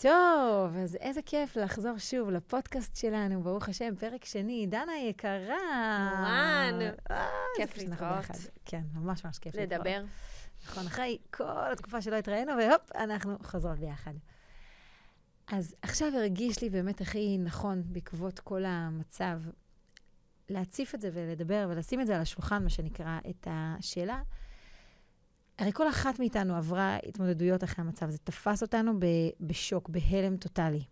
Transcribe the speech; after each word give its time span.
טוב, 0.00 0.76
אז 0.76 0.96
איזה 0.96 1.22
כיף 1.22 1.56
לחזור 1.56 1.98
שוב 1.98 2.30
לפודקאסט 2.30 2.96
שלנו, 2.96 3.42
ברוך 3.42 3.68
השם, 3.68 3.96
פרק 3.96 4.24
שני. 4.24 4.66
דנה 4.66 4.98
יקרה. 4.98 5.56
מורן, 6.16 6.78
אה, 7.10 7.28
כיף 7.56 7.76
להתראות. 7.76 8.24
כן, 8.64 8.82
ממש 8.94 9.24
ממש 9.24 9.38
כיף 9.38 9.54
להתראות. 9.54 9.80
לדבר. 9.86 10.04
נכון, 10.64 10.86
אחרי 10.86 11.18
כל 11.30 11.72
התקופה 11.72 12.02
שלא 12.02 12.16
התראינו, 12.16 12.52
והופ, 12.58 12.96
אנחנו 12.96 13.36
חוזרות 13.42 13.78
ביחד. 13.78 14.14
אז 15.46 15.74
עכשיו 15.82 16.08
הרגיש 16.16 16.62
לי 16.62 16.70
באמת 16.70 17.00
הכי 17.00 17.38
נכון, 17.38 17.82
בעקבות 17.86 18.40
כל 18.40 18.64
המצב, 18.64 19.40
להציף 20.48 20.94
את 20.94 21.00
זה 21.00 21.10
ולדבר 21.12 21.66
ולשים 21.70 22.00
את 22.00 22.06
זה 22.06 22.16
על 22.16 22.22
השולחן, 22.22 22.62
מה 22.64 22.70
שנקרא, 22.70 23.18
את 23.30 23.46
השאלה. 23.50 24.22
הרי 25.58 25.72
כל 25.72 25.88
אחת 25.88 26.18
מאיתנו 26.18 26.56
עברה 26.56 26.96
התמודדויות 27.08 27.64
אחרי 27.64 27.84
המצב, 27.84 28.10
זה 28.10 28.18
תפס 28.18 28.62
אותנו 28.62 28.98
ב- 29.00 29.04
בשוק, 29.40 29.88
בהלם 29.88 30.36
טוטאלי. 30.36 30.84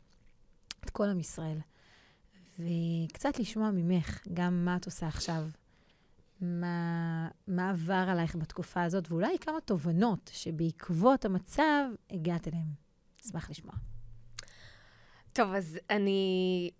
את 0.84 0.90
כל 0.90 1.04
עם 1.08 1.20
ישראל. 1.20 1.58
וקצת 2.58 3.38
לשמוע 3.38 3.70
ממך 3.70 4.20
גם 4.34 4.64
מה 4.64 4.76
את 4.76 4.84
עושה 4.86 5.06
עכשיו, 5.08 5.42
מה, 6.40 7.28
מה 7.46 7.70
עבר 7.70 8.04
עלייך 8.08 8.36
בתקופה 8.36 8.82
הזאת, 8.82 9.10
ואולי 9.12 9.38
כמה 9.40 9.60
תובנות 9.60 10.30
שבעקבות 10.34 11.24
המצב 11.24 11.84
הגעת 12.10 12.48
אליהן. 12.48 12.66
אשמח 13.26 13.50
לשמוע. 13.50 13.74
טוב, 15.32 15.54
אז 15.54 15.78
אני... 15.90 16.70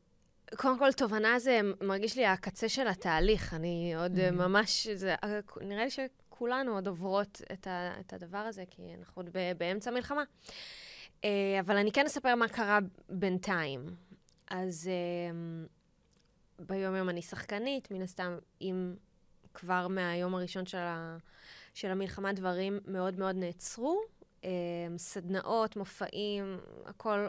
קודם 0.57 0.79
כל, 0.79 0.93
תובנה 0.93 1.39
זה 1.39 1.61
מרגיש 1.83 2.17
לי 2.17 2.27
הקצה 2.27 2.69
של 2.69 2.89
התהליך. 2.89 3.55
אני 3.55 3.93
עוד 3.97 4.17
Mhm. 4.17 4.31
ממש... 4.31 4.87
זה, 4.89 5.15
נראה 5.61 5.85
לי 5.85 5.91
שכולנו 6.37 6.75
עוד 6.75 6.87
עוברות 6.87 7.43
את, 7.53 7.67
ה, 7.67 8.01
את 8.01 8.13
הדבר 8.13 8.39
הזה, 8.39 8.65
כי 8.71 8.83
אנחנו 8.99 9.23
עוד 9.23 9.31
באמצע 9.59 9.91
מלחמה. 9.91 10.23
אה, 11.25 11.61
אבל 11.61 11.77
אני 11.77 11.93
כן 11.93 12.07
אספר 12.07 12.35
מה 12.35 12.49
קרה 12.49 12.79
בינתיים. 13.09 13.87
אז 14.51 14.91
אה, 14.93 15.37
ביום-יום 16.67 17.09
אני 17.09 17.23
שחקנית, 17.23 17.91
מן 17.91 18.03
הסתם, 18.03 18.39
אם 18.61 18.95
כבר 19.55 19.89
מהיום 19.89 20.35
הראשון 20.35 20.67
של, 20.67 20.79
ה, 20.79 21.17
של 21.75 21.91
המלחמה 21.91 22.33
דברים 22.33 22.79
מאוד 22.87 23.19
מאוד 23.19 23.37
נעצרו. 23.37 24.01
אה, 24.45 24.51
סדנאות, 24.97 25.77
מופעים, 25.77 26.59
הכל 26.87 27.27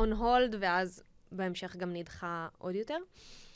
on 0.00 0.12
hold, 0.20 0.56
ואז 0.58 1.02
בהמשך 1.32 1.76
גם 1.76 1.92
נדחה 1.92 2.48
עוד 2.58 2.74
יותר. 2.74 2.96
Uh, 2.96 3.54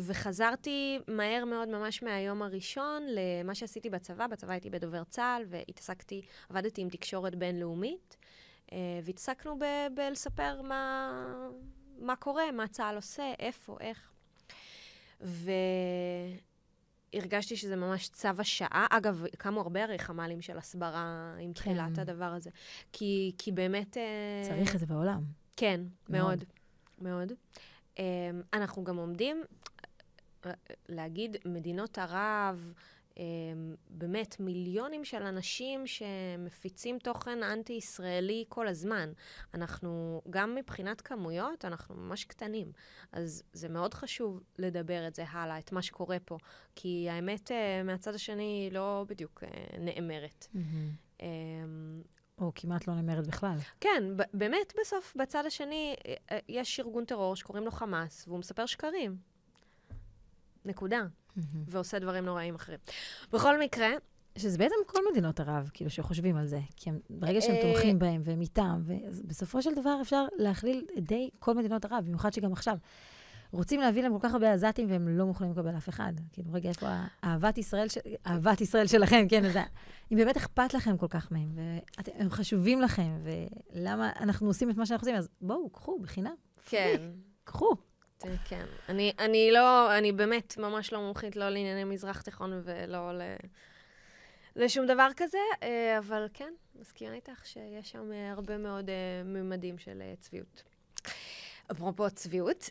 וחזרתי 0.00 0.98
מהר 1.08 1.44
מאוד, 1.44 1.68
ממש 1.68 2.02
מהיום 2.02 2.42
הראשון, 2.42 3.02
למה 3.08 3.54
שעשיתי 3.54 3.90
בצבא. 3.90 4.26
בצבא 4.26 4.52
הייתי 4.52 4.70
בדובר 4.70 5.04
צה"ל, 5.04 5.44
והתעסקתי, 5.48 6.22
עבדתי 6.48 6.80
עם 6.80 6.88
תקשורת 6.88 7.34
בינלאומית, 7.34 8.16
uh, 8.66 8.72
והתעסקנו 9.02 9.58
ב- 9.58 9.86
בלספר 9.94 10.62
מה, 10.62 11.12
מה 11.98 12.16
קורה, 12.16 12.52
מה 12.52 12.68
צה"ל 12.68 12.96
עושה, 12.96 13.32
איפה, 13.38 13.76
איך. 13.80 14.12
והרגשתי 17.14 17.56
שזה 17.56 17.76
ממש 17.76 18.08
צו 18.08 18.28
השעה. 18.38 18.86
אגב, 18.90 19.24
קמו 19.38 19.60
הרבה 19.60 19.84
הרי 19.84 19.98
חמ"לים 19.98 20.40
של 20.40 20.58
הסברה 20.58 21.34
עם 21.40 21.52
כן. 21.52 21.52
תחילת 21.52 21.98
הדבר 21.98 22.24
הזה. 22.24 22.50
כי, 22.92 23.32
כי 23.38 23.52
באמת... 23.52 23.96
אה, 23.96 24.42
צריך 24.48 24.74
את 24.74 24.80
זה 24.80 24.86
בעולם. 24.86 25.22
כן, 25.56 25.80
מאוד. 26.08 26.26
מאוד, 26.28 26.44
מאוד. 26.98 27.32
Um, 27.98 28.00
אנחנו 28.52 28.84
גם 28.84 28.96
עומדים, 28.96 29.36
אה, 29.36 29.57
להגיד, 30.88 31.36
מדינות 31.44 31.98
ערב, 31.98 32.72
um, 33.14 33.18
באמת 33.90 34.40
מיליונים 34.40 35.04
של 35.04 35.22
אנשים 35.22 35.86
שמפיצים 35.86 36.98
תוכן 36.98 37.42
אנטי-ישראלי 37.42 38.44
כל 38.48 38.68
הזמן. 38.68 39.12
אנחנו, 39.54 40.22
גם 40.30 40.54
מבחינת 40.54 41.00
כמויות, 41.00 41.64
אנחנו 41.64 41.94
ממש 41.94 42.24
קטנים. 42.24 42.72
אז 43.12 43.42
זה 43.52 43.68
מאוד 43.68 43.94
חשוב 43.94 44.40
לדבר 44.58 45.08
את 45.08 45.14
זה 45.14 45.24
הלאה, 45.30 45.58
את 45.58 45.72
מה 45.72 45.82
שקורה 45.82 46.16
פה. 46.24 46.38
כי 46.74 47.06
האמת, 47.10 47.50
uh, 47.50 47.84
מהצד 47.84 48.14
השני, 48.14 48.68
לא 48.72 49.04
בדיוק 49.08 49.42
נאמרת. 49.78 50.46
Um, 51.18 51.22
או 52.40 52.52
כמעט 52.54 52.88
לא 52.88 52.94
נאמרת 52.94 53.26
בכלל. 53.26 53.56
כן, 53.80 54.04
באמת 54.34 54.72
בסוף, 54.80 55.16
בצד 55.16 55.46
השני, 55.46 55.94
אה, 56.06 56.14
אה, 56.30 56.38
יש 56.48 56.80
ארגון 56.80 57.04
טרור 57.04 57.36
שקוראים 57.36 57.64
לו 57.64 57.70
חמאס, 57.70 58.28
והוא 58.28 58.38
מספר 58.38 58.66
שקרים. 58.66 59.16
נקודה. 60.64 61.06
ועושה 61.66 61.98
דברים 61.98 62.24
נוראים 62.24 62.54
אחרים. 62.54 62.78
בכל 63.32 63.60
מקרה, 63.60 63.88
שזה 64.38 64.58
בעצם 64.58 64.74
כל 64.86 65.00
מדינות 65.10 65.40
ערב, 65.40 65.70
כאילו, 65.74 65.90
שחושבים 65.90 66.36
על 66.36 66.46
זה. 66.46 66.60
כי 66.76 66.90
הם, 66.90 66.98
ברגע 67.10 67.40
שהם 67.40 67.54
אה, 67.54 67.62
תומכים 67.62 67.98
בהם 67.98 68.20
והם 68.24 68.40
איתם, 68.40 68.82
ובסופו 68.84 69.62
של 69.62 69.74
דבר 69.74 69.98
אפשר 70.02 70.24
להכליל 70.36 70.86
די 70.98 71.30
כל 71.38 71.54
מדינות 71.54 71.84
ערב, 71.84 72.04
במיוחד 72.06 72.32
שגם 72.32 72.52
עכשיו. 72.52 72.76
רוצים 73.52 73.80
להביא 73.80 74.02
להם 74.02 74.18
כל 74.18 74.28
כך 74.28 74.34
הרבה 74.34 74.52
עזתים 74.52 74.90
והם 74.90 75.08
לא 75.08 75.26
מוכנים 75.26 75.50
לקבל 75.52 75.76
אף 75.76 75.88
אחד. 75.88 76.12
כאילו, 76.32 76.52
רגע, 76.52 76.68
איפה 76.68 76.86
אהבת 77.24 77.58
ישראל, 77.58 77.88
של... 77.88 78.00
אהבת 78.26 78.60
ישראל 78.60 78.86
שלכם, 78.86 79.26
כן, 79.28 79.44
אז 79.44 79.58
אם 80.12 80.16
באמת 80.16 80.36
אכפת 80.36 80.74
לכם 80.74 80.96
כל 80.96 81.08
כך 81.08 81.32
מהם, 81.32 81.48
והם 81.56 82.30
חשובים 82.30 82.80
לכם, 82.80 83.18
ולמה 83.22 84.10
אנחנו 84.20 84.46
עושים 84.46 84.70
את 84.70 84.76
מה 84.76 84.86
שאנחנו 84.86 85.04
עושים, 85.04 85.16
אז 85.18 85.28
בואו, 85.40 85.70
קחו, 85.70 85.98
בחינם. 86.00 86.34
כן. 86.66 87.10
קחו. 87.44 87.87
אה, 88.24 88.34
כן. 88.44 88.66
אני, 88.88 89.12
אני 89.18 89.50
לא, 89.52 89.98
אני 89.98 90.12
באמת 90.12 90.56
ממש 90.56 90.92
לא 90.92 91.00
מומחית 91.00 91.36
לא 91.36 91.48
לענייני 91.48 91.84
מזרח 91.84 92.22
תיכון 92.22 92.62
ולא 92.64 93.12
ל... 93.12 93.22
לשום 94.56 94.86
דבר 94.86 95.08
כזה, 95.16 95.38
אה, 95.62 95.98
אבל 95.98 96.26
כן, 96.34 96.52
מסכימה 96.74 97.14
איתך 97.14 97.46
שיש 97.46 97.90
שם 97.90 98.12
אה, 98.12 98.30
הרבה 98.30 98.58
מאוד 98.58 98.90
ממדים 99.24 99.78
של 99.78 100.02
צביעות. 100.20 100.62
אפרופו 101.72 102.10
צביעות, 102.10 102.70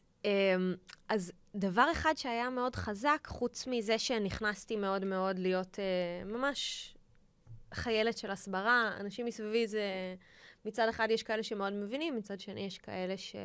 אז 1.09 1.31
דבר 1.55 1.87
אחד 1.91 2.13
שהיה 2.15 2.49
מאוד 2.49 2.75
חזק, 2.75 3.27
חוץ 3.27 3.67
מזה 3.67 3.99
שנכנסתי 3.99 4.75
מאוד 4.75 5.05
מאוד 5.05 5.39
להיות 5.39 5.79
ממש 6.25 6.93
חיילת 7.73 8.17
של 8.17 8.31
הסברה, 8.31 8.91
אנשים 8.99 9.25
מסביבי 9.25 9.67
זה... 9.67 9.81
מצד 10.65 10.87
אחד 10.89 11.07
יש 11.11 11.23
כאלה 11.23 11.43
שמאוד 11.43 11.73
מבינים, 11.73 12.15
מצד 12.15 12.39
שני 12.39 12.61
יש 12.61 12.77
כאלה 12.77 13.17
ש... 13.17 13.35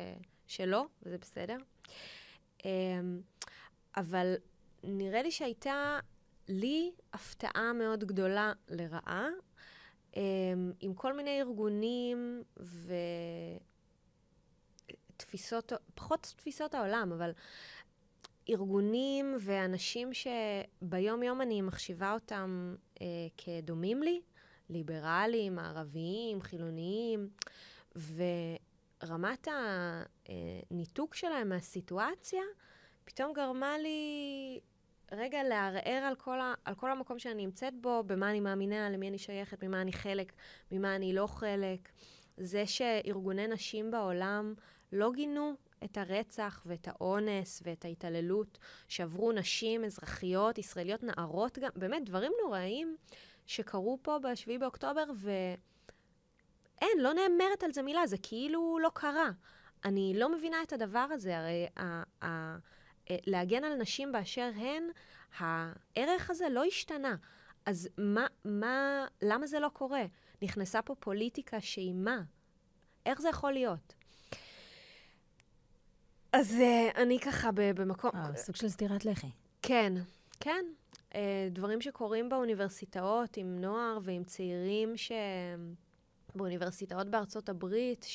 שלא, 0.47 0.85
וזה 1.03 1.17
בסדר. 1.17 1.57
אמ, 2.65 3.21
אבל 3.95 4.35
נראה 4.83 5.23
לי 5.23 5.31
שהייתה 5.31 5.99
לי 6.47 6.91
הפתעה 7.13 7.73
מאוד 7.73 8.03
גדולה 8.03 8.53
לרעה, 8.69 9.27
אמ, 10.15 10.71
עם 10.79 10.93
כל 10.93 11.13
מיני 11.13 11.41
ארגונים 11.41 12.43
ותפיסות, 15.17 15.73
פחות 15.95 16.33
תפיסות 16.37 16.73
העולם, 16.73 17.11
אבל 17.11 17.31
ארגונים 18.49 19.35
ואנשים 19.39 20.09
שביום-יום 20.13 21.41
אני 21.41 21.61
מחשיבה 21.61 22.13
אותם 22.13 22.75
אה, 23.01 23.05
כדומים 23.37 24.03
לי, 24.03 24.21
ליברליים, 24.69 25.59
ערביים, 25.59 26.41
חילוניים, 26.41 27.29
ורמת 29.03 29.47
הניתוק 30.71 31.15
שלהם 31.15 31.49
מהסיטואציה 31.49 32.43
פתאום 33.05 33.33
גרמה 33.33 33.77
לי 33.77 34.59
רגע 35.11 35.43
לערער 35.43 36.03
על 36.07 36.15
כל, 36.15 36.39
ה, 36.39 36.53
על 36.65 36.75
כל 36.75 36.91
המקום 36.91 37.19
שאני 37.19 37.45
נמצאת 37.45 37.73
בו, 37.81 38.03
במה 38.05 38.29
אני 38.29 38.39
מאמינה, 38.39 38.89
למי 38.89 39.09
אני 39.09 39.17
שייכת, 39.17 39.63
ממה 39.63 39.81
אני 39.81 39.93
חלק, 39.93 40.33
ממה 40.71 40.95
אני 40.95 41.13
לא 41.13 41.27
חלק. 41.27 41.89
זה 42.37 42.65
שארגוני 42.65 43.47
נשים 43.47 43.91
בעולם 43.91 44.53
לא 44.91 45.11
גינו 45.11 45.53
את 45.83 45.97
הרצח 45.97 46.63
ואת 46.65 46.87
האונס 46.87 47.61
ואת 47.65 47.85
ההתעללות 47.85 48.57
שעברו 48.87 49.31
נשים 49.31 49.85
אזרחיות, 49.85 50.57
ישראליות, 50.57 51.03
נערות 51.03 51.59
גם, 51.59 51.69
באמת 51.75 52.05
דברים 52.05 52.31
נוראים 52.43 52.97
שקרו 53.45 53.99
פה 54.01 54.19
ב-7 54.19 54.59
באוקטובר, 54.59 55.03
ואין, 56.83 56.99
לא 56.99 57.13
נאמרת 57.13 57.63
על 57.63 57.73
זה 57.73 57.81
מילה, 57.81 58.07
זה 58.07 58.17
כאילו 58.21 58.79
לא 58.81 58.91
קרה. 58.93 59.29
אני 59.85 60.13
לא 60.15 60.31
מבינה 60.31 60.63
את 60.63 60.73
הדבר 60.73 61.07
הזה, 61.11 61.37
הרי 61.37 61.67
ה- 61.77 62.03
ה- 62.25 62.57
אה, 63.09 63.17
להגן 63.25 63.63
על 63.63 63.75
נשים 63.75 64.11
באשר 64.11 64.51
הן, 64.55 64.83
הערך 65.37 66.29
הזה 66.29 66.49
לא 66.49 66.65
השתנה. 66.65 67.15
אז 67.65 67.89
מה, 67.97 68.27
מה, 68.45 69.05
למה 69.21 69.47
זה 69.47 69.59
לא 69.59 69.69
קורה? 69.73 70.03
נכנסה 70.41 70.81
פה 70.81 70.95
פוליטיקה 70.95 71.61
שהיא 71.61 71.93
מה? 71.93 72.21
איך 73.05 73.21
זה 73.21 73.29
יכול 73.29 73.51
להיות? 73.51 73.93
אז 76.33 76.55
uh, 76.59 76.97
אני 76.97 77.19
ככה 77.19 77.49
במקום... 77.51 78.11
אה, 78.15 78.35
סוג 78.35 78.55
של 78.55 78.69
סטירת 78.69 79.05
לחי. 79.05 79.27
כן, 79.61 79.93
כן. 80.39 80.65
Uh, 81.11 81.15
דברים 81.51 81.81
שקורים 81.81 82.29
באוניברסיטאות 82.29 83.37
עם 83.37 83.61
נוער 83.61 83.99
ועם 84.03 84.23
צעירים 84.23 84.97
ש... 84.97 85.11
באוניברסיטאות 86.35 87.09
בארצות 87.09 87.49
הברית, 87.49 88.05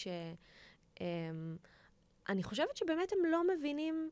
שאני 0.98 2.42
חושבת 2.42 2.76
שבאמת 2.76 3.12
הם 3.12 3.18
לא 3.30 3.42
מבינים, 3.48 4.10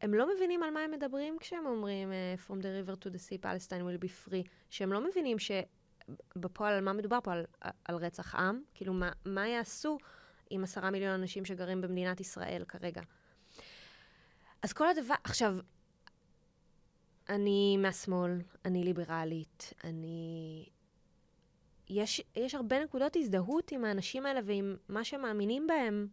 הם 0.00 0.14
לא 0.14 0.34
מבינים 0.34 0.62
על 0.62 0.70
מה 0.70 0.80
הם 0.80 0.90
מדברים 0.90 1.36
כשהם 1.40 1.66
אומרים 1.66 2.12
uh, 2.12 2.14
From 2.46 2.54
the 2.54 2.66
river 2.88 2.94
to 3.04 3.08
the 3.08 3.18
sea, 3.18 3.38
Palestine 3.42 3.82
will 3.82 4.04
be 4.04 4.08
free, 4.28 4.48
שהם 4.70 4.92
לא 4.92 5.00
מבינים 5.00 5.36
שבפועל 5.38 6.74
על 6.74 6.84
מה 6.84 6.92
מדובר 6.92 7.18
פה, 7.22 7.32
על, 7.32 7.44
על 7.84 7.96
רצח 7.96 8.34
עם, 8.34 8.62
כאילו 8.74 8.92
מה, 8.92 9.10
מה 9.24 9.48
יעשו 9.48 9.98
עם 10.50 10.64
עשרה 10.64 10.90
מיליון 10.90 11.12
אנשים 11.12 11.44
שגרים 11.44 11.80
במדינת 11.80 12.20
ישראל 12.20 12.64
כרגע. 12.68 13.02
אז 14.62 14.72
כל 14.72 14.88
הדבר, 14.88 15.14
עכשיו, 15.24 15.56
אני 17.28 17.76
מהשמאל, 17.76 18.40
אני 18.64 18.84
ליברלית, 18.84 19.72
אני... 19.84 20.66
יש, 21.88 22.22
יש 22.36 22.54
הרבה 22.54 22.84
נקודות 22.84 23.16
הזדהות 23.16 23.72
עם 23.72 23.84
האנשים 23.84 24.26
האלה 24.26 24.40
ועם 24.44 24.76
מה 24.88 25.04
שהם 25.04 25.22
מאמינים 25.22 25.66
בהם, 25.66 26.08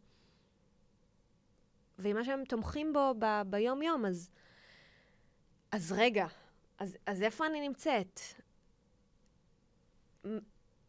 ועם 2.00 2.16
מה 2.16 2.24
שהם 2.24 2.46
תומכים 2.46 2.94
בו 2.94 3.14
ב, 3.20 3.26
ביום-יום, 3.46 4.06
אז... 4.06 4.30
אז 5.72 5.92
רגע, 5.92 6.28
אז, 6.80 6.98
אז 7.06 7.22
איפה 7.22 7.46
אני 7.48 7.68
נמצאת? 7.68 8.20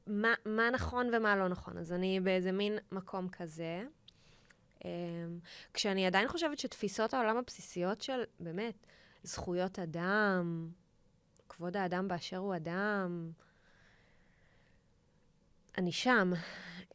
מה, 0.07 0.35
מה 0.47 0.71
נכון 0.71 1.11
ומה 1.13 1.37
לא 1.37 1.49
נכון. 1.49 1.79
אז 1.79 1.93
אני 1.93 2.21
באיזה 2.21 2.53
מין 2.53 2.79
מקום 2.93 3.29
כזה. 3.29 3.85
אמ, 4.85 5.39
כשאני 5.75 6.07
עדיין 6.07 6.29
חושבת 6.29 6.59
שתפיסות 6.59 7.15
העולם 7.15 7.37
הבסיסיות 7.37 8.01
של, 8.01 8.23
באמת, 8.41 8.87
זכויות 9.23 9.79
אדם, 9.79 10.71
כבוד 11.49 11.77
האדם 11.77 12.09
באשר 12.09 12.37
הוא 12.37 12.57
אדם, 12.57 13.31
אני 15.79 15.93
שם. 15.93 16.33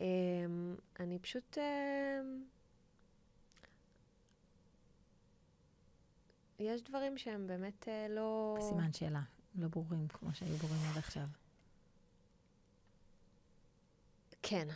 אמ, 0.02 0.76
אני 1.00 1.20
פשוט... 1.20 1.58
אמ, 1.58 2.44
יש 6.60 6.81
דברים 6.81 7.18
שהם 7.18 7.48
באמת 7.48 7.88
אה, 7.88 8.08
לא... 8.10 8.58
סימן 8.70 8.94
שאלה, 8.94 9.22
לא 9.56 9.68
ברורים 9.68 10.08
כמו 10.08 10.34
שהיו 10.34 10.56
ברורים 10.58 10.81
עד 10.92 10.98
עכשיו. 10.98 11.28
כן, 14.42 14.68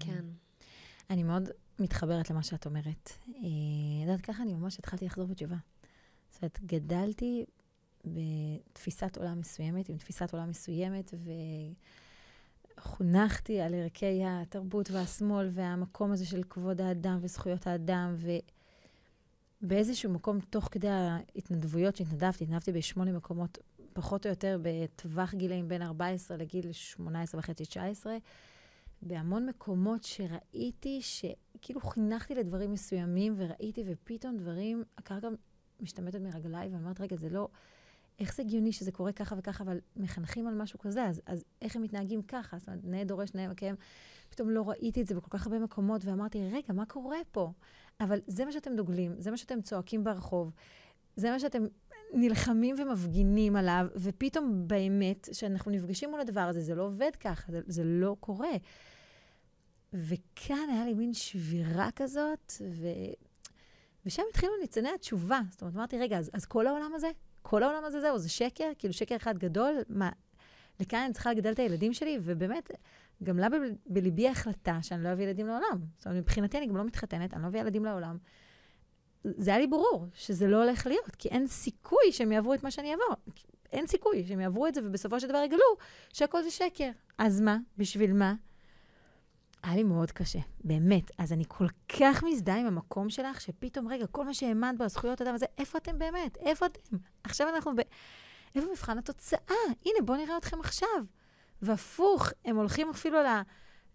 כן. 0.00 0.24
אני 1.10 1.22
מאוד 1.22 1.48
מתחברת 1.78 2.30
למה 2.30 2.42
שאת 2.42 2.66
אומרת. 2.66 3.10
את 3.20 3.34
יודעת, 4.02 4.20
ככה 4.20 4.42
אני 4.42 4.54
ממש 4.54 4.78
התחלתי 4.78 5.04
לחזור 5.04 5.26
בתשובה. 5.26 5.56
זאת 6.30 6.42
אומרת, 6.42 6.60
גדלתי 6.60 7.44
בתפיסת 8.04 9.16
עולם 9.16 9.40
מסוימת, 9.40 9.88
עם 9.88 9.96
תפיסת 9.96 10.32
עולם 10.32 10.50
מסוימת, 10.50 11.14
וחונכתי 12.78 13.60
על 13.60 13.74
ערכי 13.74 14.22
התרבות 14.24 14.90
והשמאל 14.90 15.48
והמקום 15.52 16.12
הזה 16.12 16.26
של 16.26 16.42
כבוד 16.50 16.80
האדם 16.80 17.18
וזכויות 17.20 17.66
האדם, 17.66 18.14
ובאיזשהו 19.62 20.12
מקום, 20.12 20.40
תוך 20.40 20.68
כדי 20.72 20.88
ההתנדבויות 20.88 21.96
שהתנדבתי, 21.96 22.44
התנדבתי 22.44 22.72
בשמונה 22.72 23.12
מקומות, 23.12 23.58
פחות 23.92 24.26
או 24.26 24.30
יותר 24.30 24.58
בטווח 24.62 25.34
גילאים 25.34 25.68
בין 25.68 25.82
14 25.82 26.36
לגיל 26.36 26.72
18 26.72 27.38
וחצי, 27.40 27.64
19, 27.64 28.16
בהמון 29.02 29.46
מקומות 29.46 30.04
שראיתי, 30.04 31.00
שכאילו 31.02 31.80
חינכתי 31.80 32.34
לדברים 32.34 32.72
מסוימים, 32.72 33.34
וראיתי, 33.36 33.84
ופתאום 33.86 34.36
דברים, 34.36 34.84
הקרקע 34.98 35.28
משתמטת 35.80 36.20
מרגליי, 36.20 36.68
ואני 36.68 36.82
אומרת, 36.82 37.00
רגע, 37.00 37.16
זה 37.16 37.28
לא... 37.28 37.48
איך 38.18 38.34
זה 38.34 38.42
הגיוני 38.42 38.72
שזה 38.72 38.92
קורה 38.92 39.12
ככה 39.12 39.34
וככה, 39.38 39.64
אבל 39.64 39.78
מחנכים 39.96 40.46
על 40.46 40.54
משהו 40.54 40.78
כזה, 40.78 41.04
אז, 41.04 41.22
אז 41.26 41.44
איך 41.62 41.76
הם 41.76 41.82
מתנהגים 41.82 42.22
ככה? 42.22 42.58
זאת 42.58 42.68
אומרת, 42.68 42.84
נאה 42.84 43.04
דורש, 43.04 43.34
נאה 43.34 43.48
מקיים. 43.48 43.74
פתאום 44.30 44.50
לא 44.50 44.68
ראיתי 44.68 45.02
את 45.02 45.06
זה 45.06 45.14
בכל 45.14 45.38
כך 45.38 45.46
הרבה 45.46 45.58
מקומות, 45.58 46.04
ואמרתי, 46.04 46.48
רגע, 46.52 46.72
מה 46.74 46.86
קורה 46.86 47.18
פה? 47.32 47.52
אבל 48.00 48.20
זה 48.26 48.44
מה 48.44 48.52
שאתם 48.52 48.76
דוגלים, 48.76 49.14
זה 49.18 49.30
מה 49.30 49.36
שאתם 49.36 49.62
צועקים 49.62 50.04
ברחוב, 50.04 50.52
זה 51.16 51.30
מה 51.30 51.38
שאתם 51.38 51.64
נלחמים 52.12 52.76
ומפגינים 52.78 53.56
עליו, 53.56 53.86
ופתאום 53.96 54.68
באמת, 54.68 55.28
כשאנחנו 55.32 55.70
נפגשים 55.70 56.10
מול 56.10 56.20
הדבר 56.20 56.40
הזה, 56.40 56.60
זה 56.60 56.74
לא 56.74 56.82
עובד 56.82 57.10
ככה, 57.20 57.52
זה, 57.52 57.60
זה 57.66 57.82
לא 57.84 58.16
קורה. 58.20 58.52
וכאן 59.92 60.68
היה 60.72 60.84
לי 60.84 60.94
מין 60.94 61.14
שבירה 61.14 61.88
כזאת, 61.96 62.52
ו... 62.70 62.86
ושם 64.06 64.22
התחילו 64.30 64.52
ניצני 64.60 64.88
התשובה. 64.94 65.40
זאת 65.50 65.62
אומרת, 65.62 65.76
אמרתי, 65.76 65.98
רגע, 65.98 66.18
אז, 66.18 66.30
אז 66.32 66.46
כל 66.46 66.66
העולם 66.66 66.92
הזה? 66.94 67.10
כל 67.50 67.62
העולם 67.62 67.84
הזה 67.84 68.00
זהו, 68.00 68.18
זה 68.18 68.28
שקר? 68.28 68.70
כאילו, 68.78 68.94
שקר 68.94 69.16
אחד 69.16 69.38
גדול? 69.38 69.74
מה, 69.88 70.10
לכאן 70.80 70.98
אני 70.98 71.12
צריכה 71.12 71.32
לגדל 71.32 71.52
את 71.52 71.58
הילדים 71.58 71.92
שלי? 71.92 72.18
ובאמת, 72.22 72.70
גם 73.22 73.38
לה 73.38 73.46
בליבי 73.86 74.28
ההחלטה 74.28 74.78
שאני 74.82 75.04
לא 75.04 75.12
אביא 75.12 75.24
ילדים 75.24 75.46
לעולם. 75.46 75.80
זאת 75.96 76.06
אומרת, 76.06 76.22
מבחינתי 76.22 76.58
אני 76.58 76.66
גם 76.66 76.76
לא 76.76 76.84
מתחתנת, 76.84 77.34
אני 77.34 77.42
לא 77.42 77.48
אביא 77.48 77.60
ילדים 77.60 77.84
לעולם. 77.84 78.18
זה 79.24 79.50
היה 79.50 79.58
לי 79.58 79.66
ברור 79.66 80.06
שזה 80.14 80.46
לא 80.46 80.64
הולך 80.64 80.86
להיות, 80.86 81.16
כי 81.18 81.28
אין 81.28 81.46
סיכוי 81.46 82.12
שהם 82.12 82.32
יעברו 82.32 82.54
את 82.54 82.62
מה 82.62 82.70
שאני 82.70 82.90
אעבור. 82.92 83.34
אין 83.72 83.86
סיכוי 83.86 84.24
שהם 84.28 84.40
יעברו 84.40 84.66
את 84.66 84.74
זה, 84.74 84.80
ובסופו 84.84 85.20
של 85.20 85.28
דבר 85.28 85.42
יגלו 85.44 85.76
שהכל 86.12 86.42
זה 86.42 86.50
שקר. 86.50 86.90
אז 87.18 87.40
מה? 87.40 87.56
בשביל 87.78 88.12
מה? 88.12 88.34
היה 89.62 89.76
לי 89.76 89.82
מאוד 89.82 90.12
קשה, 90.12 90.38
באמת. 90.64 91.10
אז 91.18 91.32
אני 91.32 91.44
כל 91.48 91.66
כך 91.88 92.22
מזדהה 92.22 92.60
עם 92.60 92.66
המקום 92.66 93.10
שלך, 93.10 93.40
שפתאום, 93.40 93.88
רגע, 93.88 94.06
כל 94.06 94.24
מה 94.24 94.34
שהאמנת 94.34 94.78
בזכויות 94.78 95.22
אדם 95.22 95.34
הזה, 95.34 95.46
איפה 95.58 95.78
אתם 95.78 95.98
באמת? 95.98 96.36
איפה 96.36 96.66
אתם? 96.66 96.96
עכשיו 97.24 97.48
אנחנו 97.48 97.76
ב... 97.76 97.80
איפה 98.54 98.68
מבחן 98.70 98.98
התוצאה? 98.98 99.56
הנה, 99.86 99.98
בואו 100.04 100.18
נראה 100.18 100.36
אתכם 100.36 100.60
עכשיו. 100.60 101.04
והפוך, 101.62 102.30
הם 102.44 102.56
הולכים 102.56 102.90
אפילו 102.90 103.22
ל... 103.22 103.26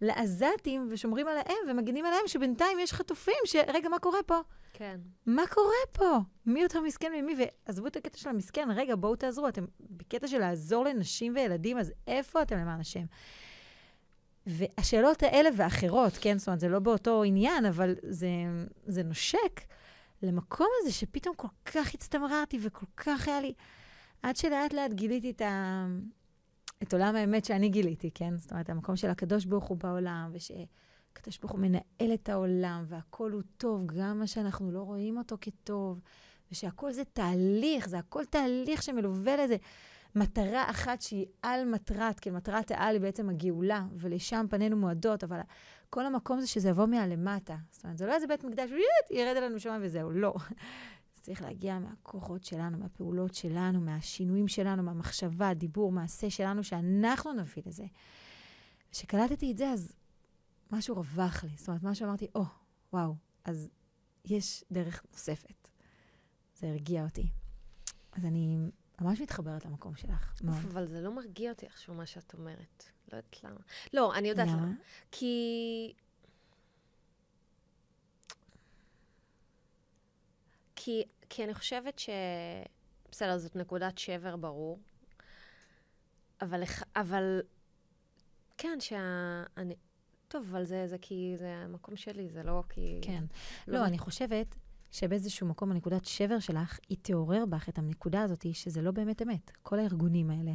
לעזתים 0.01 0.87
ושומרים 0.91 1.27
עליהם 1.27 1.57
ומגינים 1.69 2.05
עליהם, 2.05 2.27
שבינתיים 2.27 2.79
יש 2.79 2.93
חטופים, 2.93 3.35
ש... 3.45 3.55
רגע, 3.55 3.89
מה 3.89 3.99
קורה 3.99 4.23
פה? 4.25 4.39
כן. 4.73 4.99
מה 5.25 5.43
קורה 5.49 5.73
פה? 5.91 6.17
מי 6.45 6.61
יותר 6.61 6.81
מסכן 6.81 7.11
ממי? 7.15 7.35
ועזבו 7.67 7.87
את 7.87 7.95
הקטע 7.95 8.17
של 8.17 8.29
המסכן, 8.29 8.67
רגע, 8.75 8.95
בואו 8.95 9.15
תעזרו. 9.15 9.47
אתם 9.47 9.65
בקטע 9.79 10.27
של 10.27 10.39
לעזור 10.39 10.85
לנשים 10.85 11.35
וילדים, 11.35 11.77
אז 11.77 11.93
איפה 12.07 12.41
אתם 12.41 12.57
למען 12.57 12.79
השם? 12.79 13.05
והשאלות 14.47 15.23
האלה 15.23 15.49
ואחרות, 15.57 16.13
כן, 16.21 16.37
זאת 16.37 16.47
אומרת, 16.47 16.59
זה 16.59 16.69
לא 16.69 16.79
באותו 16.79 17.23
עניין, 17.23 17.65
אבל 17.65 17.95
זה, 18.03 18.27
זה 18.85 19.03
נושק 19.03 19.61
למקום 20.23 20.67
הזה 20.81 20.91
שפתאום 20.91 21.35
כל 21.35 21.47
כך 21.65 21.93
הצטמררתי 21.93 22.59
וכל 22.61 22.85
כך 22.97 23.27
היה 23.27 23.41
לי... 23.41 23.53
עד 24.23 24.35
שלאט 24.35 24.73
לאט 24.73 24.93
גיליתי 24.93 25.31
את, 25.31 25.41
ה... 25.41 25.85
את 26.83 26.93
עולם 26.93 27.15
האמת 27.15 27.45
שאני 27.45 27.69
גיליתי, 27.69 28.11
כן? 28.13 28.37
זאת 28.37 28.51
אומרת, 28.51 28.69
המקום 28.69 28.95
של 28.95 29.09
הקדוש 29.09 29.45
ברוך 29.45 29.65
הוא 29.65 29.77
בעולם, 29.77 30.31
ושהקדוש 30.33 31.37
ברוך 31.39 31.51
הוא 31.51 31.59
מנהל 31.59 32.13
את 32.13 32.29
העולם, 32.29 32.83
והכול 32.87 33.31
הוא 33.31 33.41
טוב, 33.57 33.85
גם 33.85 34.19
מה 34.19 34.27
שאנחנו 34.27 34.71
לא 34.71 34.81
רואים 34.81 35.17
אותו 35.17 35.37
כטוב, 35.41 36.01
ושהכול 36.51 36.91
זה 36.91 37.03
תהליך, 37.05 37.89
זה 37.89 37.99
הכל 37.99 38.25
תהליך 38.25 38.83
שמלווה 38.83 39.35
לזה. 39.43 39.57
מטרה 40.15 40.69
אחת 40.69 41.01
שהיא 41.01 41.25
על 41.41 41.65
מטרת, 41.65 42.19
כי 42.19 42.29
מטרת 42.29 42.71
העל 42.71 42.95
היא 42.95 43.01
בעצם 43.01 43.29
הגאולה, 43.29 43.85
ולשם 43.95 44.45
פנינו 44.49 44.77
מועדות, 44.77 45.23
אבל 45.23 45.39
כל 45.89 46.05
המקום 46.05 46.41
זה 46.41 46.47
שזה 46.47 46.69
יבוא 46.69 46.85
מהלמטה. 46.85 47.55
זאת 47.71 47.83
אומרת, 47.83 47.97
זה 47.97 48.05
לא 48.05 48.13
איזה 48.13 48.27
בית 48.27 48.43
מקדש, 48.43 48.69
ירד 49.11 49.37
עלינו 49.37 49.59
שם 49.59 49.79
וזהו, 49.81 50.11
לא. 50.11 50.33
זה 51.15 51.21
צריך 51.21 51.41
להגיע 51.41 51.79
מהכוחות 51.79 52.43
שלנו, 52.43 52.77
מהפעולות 52.77 53.35
שלנו, 53.35 53.81
מהשינויים 53.81 54.47
שלנו, 54.47 54.83
מהמחשבה, 54.83 55.53
דיבור, 55.53 55.91
מעשה 55.91 56.29
שלנו, 56.29 56.63
שאנחנו 56.63 57.33
נביא 57.33 57.63
לזה. 57.65 57.85
וכשקלטתי 58.89 59.51
את 59.51 59.57
זה, 59.57 59.69
אז 59.69 59.93
משהו 60.71 60.95
רווח 60.95 61.43
לי. 61.43 61.49
זאת 61.57 61.67
אומרת, 61.67 61.83
משהו 61.83 62.05
אמרתי, 62.05 62.27
או, 62.35 62.41
oh, 62.41 62.45
וואו, 62.93 63.15
אז 63.45 63.69
יש 64.25 64.63
דרך 64.71 65.03
נוספת. 65.11 65.69
זה 66.55 66.67
הרגיע 66.67 67.03
אותי. 67.03 67.27
אז 68.11 68.25
אני 68.25 68.57
ממש 69.03 69.21
מתחברת 69.21 69.65
למקום 69.65 69.95
שלך. 69.95 70.41
מאוד. 70.43 70.57
אבל 70.71 70.87
זה 70.87 71.01
לא 71.01 71.15
מרגיע 71.15 71.51
אותי 71.51 71.65
איכשהו 71.65 71.93
מה 71.93 72.05
שאת 72.05 72.33
אומרת. 72.33 72.83
לא 73.11 73.17
יודעת 73.17 73.43
למה. 73.43 73.59
לא, 73.93 74.15
אני 74.15 74.29
יודעת 74.29 74.47
למה. 74.47 74.57
למה. 74.57 74.73
כי... 75.11 75.93
כי, 80.75 81.03
כי 81.29 81.43
אני 81.43 81.53
חושבת 81.53 81.99
ש... 81.99 82.09
בסדר, 83.11 83.37
זאת 83.37 83.55
נקודת 83.55 83.97
שבר, 83.97 84.35
ברור. 84.35 84.79
אבל, 86.41 86.63
אבל 86.95 87.41
כן, 88.57 88.77
שאני... 88.79 89.75
טוב, 90.27 90.47
אבל 90.51 90.63
זה, 90.63 90.87
זה 90.87 90.97
כי 91.01 91.35
זה 91.37 91.55
המקום 91.55 91.95
שלי, 91.95 92.29
זה 92.29 92.43
לא 92.43 92.63
כי... 92.69 92.99
כן. 93.01 93.23
לא, 93.67 93.79
לא 93.79 93.85
אני 93.85 93.97
חושבת 93.97 94.55
שבאיזשהו 94.93 95.47
מקום 95.47 95.71
הנקודת 95.71 96.05
שבר 96.05 96.39
שלך, 96.39 96.79
היא 96.89 96.97
תעורר 97.01 97.45
בך 97.45 97.69
את 97.69 97.77
הנקודה 97.77 98.21
הזאת, 98.21 98.45
שזה 98.53 98.81
לא 98.81 98.91
באמת 98.91 99.21
אמת. 99.21 99.51
כל 99.61 99.79
הארגונים 99.79 100.29
האלה, 100.29 100.51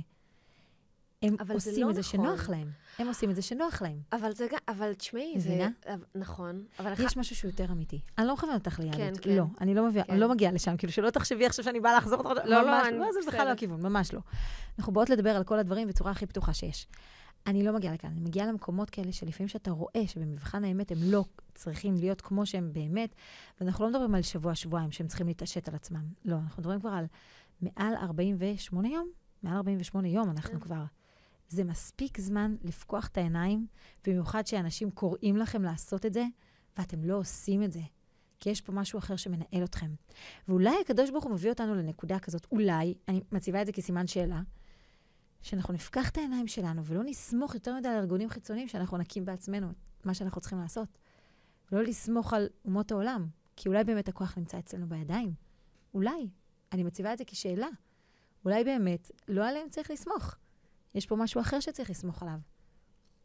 הם 1.23 1.37
עושים 1.55 1.87
לא 1.87 1.91
את 1.91 1.95
זה 1.95 2.01
נכון. 2.01 2.25
שנוח 2.25 2.49
להם. 2.49 2.71
הם 2.99 3.09
עושים 3.09 3.31
את 3.31 3.37
זה 3.37 3.43
שנוח 3.43 3.83
להם. 3.83 4.01
אבל 4.13 4.33
זה 4.33 4.47
גם, 4.51 4.59
אבל 4.69 4.95
תשמעי, 4.95 5.35
זה... 5.37 5.49
מבינה? 5.49 5.69
נכון. 6.15 6.65
אבל 6.79 6.93
יש 6.99 7.17
משהו 7.17 7.37
שהוא 7.37 7.49
יותר 7.49 7.73
אמיתי. 7.73 8.01
אני 8.19 8.27
לא 8.27 8.35
מכוונת 8.35 8.67
אותך 8.67 8.81
ליהדות. 8.81 8.97
כן, 8.97 9.13
כן. 9.23 9.37
לא, 9.37 9.45
אני 9.61 9.75
לא 9.75 9.87
מביאה, 9.89 10.05
כן. 10.05 10.13
אני 10.13 10.21
לא 10.21 10.29
מגיעה 10.29 10.53
לשם. 10.53 10.77
כאילו, 10.77 10.93
שלא 10.93 11.11
תחשבי 11.11 11.47
עכשיו 11.47 11.65
שאני 11.65 11.81
באה 11.81 11.97
לחזור 11.97 12.19
אותך. 12.19 12.45
לא, 12.45 12.63
לא, 12.63 12.89
אני... 12.89 12.99
לא, 12.99 13.07
זה 13.13 13.31
בכלל 13.31 13.47
לא 13.47 13.53
הכיוון, 13.53 13.83
ממש 13.83 14.15
לא. 14.15 14.21
אנחנו 14.79 14.93
באות 14.93 15.11
לדבר 15.11 15.31
על 15.31 15.45
כל 15.45 15.59
הדברים 15.59 15.89
בצורה 15.89 16.11
הכי 16.11 16.27
פתוחה 16.27 16.55
שיש. 16.55 16.87
אני 17.47 17.63
לא 17.63 17.73
מגיעה 17.73 17.95
לכאן, 17.95 18.11
אני 18.11 18.21
מגיעה 18.21 18.47
למקומות 18.47 18.91
כאלה 18.91 19.13
שלפעמים 19.13 19.49
שאתה 19.49 19.71
רואה 19.71 20.07
שבמבחן 20.07 20.65
האמת 20.65 20.91
הם 20.91 20.99
לא 21.01 21.25
צריכים 21.55 21.95
להיות 21.95 22.21
כמו 22.21 22.47
שהם 22.47 22.73
באמת, 22.73 23.15
ואנחנו 23.61 23.85
לא 23.85 23.91
מדברים 23.91 24.15
על 24.15 24.23
שבוע-שבועיים 24.23 24.91
שהם 24.91 25.07
צריכים 25.07 25.27
להתעשת 25.27 25.69
על 25.69 25.75
עצמם. 25.75 26.05
לא, 26.25 26.37
אנחנו 26.37 26.61
מדברים 26.61 26.81
כבר 26.81 26.91
על 26.91 27.07
מעל 27.61 27.95
48 27.95 28.89
יום, 28.89 29.09
מעל 29.43 29.57
48 29.57 30.09
יום 30.09 30.31
אנחנו 30.31 30.53
כן. 30.53 30.61
כבר. 30.61 30.85
זה 31.49 31.65
מספיק 31.65 32.21
זמן 32.21 32.57
לפקוח 32.63 33.07
את 33.07 33.19
העיניים, 33.19 33.67
במיוחד 34.07 34.47
שאנשים 34.47 34.91
קוראים 34.91 35.37
לכם 35.37 35.63
לעשות 35.63 36.07
את 36.07 36.13
זה, 36.13 36.25
ואתם 36.79 37.05
לא 37.05 37.17
עושים 37.19 37.63
את 37.63 37.73
זה. 37.73 37.81
כי 38.41 38.51
יש 38.51 38.61
פה 38.61 38.73
משהו 38.73 38.99
אחר 38.99 39.17
שמנהל 39.17 39.65
אתכם. 39.65 39.91
ואולי 40.49 40.75
הקדוש 40.81 41.11
ברוך 41.11 41.25
הוא 41.25 41.33
מביא 41.33 41.51
אותנו 41.51 41.75
לנקודה 41.75 42.19
כזאת, 42.19 42.47
אולי, 42.53 42.95
אני 43.09 43.21
מציבה 43.33 43.61
את 43.63 43.67
זה 43.67 43.73
כסימן 43.73 44.07
שאלה, 44.07 44.41
שאנחנו 45.43 45.75
נפקח 45.75 46.09
את 46.09 46.19
העיניים 46.19 46.47
שלנו 46.47 46.85
ולא 46.85 47.03
נסמוך 47.05 47.55
יותר 47.55 47.75
מדי 47.75 47.89
על 47.89 47.97
ארגונים 47.97 48.29
חיצוניים 48.29 48.69
שאנחנו 48.69 48.97
נקים 48.97 49.25
בעצמנו 49.25 49.71
את 50.01 50.07
מה 50.07 50.15
שאנחנו 50.15 50.41
צריכים 50.41 50.61
לעשות. 50.61 50.99
ולא 51.73 51.83
לסמוך 51.83 52.33
על 52.33 52.49
אומות 52.65 52.93
העולם, 52.93 53.27
כי 53.57 53.69
אולי 53.69 53.85
באמת 53.85 54.09
הכוח 54.09 54.39
נמצא 54.39 54.59
אצלנו 54.59 54.89
בידיים. 54.89 55.35
אולי. 55.95 56.29
אני 56.73 56.83
מציבה 56.83 57.13
את 57.13 57.19
זה 57.19 57.25
כשאלה. 57.27 57.69
אולי 58.45 58.65
באמת 58.65 59.11
לא 59.29 59.49
עליהם 59.49 59.69
צריך 59.69 59.91
לסמוך. 59.91 60.35
יש 60.95 61.07
פה 61.07 61.17
משהו 61.17 61.41
אחר 61.41 61.61
שצריך 61.61 61.91
לסמוך 61.91 62.23
עליו. 62.23 62.39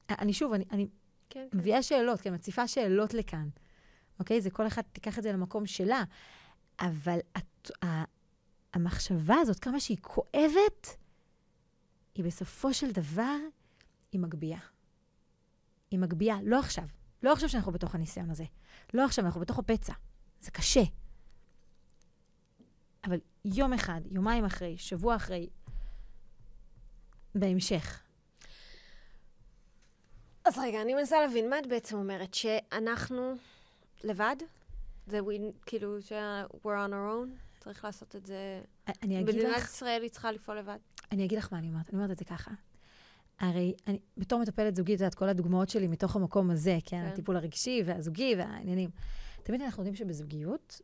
אני 0.09 0.33
שוב, 0.33 0.53
אני, 0.53 0.65
אני 0.71 0.87
כן, 1.29 1.47
כן. 1.51 1.57
מביאה 1.57 1.83
שאלות, 1.83 2.21
כן, 2.21 2.33
מציפה 2.33 2.67
שאלות 2.67 3.13
לכאן. 3.13 3.49
אוקיי? 4.19 4.41
זה 4.41 4.49
כל 4.49 4.67
אחד 4.67 4.81
תיקח 4.81 5.17
את 5.17 5.23
זה 5.23 5.31
למקום 5.31 5.65
שלה. 5.65 6.03
אבל 6.79 7.19
את, 7.37 7.71
ה, 7.83 8.03
המחשבה 8.73 9.35
הזאת, 9.35 9.59
כמה 9.59 9.79
שהיא 9.79 9.97
כואבת, 10.01 10.97
היא 12.15 12.25
בסופו 12.25 12.73
של 12.73 12.91
דבר, 12.91 13.37
היא 14.11 14.21
מגביהה. 14.21 14.61
היא 15.91 15.99
מגביהה, 15.99 16.39
לא 16.43 16.59
עכשיו. 16.59 16.83
לא 17.23 17.33
עכשיו 17.33 17.49
שאנחנו 17.49 17.71
בתוך 17.71 17.95
הניסיון 17.95 18.29
הזה. 18.29 18.43
לא 18.93 19.05
עכשיו, 19.05 19.25
אנחנו 19.25 19.41
בתוך 19.41 19.59
הפצע. 19.59 19.93
זה 20.39 20.51
קשה. 20.51 20.83
אבל 23.05 23.19
יום 23.45 23.73
אחד, 23.73 24.01
יומיים 24.05 24.45
אחרי, 24.45 24.77
שבוע 24.77 25.15
אחרי, 25.15 25.49
בהמשך. 27.35 28.03
אז 30.45 30.57
רגע, 30.57 30.81
אני 30.81 30.93
מנסה 30.93 31.21
להבין, 31.21 31.49
מה 31.49 31.59
את 31.59 31.67
בעצם 31.67 31.95
אומרת? 31.95 32.33
שאנחנו 32.33 33.35
לבד? 34.03 34.35
זה 35.07 35.19
we, 35.19 35.31
כאילו, 35.65 36.01
ש- 36.01 36.11
we're 36.53 36.87
on 36.87 36.91
our 36.91 37.11
own? 37.13 37.63
צריך 37.63 37.83
לעשות 37.83 38.15
את 38.15 38.25
זה... 38.25 38.61
אני 38.87 39.21
אגיד 39.21 39.35
לך... 39.35 39.35
מדינת 39.35 39.63
ישראל 39.63 40.01
היא 40.01 40.09
צריכה 40.09 40.31
לפעול 40.31 40.57
לבד? 40.57 40.77
אני 41.13 41.25
אגיד 41.25 41.37
לך 41.37 41.53
מה 41.53 41.59
אני 41.59 41.67
אומרת. 41.67 41.89
אני 41.89 41.97
אומרת 41.97 42.11
את 42.11 42.17
זה 42.17 42.25
ככה. 42.25 42.51
הרי 43.39 43.73
אני, 43.87 43.99
בתור 44.17 44.41
מטפלת 44.41 44.75
זוגית, 44.75 44.95
את 44.95 45.01
יודעת, 45.01 45.15
כל 45.15 45.29
הדוגמאות 45.29 45.69
שלי 45.69 45.87
מתוך 45.87 46.15
המקום 46.15 46.49
הזה, 46.49 46.77
כן? 46.85 47.01
כן. 47.01 47.05
הטיפול 47.05 47.37
הרגשי 47.37 47.83
והזוגי 47.85 48.35
והעניינים. 48.37 48.89
תמיד 49.43 49.61
אנחנו 49.61 49.81
יודעים 49.81 49.95
שבזוגיות, 49.95 50.81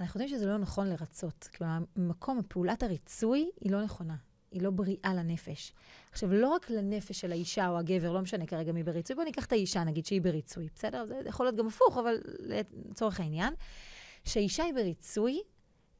אנחנו 0.00 0.20
יודעים 0.20 0.38
שזה 0.38 0.46
לא 0.46 0.58
נכון 0.58 0.88
לרצות. 0.88 1.48
כלומר, 1.56 1.78
מקום, 1.96 2.40
פעולת 2.48 2.82
הריצוי 2.82 3.50
היא 3.60 3.72
לא 3.72 3.84
נכונה. 3.84 4.16
היא 4.50 4.62
לא 4.62 4.70
בריאה 4.70 5.14
לנפש. 5.14 5.72
עכשיו, 6.12 6.32
לא 6.32 6.48
רק 6.48 6.70
לנפש 6.70 7.20
של 7.20 7.32
האישה 7.32 7.68
או 7.68 7.78
הגבר, 7.78 8.12
לא 8.12 8.20
משנה 8.20 8.46
כרגע 8.46 8.72
מי 8.72 8.82
בריצוי, 8.82 9.16
בואו 9.16 9.26
ניקח 9.26 9.46
את 9.46 9.52
האישה, 9.52 9.84
נגיד 9.84 10.06
שהיא 10.06 10.22
בריצוי, 10.22 10.68
בסדר? 10.74 11.06
זה 11.06 11.20
יכול 11.26 11.46
להיות 11.46 11.56
גם 11.56 11.66
הפוך, 11.66 11.98
אבל 11.98 12.14
לצורך 12.90 13.20
העניין, 13.20 13.54
שהאישה 14.24 14.64
היא 14.64 14.74
בריצוי, 14.74 15.40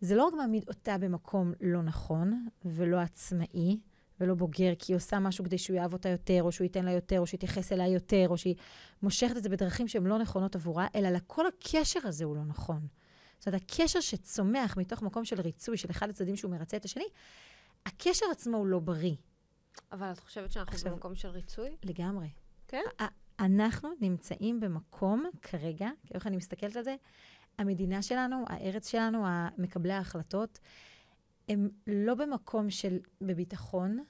זה 0.01 0.15
לא 0.15 0.25
רק 0.25 0.35
מעמיד 0.35 0.65
אותה 0.69 0.99
במקום 0.99 1.53
לא 1.61 1.83
נכון 1.83 2.47
ולא 2.65 2.97
עצמאי 2.97 3.81
ולא 4.21 4.35
בוגר, 4.35 4.73
כי 4.79 4.93
היא 4.93 4.97
עושה 4.97 5.19
משהו 5.19 5.45
כדי 5.45 5.59
שהוא 5.59 5.77
יאהב 5.77 5.93
אותה 5.93 6.09
יותר, 6.09 6.43
או 6.43 6.53
שהוא 6.53 6.65
ייתן 6.65 6.85
לה 6.85 6.93
יותר, 6.93 7.21
או 7.21 7.27
שהוא 7.27 7.39
יתייחס 7.39 7.73
אליה 7.73 7.89
יותר, 7.89 8.27
או 8.29 8.39
שהיא 8.39 8.55
מושכת 9.03 9.37
את 9.37 9.43
זה 9.43 9.49
בדרכים 9.49 9.89
שהן 9.89 10.07
לא 10.07 10.19
נכונות 10.19 10.55
עבורה, 10.55 10.87
אלא 10.95 11.09
לכל 11.09 11.47
הקשר 11.47 12.01
הזה 12.05 12.25
הוא 12.25 12.37
לא 12.37 12.45
נכון. 12.45 12.87
זאת 13.39 13.49
אומרת, 13.49 13.63
הקשר 13.63 14.01
שצומח 14.01 14.77
מתוך 14.77 15.03
מקום 15.03 15.25
של 15.25 15.41
ריצוי, 15.41 15.77
של 15.77 15.91
אחד 15.91 16.11
הצדדים 16.11 16.37
שהוא 16.37 16.51
מרצה 16.51 16.77
את 16.77 16.85
השני, 16.85 17.05
הקשר 17.87 18.27
עצמו 18.33 18.57
הוא 18.57 18.67
לא 18.67 18.79
בריא. 18.79 19.15
אבל 19.93 20.13
את 20.13 20.19
חושבת 20.19 20.53
שאנחנו 20.53 20.75
עכשיו, 20.75 20.93
במקום 20.93 21.15
של 21.15 21.29
ריצוי? 21.29 21.77
לגמרי. 21.85 22.29
כן? 22.69 22.83
אנחנו 23.41 23.89
נמצאים 24.01 24.61
במקום 24.61 25.25
כרגע, 25.43 25.91
איך 26.15 26.27
אני 26.27 26.37
מסתכלת 26.37 26.77
על 26.77 26.85
זה, 26.85 26.97
המדינה 27.61 28.03
שלנו, 28.03 28.45
הארץ 28.49 28.89
שלנו, 28.89 29.25
מקבלי 29.59 29.93
ההחלטות, 29.93 30.59
הם 31.49 31.69
לא 31.87 32.15
במקום 32.15 32.71
של 32.71 32.99
בביטחון, 33.21 34.05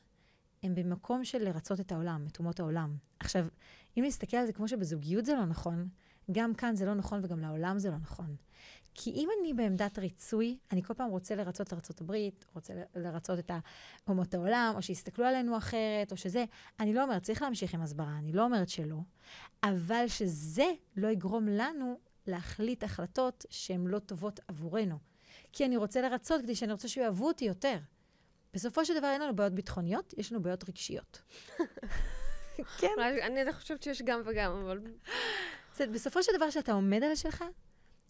הם 0.62 0.74
במקום 0.74 1.24
של 1.24 1.44
לרצות 1.44 1.80
את 1.80 1.92
העולם, 1.92 2.26
את 2.32 2.38
אומות 2.38 2.60
העולם. 2.60 2.96
עכשיו, 3.20 3.46
אם 3.98 4.04
נסתכל 4.06 4.36
על 4.36 4.46
זה 4.46 4.52
כמו 4.52 4.68
שבזוגיות 4.68 5.24
זה 5.24 5.34
לא 5.34 5.44
נכון, 5.44 5.88
גם 6.32 6.54
כאן 6.54 6.76
זה 6.76 6.86
לא 6.86 6.94
נכון 6.94 7.20
וגם 7.24 7.40
לעולם 7.40 7.78
זה 7.78 7.90
לא 7.90 7.96
נכון. 7.96 8.36
כי 8.94 9.10
אם 9.10 9.28
אני 9.40 9.54
בעמדת 9.54 9.98
ריצוי, 9.98 10.58
אני 10.72 10.82
כל 10.82 10.94
פעם 10.94 11.10
רוצה 11.10 11.34
לרצות 11.34 11.66
את 11.66 11.72
ארה"ב, 11.72 12.14
רוצה 12.54 12.74
לרצות 12.94 13.38
את 13.38 13.50
אומות 14.08 14.34
העולם, 14.34 14.72
או 14.76 14.82
שיסתכלו 14.82 15.24
עלינו 15.24 15.56
אחרת, 15.56 16.12
או 16.12 16.16
שזה, 16.16 16.44
אני 16.80 16.94
לא 16.94 17.02
אומרת, 17.02 17.22
צריך 17.22 17.42
להמשיך 17.42 17.74
עם 17.74 17.82
הסברה, 17.82 18.18
אני 18.18 18.32
לא 18.32 18.44
אומרת 18.44 18.68
שלא, 18.68 18.98
אבל 19.62 20.04
שזה 20.08 20.66
לא 20.96 21.08
יגרום 21.08 21.48
לנו 21.48 21.98
להחליט 22.26 22.84
החלטות 22.84 23.46
שהן 23.50 23.86
לא 23.86 23.98
טובות 23.98 24.40
עבורנו. 24.48 24.98
כי 25.52 25.64
אני 25.64 25.76
רוצה 25.76 26.00
לרצות 26.00 26.42
כדי 26.42 26.54
שאני 26.54 26.72
רוצה 26.72 26.88
שיאהבו 26.88 27.26
אותי 27.26 27.44
יותר. 27.44 27.78
בסופו 28.54 28.84
של 28.84 28.98
דבר 28.98 29.06
אין 29.06 29.20
לנו 29.20 29.36
בעיות 29.36 29.52
ביטחוניות, 29.52 30.14
יש 30.16 30.32
לנו 30.32 30.42
בעיות 30.42 30.68
רגשיות. 30.68 31.22
כן. 32.80 32.94
אני 33.22 33.52
חושבת 33.52 33.82
שיש 33.82 34.02
גם 34.02 34.22
וגם, 34.26 34.52
אבל... 34.52 34.80
בסופו 35.92 36.22
של 36.22 36.32
דבר, 36.36 36.48
כשאתה 36.48 36.72
עומד 36.72 37.02
על 37.02 37.14
שלך, 37.14 37.44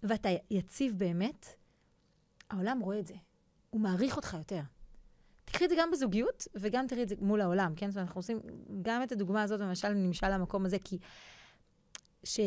ואתה 0.02 0.28
יציב 0.50 0.94
באמת, 0.98 1.46
העולם 2.50 2.80
רואה 2.80 2.98
את 2.98 3.06
זה. 3.06 3.14
הוא 3.70 3.80
מעריך 3.80 4.16
אותך 4.16 4.36
יותר. 4.38 4.60
תקחי 5.44 5.64
את 5.64 5.70
זה 5.70 5.76
גם 5.78 5.90
בזוגיות, 5.90 6.48
וגם 6.54 6.86
תראי 6.86 7.02
את 7.02 7.08
זה 7.08 7.14
מול 7.18 7.40
העולם, 7.40 7.74
כן? 7.76 7.90
זאת 7.90 7.96
אומרת, 7.96 8.08
אנחנו 8.08 8.18
עושים 8.18 8.40
גם 8.82 9.02
את 9.02 9.12
הדוגמה 9.12 9.42
הזאת, 9.42 9.60
למשל, 9.60 9.88
נמשל 9.88 10.28
למקום 10.28 10.66
הזה, 10.66 10.76
כי 10.84 10.98
ש... 12.24 12.40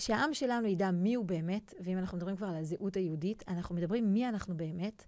שהעם 0.00 0.34
שלנו 0.34 0.66
ידע 0.66 0.90
מי 0.90 1.14
הוא 1.14 1.24
באמת, 1.24 1.74
ואם 1.80 1.98
אנחנו 1.98 2.16
מדברים 2.16 2.36
כבר 2.36 2.46
על 2.46 2.56
הזהות 2.56 2.96
היהודית, 2.96 3.44
אנחנו 3.48 3.74
מדברים 3.74 4.12
מי 4.12 4.28
אנחנו 4.28 4.56
באמת, 4.56 5.04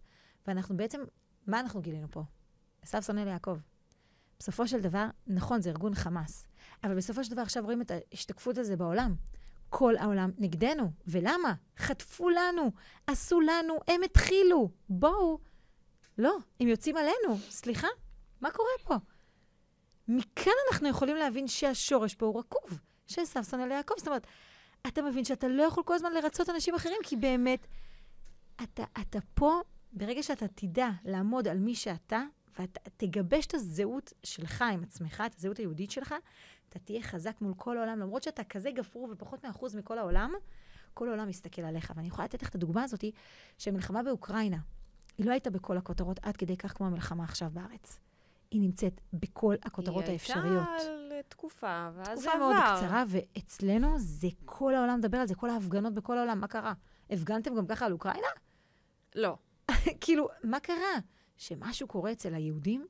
ואנחנו 0.47 0.77
בעצם, 0.77 1.01
מה 1.47 1.61
אנחנו 1.61 1.83
גילינו 1.83 2.07
פה? 2.11 2.23
עשו 2.83 3.03
שונא 3.03 3.21
ליעקב. 3.21 3.59
בסופו 4.39 4.69
של 4.69 4.81
דבר, 4.81 5.07
נכון, 5.27 5.61
זה 5.61 5.71
ארגון 5.71 5.95
חמאס, 5.95 6.47
אבל 6.85 6.97
בסופו 6.97 7.25
של 7.25 7.31
דבר 7.31 7.43
עכשיו 7.43 7.65
רואים 7.65 7.83
את 7.83 7.91
ההשתקפות 7.91 8.59
הזה 8.59 8.77
בעולם. 8.77 9.15
כל 9.69 9.97
העולם 9.97 10.31
נגדנו. 10.39 10.91
ולמה? 11.07 11.55
חטפו 11.79 12.31
לנו, 12.31 12.73
עשו 13.07 13.41
לנו, 13.41 13.75
הם 13.89 14.03
התחילו. 14.03 14.71
בואו. 14.89 15.39
לא, 16.19 16.37
הם 16.61 16.69
יוצאים 16.69 16.97
עלינו. 16.97 17.39
סליחה, 17.51 17.89
מה 18.41 18.51
קורה 18.51 18.71
פה? 18.85 18.95
מכאן 20.09 20.53
אנחנו 20.71 20.89
יכולים 20.89 21.17
להבין 21.17 21.49
שהשורש 21.49 22.15
פה 22.15 22.27
הוא 22.27 22.39
רקוב, 22.39 22.81
שעשו 23.07 23.45
שונא 23.45 23.63
ליעקב. 23.63 23.95
זאת 23.99 24.09
אומרת, 24.09 24.27
אתה 24.87 25.03
מבין 25.03 25.25
שאתה 25.25 25.49
לא 25.49 25.63
יכול 25.63 25.85
כל 25.85 25.95
הזמן 25.95 26.13
לרצות 26.13 26.51
אנשים 26.51 26.75
אחרים, 26.75 26.97
כי 27.03 27.17
באמת, 27.17 27.67
אתה, 28.63 28.85
אתה 29.01 29.19
פה, 29.35 29.61
ברגע 29.93 30.23
שאתה 30.23 30.49
תדע 30.49 30.89
לעמוד 31.05 31.49
על 31.49 31.59
מי 31.59 31.75
שאתה, 31.75 32.23
ואתה 32.59 32.81
תגבש 32.97 33.47
את 33.47 33.55
הזהות 33.55 34.13
שלך 34.23 34.65
עם 34.73 34.83
עצמך, 34.83 35.23
את 35.27 35.35
הזהות 35.39 35.59
היהודית 35.59 35.91
שלך, 35.91 36.15
אתה 36.69 36.79
תהיה 36.79 37.03
חזק 37.03 37.41
מול 37.41 37.55
כל 37.57 37.79
העולם, 37.79 37.99
למרות 37.99 38.23
שאתה 38.23 38.45
כזה 38.45 38.71
גפרור 38.71 39.09
ופחות 39.11 39.45
מאחוז 39.45 39.77
מכל 39.77 39.99
העולם, 39.99 40.33
כל 40.95 41.09
העולם 41.09 41.29
מסתכל 41.29 41.63
עליך. 41.63 41.93
ואני 41.97 42.09
יכולה 42.09 42.25
לתת 42.25 42.43
לך 42.43 42.49
את 42.49 42.55
הדוגמה 42.55 42.83
הזאת, 42.83 43.05
שמלחמה 43.59 44.03
באוקראינה, 44.03 44.59
היא 45.19 45.27
לא 45.27 45.31
הייתה 45.31 45.51
בכל 45.51 45.77
הכותרות 45.77 46.21
עד 46.23 46.37
כדי 46.37 46.57
כך 46.57 46.77
כמו 46.77 46.87
המלחמה 46.87 47.25
עכשיו 47.25 47.51
בארץ. 47.53 47.99
היא 48.51 48.61
נמצאת 48.61 49.01
בכל 49.13 49.55
הכותרות 49.63 50.05
היא 50.05 50.13
האפשריות. 50.13 50.69
היא 50.81 50.89
הייתה 50.89 51.02
לתקופה, 51.33 51.89
ואז 51.95 52.19
זה 52.19 52.33
עבר. 52.33 52.39
תקופה 52.39 52.61
מאוד 52.63 52.77
קצרה, 52.77 53.05
ואצלנו 53.07 53.99
זה 53.99 54.29
כל 54.45 54.75
העולם 54.75 54.99
מדבר 54.99 55.19
על 55.19 55.27
זה, 55.27 55.35
כל 55.35 55.51
ההפגנות 55.51 55.95
בכל 55.95 56.19
העולם. 56.19 56.41
מה 56.41 56.49
קרה? 56.49 56.73
הפגנתם 57.11 57.55
גם 57.55 57.67
ככה 57.67 57.87
על 57.87 57.93
אוקראינה? 57.93 58.29
לא. 59.15 59.37
כאילו, 60.01 60.29
מה 60.45 60.61
קרה? 60.61 60.99
שמשהו 61.37 61.89
קורה 61.89 62.13
אצל 62.13 62.35
היהודים, 62.35 62.87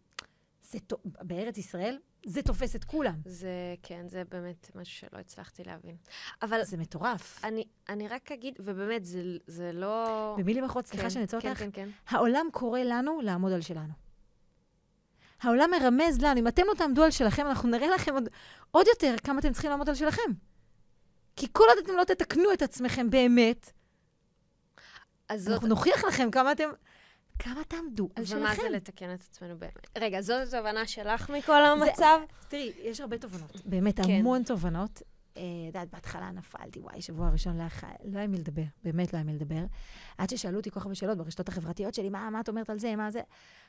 זה 0.62 0.78
בארץ 1.04 1.58
ישראל, 1.58 1.98
זה 2.26 2.42
תופס 2.42 2.76
את 2.76 2.84
כולם. 2.84 3.14
זה, 3.24 3.74
כן, 3.82 4.08
זה 4.08 4.22
באמת 4.30 4.70
משהו 4.74 4.94
שלא 4.94 5.18
הצלחתי 5.18 5.64
להבין. 5.64 5.96
אבל... 6.42 6.64
זה 6.64 6.76
מטורף. 6.76 7.44
אני, 7.44 7.64
אני 7.88 8.08
רק 8.08 8.32
אגיד, 8.32 8.54
ובאמת, 8.60 9.04
זה, 9.04 9.22
זה 9.46 9.72
לא... 9.72 10.34
במילים 10.38 10.64
אחרות, 10.64 10.86
סליחה 10.86 11.02
כן, 11.04 11.10
שאני 11.10 11.22
אעצור 11.22 11.40
כן, 11.40 11.48
אותך. 11.48 11.58
כן, 11.58 11.70
כן, 11.72 11.84
כן. 11.84 12.16
העולם 12.16 12.46
קורא 12.52 12.80
לנו 12.80 13.20
לעמוד 13.20 13.52
על 13.52 13.60
שלנו. 13.60 13.92
העולם 15.42 15.70
מרמז 15.70 16.20
לנו, 16.20 16.40
אם 16.40 16.48
אתם 16.48 16.62
לא 16.66 16.74
תעמדו 16.74 17.04
על 17.04 17.10
שלכם, 17.10 17.46
אנחנו 17.46 17.68
נראה 17.68 17.88
לכם 17.90 18.14
עוד, 18.14 18.28
עוד 18.70 18.86
יותר 18.86 19.14
כמה 19.24 19.38
אתם 19.38 19.52
צריכים 19.52 19.70
לעמוד 19.70 19.88
על 19.88 19.94
שלכם. 19.94 20.32
כי 21.36 21.46
כל 21.52 21.64
עוד 21.68 21.78
אתם 21.84 21.92
לא 21.96 22.04
תתקנו 22.04 22.52
את 22.52 22.62
עצמכם 22.62 23.10
באמת, 23.10 23.72
אנחנו 25.30 25.54
זאת... 25.54 25.64
נוכיח 25.64 26.04
לכם 26.04 26.30
כמה 26.30 26.52
אתם... 26.52 26.70
כמה 27.38 27.64
תעמדו 27.64 28.08
על 28.16 28.24
שלכם. 28.24 28.40
ומה 28.40 28.54
זה 28.54 28.68
לתקן 28.68 29.14
את 29.14 29.20
עצמנו 29.20 29.56
באמת? 29.56 29.98
רגע, 29.98 30.20
זאת 30.20 30.48
התובנה 30.48 30.86
שלך 30.86 31.30
מכל 31.30 31.64
המצב? 31.64 32.18
זה, 32.20 32.48
תראי, 32.48 32.72
יש 32.82 33.00
הרבה 33.00 33.18
תובנות, 33.18 33.66
באמת 33.66 34.00
כן. 34.00 34.12
המון 34.12 34.42
תובנות. 34.42 35.02
אה, 35.36 35.42
יודעת, 35.66 35.90
בהתחלה 35.90 36.30
נפלתי, 36.30 36.80
וואי, 36.80 37.02
שבוע 37.02 37.28
ראשון 37.28 37.56
לא 37.56 37.62
היה 37.62 37.92
לא 38.04 38.18
היה 38.18 38.26
מי 38.26 38.38
לדבר, 38.38 38.62
באמת 38.84 39.12
לא 39.12 39.18
היה 39.18 39.24
מי 39.24 39.32
לדבר. 39.32 39.64
עד 40.18 40.30
ששאלו 40.30 40.56
אותי 40.56 40.70
כל 40.70 40.80
כך 40.80 40.86
הרבה 40.86 40.94
שאלות 40.94 41.18
ברשתות 41.18 41.48
החברתיות 41.48 41.94
שלי, 41.94 42.08
מה, 42.08 42.30
מה 42.30 42.40
את 42.40 42.48
אומרת 42.48 42.70
על 42.70 42.78
זה, 42.78 42.96
מה 42.96 43.10
זה? 43.10 43.20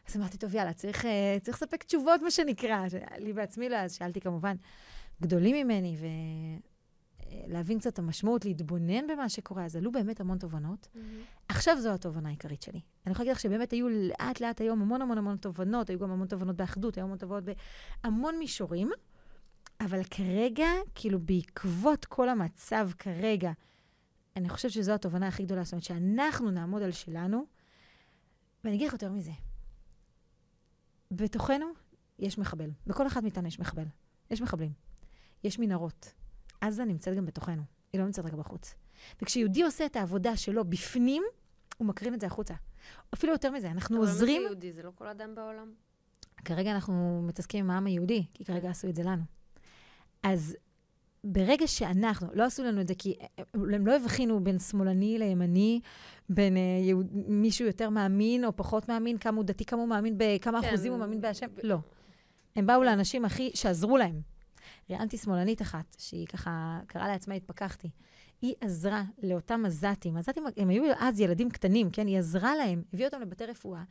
אז 0.08 0.18
אמרתי, 0.18 0.38
טוב, 0.38 0.56
יאללה, 0.56 0.74
צריך, 0.74 1.06
אה, 1.06 1.38
צריך 1.42 1.58
לספק 1.58 1.84
תשובות, 1.84 2.22
מה 2.22 2.32
שנקרא. 2.32 2.86
לי 3.18 3.34
בעצמי 3.34 3.70
לא, 3.70 3.76
אז 3.76 3.94
שאלתי 3.94 4.22
כמובן 4.22 4.56
גדולים 5.22 5.66
ממני, 5.66 5.96
ולהבין 7.48 7.80
קצת 7.80 7.94
את 7.94 8.00
המשמעות, 8.00 8.46
להתבונן 8.46 9.08
במה 9.08 9.30
שקורה. 9.30 9.66
אז 9.66 9.76
עלו 9.76 9.92
באמת 9.92 10.20
המון 10.20 10.38
תובנות. 10.38 10.88
Mm-hmm. 10.96 11.00
עכשיו 11.50 11.82
זו 11.82 11.94
התובנה 11.94 12.30
העיקרית 12.30 12.62
שלי. 12.62 12.82
אני 13.06 13.12
יכולה 13.12 13.24
להגיד 13.24 13.32
לך 13.32 13.40
שבאמת 13.40 13.72
היו 13.72 13.90
לאט-לאט 13.90 14.62
היום 14.62 14.82
המון 14.82 15.02
המון 15.02 15.18
המון 15.18 15.38
תובנות, 15.38 15.90
היו 15.90 16.00
גם 16.00 16.12
המון 16.12 16.28
תובנות 16.28 16.56
באחדות, 16.56 16.98
היו 16.98 17.06
המון 17.06 17.18
תובנות 17.18 17.44
בהמון 18.04 18.40
מישורים. 18.40 18.92
אבל 19.86 20.04
כרגע, 20.04 20.68
כאילו 20.96 21.20
בעקבות 21.20 22.06
כל 22.06 22.30
המצב 22.30 22.90
כרגע, 22.98 23.52
אני 24.36 24.50
חושבת 24.50 24.72
שזו 24.72 24.94
התובנה 24.94 25.28
הכי 25.28 25.44
גדולה. 25.44 25.64
זאת 25.64 25.74
אומרת, 25.74 25.84
שאנחנו 25.84 26.52
נעמוד 26.52 26.82
על 26.82 26.92
שלנו, 26.92 27.46
ואני 28.64 28.76
אגיד 28.76 28.88
לך 28.88 28.94
יותר 28.94 29.12
מזה. 29.12 29.32
בתוכנו 31.12 31.66
יש 32.20 32.38
מחבל. 32.38 32.70
בכל 32.88 33.08
אחד 33.08 33.24
מאיתנו 33.24 33.48
יש 33.48 33.60
מחבל. 33.60 33.86
יש 34.32 34.42
מחבלים. 34.42 34.72
יש 35.44 35.60
מנהרות. 35.60 36.14
עזה 36.62 36.86
נמצאת 36.86 37.18
גם 37.18 37.26
בתוכנו. 37.26 37.64
היא 37.94 38.00
לא 38.00 38.06
נמצאת 38.06 38.26
רק 38.26 38.34
בחוץ. 38.34 38.76
וכשיהודי 39.22 39.64
עושה 39.64 39.86
את 39.86 39.96
העבודה 39.96 40.38
שלו 40.38 40.66
בפנים, 40.66 41.24
הוא 41.78 41.88
מקרין 41.88 42.14
את 42.14 42.20
זה 42.20 42.28
החוצה. 42.28 42.54
אפילו 43.14 43.34
יותר 43.34 43.52
מזה, 43.52 43.72
אנחנו 43.72 43.98
אבל 43.98 44.06
עוזרים... 44.06 44.42
אבל 44.42 44.44
מה 44.44 44.50
זה 44.50 44.54
יהודי? 44.54 44.74
זה 44.74 44.84
לא 44.84 44.92
כל 44.96 45.08
אדם 45.08 45.36
בעולם? 45.36 45.74
כרגע 46.46 46.72
אנחנו 46.72 47.22
מתעסקים 47.28 47.66
עם 47.66 47.72
העם 47.72 47.86
היהודי, 47.86 48.26
כי 48.34 48.46
כרגע 48.46 48.70
עשו 48.70 48.90
את 48.90 48.96
זה 48.96 49.04
לנו. 49.04 49.24
אז 50.24 50.56
ברגע 51.24 51.68
שאנחנו, 51.68 52.28
לא 52.34 52.44
עשו 52.44 52.64
לנו 52.64 52.82
את 52.82 52.88
זה 52.88 52.94
כי 52.98 53.16
הם 53.54 53.88
לא 53.88 53.96
הבחינו 53.96 54.44
בין 54.44 54.60
שמאלני 54.60 55.18
לימני, 55.18 55.80
בין 56.30 56.56
uh, 56.56 56.60
יהוד, 56.88 57.08
מישהו 57.14 57.66
יותר 57.68 57.90
מאמין 57.90 58.46
או 58.46 58.56
פחות 58.56 58.90
מאמין, 58.90 59.18
כמה 59.18 59.38
הוא 59.38 59.46
דתי, 59.46 59.66
כמה 59.66 59.82
הוא 59.82 59.90
מאמין, 59.90 60.16
בכמה 60.18 60.62
כן. 60.62 60.68
אחוזים 60.68 60.92
הוא 60.92 61.00
מאמין 61.00 61.22
בהשם, 61.22 61.48
לא. 61.64 61.78
הם 62.56 62.68
באו 62.68 62.84
לאנשים 62.84 63.26
הכי, 63.26 63.52
שעזרו 63.54 63.98
להם. 63.98 64.22
ראיינתי 64.90 65.18
שמאלנית 65.18 65.62
אחת, 65.62 65.96
שהיא 66.00 66.28
ככה, 66.28 66.80
קראה 66.88 67.08
לעצמה 67.08 67.34
התפכחתי. 67.34 67.90
היא 68.42 68.54
עזרה 68.62 69.04
לאותם 69.24 69.64
עזתים, 69.66 70.18
עזתים, 70.18 70.44
הם 70.58 70.70
היו 70.70 70.84
אז 71.00 71.20
ילדים 71.20 71.50
קטנים, 71.50 71.90
כן? 71.90 72.08
היא 72.08 72.20
עזרה 72.20 72.56
להם, 72.56 72.84
הביאה 72.94 73.08
אותם 73.08 73.22
לבתי 73.22 73.46
רפואה, 73.46 73.84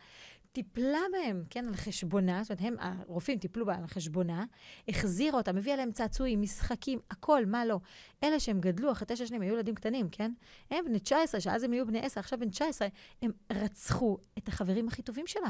טיפלה 0.53 1.01
בהם, 1.13 1.45
כן, 1.51 1.69
על 1.69 1.75
חשבונה, 1.77 2.43
זאת 2.43 2.51
אומרת, 2.51 2.65
הם, 2.65 2.77
הרופאים 2.79 3.39
טיפלו 3.39 3.67
בהם 3.67 3.81
על 3.81 3.87
חשבונה, 3.87 4.45
החזירה 4.89 5.39
אותם, 5.39 5.57
הביאה 5.57 5.77
להם 5.77 5.93
צעצועים, 5.93 6.43
משחקים, 6.43 6.99
הכל, 7.11 7.47
מה 7.47 7.65
לא. 7.65 7.81
אלה 8.23 8.41
שהם 8.41 8.61
גדלו 8.61 8.93
אחרי 8.93 9.07
תשע 9.11 9.27
שנים, 9.27 9.43
היו 9.43 9.55
ילדים 9.55 9.75
קטנים, 9.75 10.09
כן? 10.09 10.33
הם 10.71 10.85
בני 10.85 11.01
19, 11.01 11.41
שאז 11.41 11.63
הם 11.63 11.73
היו 11.73 11.87
בני 11.87 12.01
10, 12.01 12.21
עכשיו 12.21 12.39
בן 12.39 12.51
19, 12.51 12.89
הם 13.23 13.31
רצחו 13.53 14.19
את 14.39 14.49
החברים 14.49 14.89
הכי 14.89 15.03
טובים 15.03 15.27
שלה. 15.27 15.49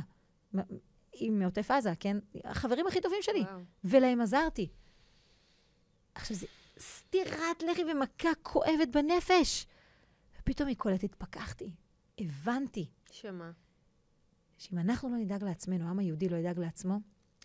היא 1.13 1.31
מעוטף 1.31 1.71
עזה, 1.71 1.93
כן? 2.01 2.17
החברים 2.45 2.87
הכי 2.87 3.01
טובים 3.01 3.19
שלי. 3.23 3.41
וואו. 3.41 3.61
ולהם 3.85 4.21
עזרתי. 4.21 4.69
עכשיו, 6.15 6.37
זה 6.37 6.47
סטירת 6.79 7.63
לחי 7.71 7.83
ומכה 7.93 8.35
כואבת 8.43 8.89
בנפש. 8.93 9.67
ופתאום 10.41 10.69
היא 10.69 10.77
קולטת, 10.77 11.05
התפכחתי, 11.05 11.71
הבנתי. 12.19 12.91
שמה? 13.11 13.51
שאם 14.63 14.79
אנחנו 14.79 15.09
לא 15.09 15.17
נדאג 15.17 15.45
לעצמנו, 15.45 15.87
העם 15.87 15.99
היהודי 15.99 16.29
לא 16.29 16.37
ידאג 16.37 16.59
לעצמו, 16.59 17.01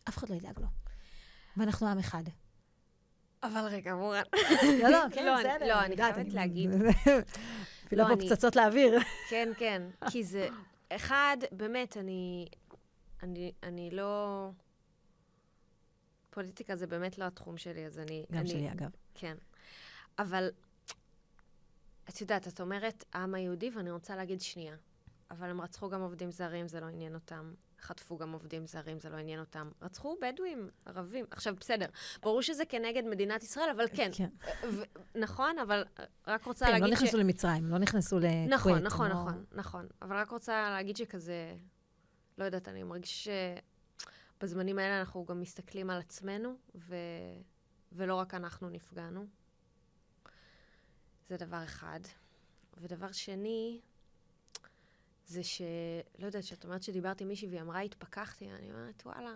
אף 0.10 0.18
אחד 0.18 0.30
לא 0.30 0.36
ידאג 0.36 0.60
לו. 0.60 0.68
ואנחנו 1.58 1.88
עם 1.88 2.00
אחד. 2.00 2.24
אבל 3.44 3.66
רגע, 3.66 3.96
מורן. 3.96 4.22
לא, 4.84 4.90
לא, 4.90 5.00
כן, 5.12 5.26
לא, 5.26 5.38
בסדר. 5.38 5.68
לא, 5.68 5.86
אני 5.86 5.96
חייבת 5.98 6.34
להגיד. 6.34 6.70
אפילו 7.86 8.04
לא, 8.04 8.16
פה 8.16 8.22
פצצות 8.22 8.56
לאוויר. 8.56 9.00
כן, 9.30 9.50
כן. 9.58 9.82
כי 10.12 10.24
זה, 10.24 10.48
אחד, 10.90 11.38
באמת, 11.52 11.98
אני, 11.98 12.48
אני, 13.24 13.52
אני 13.64 13.90
לא... 13.92 14.50
פוליטיקה 16.30 16.76
זה 16.76 16.88
באמת 16.88 17.18
לא 17.18 17.26
התחום 17.26 17.58
שלי, 17.58 17.86
אז 17.86 18.00
אני... 18.00 18.26
גם 18.32 18.40
אני, 18.40 18.50
שלי, 18.50 18.72
אגב. 18.72 18.90
כן. 19.14 19.36
אבל, 20.20 20.50
את 22.10 22.22
יודעת, 22.22 22.48
את 22.48 22.62
אומרת 22.62 23.04
העם 23.14 23.36
היהודי, 23.36 23.70
ואני 23.76 23.92
רוצה 23.92 24.16
להגיד 24.16 24.42
שנייה. 24.42 24.76
אבל 25.32 25.50
הם 25.50 25.62
רצחו 25.62 25.90
גם 25.90 26.02
עובדים 26.02 26.32
זרים, 26.32 26.68
זה 26.68 26.80
לא 26.80 26.86
עניין 26.86 27.14
אותם. 27.14 27.54
חטפו 27.82 28.18
גם 28.18 28.32
עובדים 28.32 28.68
זרים, 28.68 29.00
זה 29.00 29.10
לא 29.10 29.18
עניין 29.18 29.40
אותם. 29.40 29.70
רצחו 29.82 30.18
בדואים, 30.22 30.70
ערבים. 30.86 31.26
עכשיו, 31.32 31.56
בסדר, 31.56 31.86
ברור 32.22 32.42
שזה 32.42 32.66
כנגד 32.66 33.04
מדינת 33.06 33.44
ישראל, 33.44 33.70
אבל 33.76 33.86
כן. 33.96 34.10
כן. 34.14 34.30
ו- 34.70 34.84
נכון, 35.16 35.60
אבל 35.60 35.84
רק 36.28 36.44
רוצה 36.44 36.66
כן, 36.66 36.72
להגיד 36.72 36.88
ש... 36.88 36.90
כן, 36.90 36.96
לא 36.96 37.02
נכנסו 37.02 37.18
למצרים, 37.18 37.66
לא 37.70 37.78
נכנסו 37.78 38.20
לכווית. 38.20 38.54
נכון, 38.54 38.82
נכון, 38.82 39.10
לא... 39.10 39.16
נכון, 39.16 39.46
נכון. 39.52 39.88
אבל 40.02 40.16
רק 40.16 40.30
רוצה 40.30 40.70
להגיד 40.70 40.98
שכזה, 40.98 41.56
לא 42.38 42.46
יודעת, 42.46 42.68
אני 42.68 42.84
מרגיש 42.84 43.28
שבזמנים 44.38 44.80
האלה 44.80 45.00
אנחנו 45.00 45.26
גם 45.26 45.42
מסתכלים 45.42 45.90
על 45.90 46.00
עצמנו, 46.00 46.56
ו... 46.76 46.96
ולא 47.92 48.16
רק 48.16 48.34
אנחנו 48.34 48.70
נפגענו. 48.70 49.26
זה 51.30 51.38
דבר 51.38 51.64
אחד. 51.64 52.00
ודבר 52.78 53.12
שני, 53.12 53.82
זה 55.28 55.44
ש... 55.44 55.62
לא 56.20 56.26
יודעת, 56.26 56.44
שאת 56.44 56.66
אומרת 56.66 56.84
שדיברתי 56.84 57.24
עם 57.24 57.28
מישהי 57.28 57.48
והיא 57.48 57.62
אמרה, 57.62 57.80
התפכחתי, 57.80 58.52
אני 58.52 58.72
אומרת, 58.72 59.04
וואלה. 59.06 59.32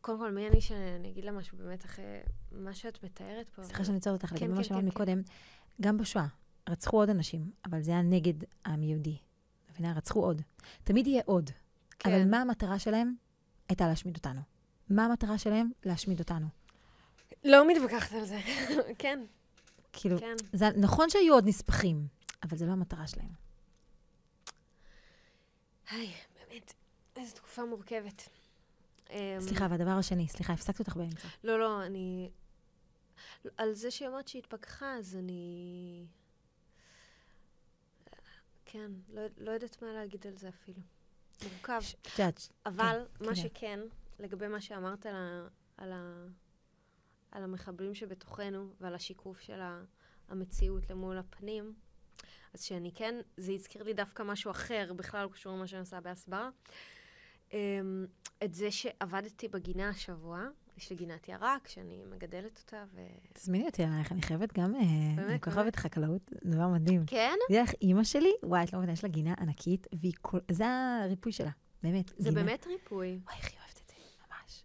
קודם 0.00 0.18
כל, 0.18 0.30
מי 0.30 0.48
אני 0.48 0.60
שאני 0.60 1.10
אגיד 1.10 1.24
לה 1.24 1.32
משהו 1.32 1.58
באמת 1.58 1.84
אחרי 1.84 2.04
מה 2.52 2.74
שאת 2.74 3.04
מתארת 3.04 3.48
פה? 3.48 3.62
סליחה 3.62 3.84
שאני 3.84 3.96
עוצרת 3.96 4.14
אותך, 4.14 4.28
כן, 4.28 4.36
לגבי 4.36 4.48
כן, 4.48 4.54
מה 4.54 4.64
שאמרת 4.64 4.82
כן, 4.82 4.88
מקודם. 4.88 5.22
גם 5.80 5.98
בשואה, 5.98 6.26
רצחו 6.68 6.96
עוד 6.96 7.10
אנשים, 7.10 7.50
אבל 7.64 7.82
זה 7.82 7.90
היה 7.90 8.02
נגד 8.02 8.34
העם 8.64 8.82
יהודי. 8.82 9.16
מבינה? 9.70 9.92
רצחו 9.92 10.20
עוד. 10.20 10.42
תמיד 10.84 11.06
יהיה 11.06 11.22
עוד. 11.26 11.50
כן. 11.98 12.10
אבל 12.10 12.30
מה 12.30 12.40
המטרה 12.40 12.78
שלהם? 12.78 13.14
הייתה 13.68 13.88
להשמיד 13.88 14.16
אותנו. 14.16 14.40
מה 14.90 15.04
המטרה 15.04 15.38
שלהם? 15.38 15.70
להשמיד 15.84 16.20
אותנו. 16.20 16.46
לא 17.44 17.68
מתווכחת 17.68 18.12
על 18.12 18.24
זה, 18.24 18.40
כן. 18.98 19.24
כאילו, 19.92 20.18
כן. 20.20 20.36
זה 20.52 20.68
נכון 20.76 21.10
שהיו 21.10 21.34
עוד 21.34 21.48
נספחים, 21.48 22.06
אבל 22.42 22.56
זו 22.56 22.66
לא 22.66 22.72
המטרה 22.72 23.06
שלהם. 23.06 23.43
היי, 25.90 26.14
באמת, 26.34 26.72
איזו 27.16 27.34
תקופה 27.34 27.64
מורכבת. 27.64 28.28
סליחה, 29.38 29.66
והדבר 29.70 29.90
השני, 29.90 30.28
סליחה, 30.28 30.52
הפסקת 30.52 30.78
אותך 30.78 30.96
באמצע. 30.96 31.28
לא, 31.44 31.58
לא, 31.58 31.86
אני... 31.86 32.30
על 33.56 33.74
זה 33.74 33.90
שהיא 33.90 34.08
אמרת 34.08 34.28
שהיא 34.28 34.42
התפכחה, 34.42 34.94
אז 34.94 35.16
אני... 35.16 36.06
כן, 38.64 38.90
לא, 39.08 39.22
לא 39.38 39.50
יודעת 39.50 39.82
מה 39.82 39.92
להגיד 39.92 40.26
על 40.26 40.36
זה 40.36 40.48
אפילו. 40.48 40.80
מורכב. 41.42 41.80
את 42.02 42.18
יודעת. 42.18 42.48
אבל 42.66 43.06
כן, 43.18 43.24
מה 43.24 43.34
כן. 43.34 43.42
שכן, 43.42 43.80
לגבי 44.18 44.48
מה 44.48 44.60
שאמרת 44.60 45.06
על, 45.06 45.14
ה, 45.14 45.48
על, 45.76 45.92
ה, 45.92 46.26
על 47.30 47.42
המחבלים 47.42 47.94
שבתוכנו 47.94 48.74
ועל 48.80 48.94
השיקוף 48.94 49.40
של 49.40 49.60
המציאות 50.28 50.90
למול 50.90 51.18
הפנים, 51.18 51.74
אז 52.54 52.62
שאני 52.62 52.92
כן, 52.94 53.14
זה 53.36 53.52
הזכיר 53.52 53.82
לי 53.82 53.92
דווקא 53.92 54.22
משהו 54.22 54.50
אחר, 54.50 54.92
בכלל 54.96 55.22
לא 55.22 55.28
קשור 55.28 55.52
למה 55.52 55.66
שאני 55.66 55.80
עושה 55.80 56.00
בהסברה. 56.00 56.50
אמ, 57.52 58.06
את 58.44 58.54
זה 58.54 58.70
שעבדתי 58.70 59.48
בגינה 59.48 59.88
השבוע, 59.88 60.46
יש 60.76 60.90
לי 60.90 60.96
גינת 60.96 61.28
ירק, 61.28 61.68
שאני 61.68 62.04
מגדלת 62.10 62.58
אותה, 62.58 62.84
ו... 62.94 63.00
תזמיני 63.32 63.66
אותי 63.66 63.84
אלייך, 63.84 64.12
אני 64.12 64.22
חייבת 64.22 64.58
גם... 64.58 64.74
אה, 64.74 64.80
באמת? 65.16 65.30
אני 65.30 65.40
כל 65.40 65.50
כך 65.50 65.56
אוהבת 65.56 65.76
חקלאות, 65.76 66.32
דבר 66.44 66.68
מדהים. 66.68 67.06
כן? 67.06 67.34
זה 67.50 67.60
איך 67.60 67.72
אימא 67.82 68.04
שלי, 68.04 68.32
וואי, 68.42 68.64
את 68.64 68.72
לא 68.72 68.78
מבינה, 68.78 68.92
יש 68.92 69.04
לה 69.04 69.10
גינה 69.10 69.34
ענקית, 69.38 69.86
והיא 70.00 70.12
כל... 70.20 70.38
זה 70.50 70.64
הריפוי 71.04 71.32
שלה, 71.32 71.50
באמת. 71.82 72.08
זה 72.08 72.28
גינה. 72.28 72.42
באמת 72.42 72.66
ריפוי. 72.66 73.18
וואי, 73.24 73.36
איך 73.36 73.50
היא 73.50 73.58
אוהבת 73.58 73.80
את 73.84 73.88
זה, 73.88 73.94
ממש. 74.20 74.64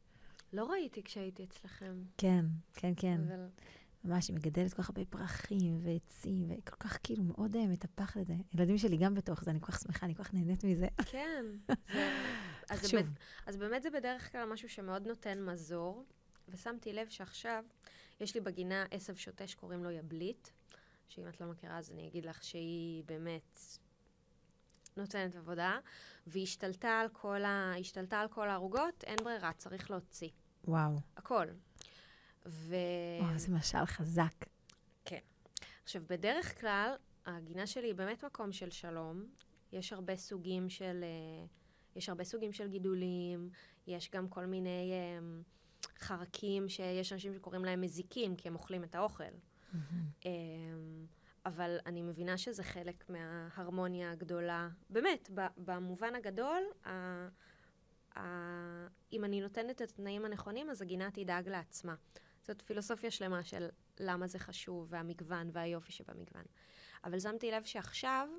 לא 0.54 0.72
ראיתי 0.72 1.04
כשהייתי 1.04 1.44
אצלכם. 1.44 2.04
כן, 2.18 2.46
כן, 2.74 2.94
כן. 2.98 3.20
אבל... 3.28 3.48
ממש, 4.04 4.28
היא 4.28 4.36
מגדלת 4.36 4.74
כל 4.74 4.82
כך 4.82 4.90
הרבה 4.90 5.06
פרחים 5.06 5.80
ועצים, 5.84 6.52
וכל 6.52 6.76
כך 6.80 7.00
כאילו 7.04 7.24
מאוד 7.24 7.56
uh, 7.56 7.60
מטפחת 7.60 8.18
את 8.18 8.28
זה. 8.28 8.34
ילדים 8.54 8.78
שלי 8.78 8.98
גם 8.98 9.14
בתוך 9.14 9.44
זה, 9.44 9.52
אני 9.52 9.60
כל 9.62 9.72
כך 9.72 9.80
שמחה, 9.80 10.06
אני 10.06 10.16
כל 10.16 10.24
כך 10.24 10.34
נהנית 10.34 10.64
מזה. 10.64 10.88
כן. 11.06 11.46
זה... 11.68 11.74
אז. 12.70 12.82
זה, 12.82 13.02
אז 13.48 13.58
באמת 13.58 13.84
זה 13.84 13.90
בדרך 13.90 14.32
כלל 14.32 14.46
משהו 14.46 14.70
שמאוד 14.70 15.08
נותן 15.08 15.42
מזור, 15.46 16.06
ושמתי 16.50 16.94
לב 16.94 17.10
שעכשיו 17.10 17.64
יש 18.20 18.36
לי 18.36 18.42
בגינה 18.42 18.86
עשב 18.92 19.16
שוטה 19.16 19.48
שקוראים 19.48 19.84
לו 19.84 19.92
יבלית, 19.92 20.54
שאם 21.08 21.28
את 21.28 21.42
לא 21.42 21.48
מכירה 21.48 21.78
אז 21.78 21.92
אני 21.92 22.08
אגיד 22.08 22.26
לך 22.26 22.44
שהיא 22.44 23.04
באמת 23.06 23.60
נותנת 24.98 25.36
עבודה, 25.36 25.78
והיא 26.28 26.44
השתלטה 26.44 27.00
על 27.00 27.10
כל, 27.10 27.44
ה... 27.44 27.74
השתלטה 27.80 28.20
על 28.20 28.28
כל 28.28 28.50
הערוגות, 28.50 29.04
אין 29.04 29.18
ברירה, 29.24 29.54
צריך 29.54 29.92
להוציא. 29.92 30.30
וואו. 30.68 31.00
הכל. 31.18 31.46
ו... 32.46 32.76
וואו, 33.20 33.34
איזה 33.34 33.52
משל 33.52 33.86
חזק. 33.86 34.46
כן. 35.06 35.20
עכשיו, 35.84 36.02
בדרך 36.10 36.62
כלל, 36.62 36.96
הגינה 37.26 37.68
שלי 37.68 37.88
היא 37.88 37.96
באמת 37.96 38.24
מקום 38.24 38.52
של 38.52 38.70
שלום. 38.70 39.24
יש 39.72 39.94
הרבה 39.94 40.16
סוגים 40.16 40.70
של... 40.70 41.04
Uh, 41.04 41.48
יש 41.96 42.10
הרבה 42.10 42.24
סוגים 42.24 42.54
של 42.54 42.68
גידולים, 42.68 43.50
יש 43.88 44.12
גם 44.12 44.28
כל 44.28 44.46
מיני 44.46 44.92
uh, 44.92 46.00
חרקים 46.00 46.70
שיש 46.70 47.14
אנשים 47.14 47.34
שקוראים 47.34 47.66
להם 47.66 47.82
מזיקים, 47.82 48.36
כי 48.36 48.48
הם 48.48 48.56
אוכלים 48.56 48.84
את 48.84 48.96
האוכל. 48.96 49.24
אמ, 50.26 51.06
אבל 51.46 51.78
אני 51.86 52.02
מבינה 52.02 52.38
שזה 52.38 52.64
חלק 52.64 53.10
מההרמוניה 53.10 54.12
הגדולה. 54.12 54.70
באמת, 54.90 55.30
במובן 55.58 56.16
הגדול, 56.16 56.64
ה, 56.86 57.28
ה, 58.16 58.88
אם 59.14 59.24
אני 59.24 59.42
נותנת 59.42 59.82
את 59.82 59.90
התנאים 59.90 60.26
הנכונים, 60.26 60.70
אז 60.70 60.82
הגינה 60.82 61.12
תדאג 61.12 61.50
לעצמה. 61.50 61.96
זאת 62.50 62.62
פילוסופיה 62.62 63.12
שלמה 63.12 63.44
של 63.44 63.68
למה 64.00 64.28
זה 64.28 64.40
חשוב, 64.40 64.88
והמגוון, 64.90 65.50
והיופי 65.54 65.92
שבמגוון. 65.92 66.44
אבל 67.04 67.20
שמתי 67.20 67.52
לב 67.52 67.64
שעכשיו, 67.64 68.30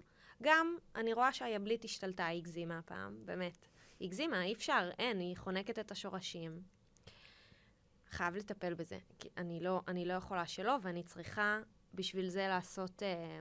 גם 0.42 0.76
אני 0.94 1.12
רואה 1.12 1.32
שהיבלית 1.32 1.84
השתלטה, 1.84 2.26
היא 2.26 2.38
הגזימה 2.38 2.78
הפעם, 2.78 3.22
באמת. 3.24 3.66
היא 4.00 4.08
הגזימה, 4.08 4.42
אי 4.42 4.52
אפשר, 4.52 4.90
אין, 4.98 5.18
היא 5.18 5.36
חונקת 5.36 5.78
את 5.78 5.90
השורשים. 5.90 6.62
חייב 8.10 8.36
לטפל 8.36 8.74
בזה. 8.74 8.98
כי 9.18 9.28
אני 9.36 9.60
לא, 9.60 9.80
אני 9.88 10.04
לא 10.04 10.12
יכולה 10.12 10.46
שלא, 10.46 10.76
ואני 10.82 11.02
צריכה 11.02 11.60
בשביל 11.94 12.28
זה 12.28 12.48
לעשות, 12.48 13.02
אה, 13.02 13.40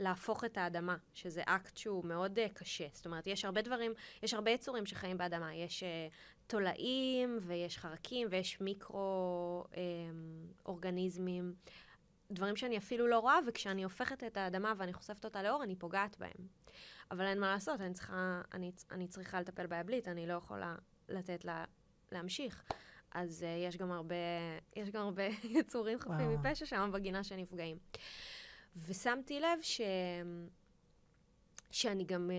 להפוך 0.00 0.44
את 0.44 0.58
האדמה, 0.58 0.96
שזה 1.14 1.42
אקט 1.46 1.76
שהוא 1.76 2.04
מאוד 2.04 2.38
אה, 2.38 2.48
קשה. 2.48 2.86
זאת 2.92 3.06
אומרת, 3.06 3.26
יש 3.26 3.44
הרבה 3.44 3.62
דברים, 3.62 3.92
יש 4.22 4.34
הרבה 4.34 4.50
יצורים 4.50 4.86
שחיים 4.86 5.18
באדמה. 5.18 5.54
יש 5.54 5.82
אה, 5.82 6.08
תולעים, 6.52 7.38
ויש 7.40 7.78
חרקים, 7.78 8.28
ויש 8.30 8.60
מיקרו-אורגניזמים. 8.60 11.54
אה, 11.56 11.62
דברים 12.30 12.56
שאני 12.56 12.78
אפילו 12.78 13.06
לא 13.06 13.18
רואה, 13.18 13.38
וכשאני 13.46 13.84
הופכת 13.84 14.24
את 14.24 14.36
האדמה 14.36 14.72
ואני 14.76 14.92
חושפת 14.92 15.24
אותה 15.24 15.42
לאור, 15.42 15.62
אני 15.62 15.76
פוגעת 15.76 16.18
בהם. 16.18 16.46
אבל 17.10 17.24
אין 17.24 17.40
מה 17.40 17.52
לעשות, 17.52 17.80
אני 17.80 17.94
צריכה, 17.94 18.42
אני, 18.54 18.72
אני 18.90 19.08
צריכה 19.08 19.40
לטפל 19.40 19.66
ביבלית, 19.66 20.08
אני 20.08 20.26
לא 20.26 20.32
יכולה 20.32 20.76
לתת 21.08 21.44
לה 21.44 21.64
להמשיך. 22.12 22.64
אז 23.12 23.42
uh, 23.42 23.46
יש 23.68 23.76
גם 23.76 23.92
הרבה, 23.92 24.14
יש 24.76 24.90
גם 24.90 25.02
הרבה 25.02 25.26
יצורים 25.58 26.00
חפים 26.00 26.14
וואו. 26.14 26.38
מפשע 26.38 26.66
שם 26.66 26.90
בגינה 26.92 27.24
שנפגעים. 27.24 27.78
ושמתי 28.76 29.40
לב 29.40 29.58
ש... 29.62 29.80
שאני 31.70 32.04
גם 32.04 32.30
uh, 32.30 32.34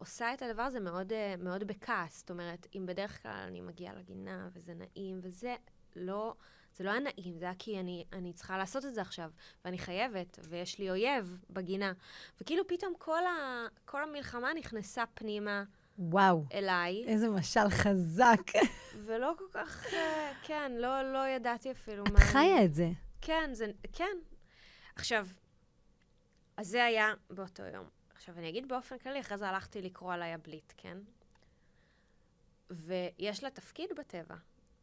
עושה 0.00 0.34
את 0.34 0.42
הדבר 0.42 0.62
הזה 0.62 0.80
מאוד, 0.80 1.12
uh, 1.12 1.42
מאוד 1.42 1.64
בכעס. 1.64 2.18
זאת 2.18 2.30
אומרת, 2.30 2.66
אם 2.76 2.86
בדרך 2.86 3.22
כלל 3.22 3.44
אני 3.48 3.60
מגיעה 3.60 3.94
לגינה 3.94 4.48
וזה 4.52 4.74
נעים 4.74 5.20
וזה, 5.22 5.56
לא... 5.96 6.34
זה 6.76 6.84
לא 6.84 6.90
היה 6.90 7.00
נעים, 7.00 7.38
זה 7.38 7.44
היה 7.44 7.54
כי 7.58 7.80
אני, 7.80 8.04
אני 8.12 8.32
צריכה 8.32 8.58
לעשות 8.58 8.84
את 8.84 8.94
זה 8.94 9.00
עכשיו, 9.00 9.30
ואני 9.64 9.78
חייבת, 9.78 10.38
ויש 10.48 10.78
לי 10.78 10.90
אויב 10.90 11.38
בגינה. 11.50 11.92
וכאילו 12.40 12.66
פתאום 12.68 12.92
כל, 12.98 13.26
ה, 13.26 13.66
כל 13.84 14.02
המלחמה 14.02 14.54
נכנסה 14.54 15.04
פנימה 15.14 15.64
וואו. 15.98 16.44
אליי. 16.52 17.04
איזה 17.06 17.28
משל 17.28 17.68
חזק. 17.70 18.40
ולא 19.04 19.32
כל 19.38 19.44
כך, 19.52 19.86
אה, 19.92 20.32
כן, 20.42 20.72
לא, 20.78 21.12
לא 21.12 21.28
ידעתי 21.28 21.70
אפילו 21.70 22.04
את 22.04 22.10
מה... 22.12 22.18
את 22.18 22.24
חיה 22.24 22.64
את 22.64 22.74
זה. 22.74 22.90
כן, 23.20 23.50
זה, 23.52 23.66
כן. 23.92 24.16
עכשיו, 24.96 25.26
אז 26.56 26.68
זה 26.68 26.84
היה 26.84 27.14
באותו 27.30 27.62
יום. 27.62 27.99
עכשיו, 28.20 28.38
אני 28.38 28.48
אגיד 28.48 28.68
באופן 28.68 28.98
כללי, 28.98 29.20
אחרי 29.20 29.38
זה 29.38 29.48
הלכתי 29.48 29.82
לקרוא 29.82 30.12
על 30.12 30.22
היבלית, 30.22 30.74
כן? 30.76 30.98
ויש 32.70 33.44
לה 33.44 33.50
תפקיד 33.50 33.90
בטבע. 33.96 34.34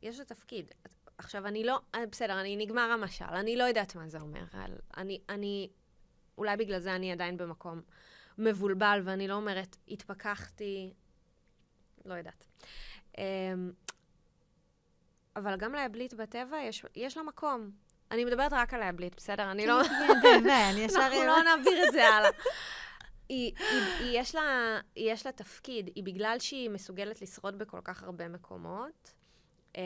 יש 0.01 0.19
לה 0.19 0.25
תפקיד. 0.25 0.71
עכשיו, 1.17 1.47
אני 1.47 1.63
לא... 1.63 1.79
אה, 1.95 2.05
בסדר, 2.05 2.41
אני 2.41 2.55
נגמר 2.55 2.81
המשל, 2.81 3.25
אני 3.25 3.55
לא 3.55 3.63
יודעת 3.63 3.95
מה 3.95 4.07
זה 4.07 4.19
אומר. 4.19 4.43
אני, 4.97 5.21
אני... 5.29 5.69
אולי 6.37 6.57
בגלל 6.57 6.79
זה 6.79 6.95
אני 6.95 7.11
עדיין 7.11 7.37
במקום 7.37 7.81
מבולבל, 8.37 9.01
ואני 9.03 9.27
לא 9.27 9.33
אומרת, 9.33 9.77
התפכחתי, 9.87 10.93
לא 12.05 12.13
יודעת. 12.13 12.45
אמ, 13.17 13.71
אבל 15.35 15.57
גם 15.57 15.73
להבליט 15.73 16.13
בטבע, 16.13 16.57
יש, 16.57 16.85
יש 16.95 17.17
לה 17.17 17.23
מקום. 17.23 17.71
אני 18.11 18.25
מדברת 18.25 18.53
רק 18.53 18.73
על 18.73 18.79
להבליט, 18.79 19.15
בסדר? 19.15 19.51
אני 19.51 19.67
לא... 19.67 19.83
כן, 20.23 20.43
כן. 20.43 20.87
אנחנו 20.95 21.23
לא 21.23 21.43
נעביר 21.43 21.87
את 21.87 21.91
זה 21.93 22.07
הלאה. 22.07 22.29
היא, 23.29 23.53
היא, 23.59 24.19
יש 24.19 24.35
לה, 24.35 24.79
יש 24.95 25.25
לה 25.25 25.31
תפקיד, 25.31 25.89
היא 25.95 26.03
בגלל 26.03 26.39
שהיא 26.39 26.69
מסוגלת 26.69 27.21
לשרוד 27.21 27.57
בכל 27.57 27.79
כך 27.83 28.03
הרבה 28.03 28.27
מקומות, 28.27 29.13
um, 29.73 29.79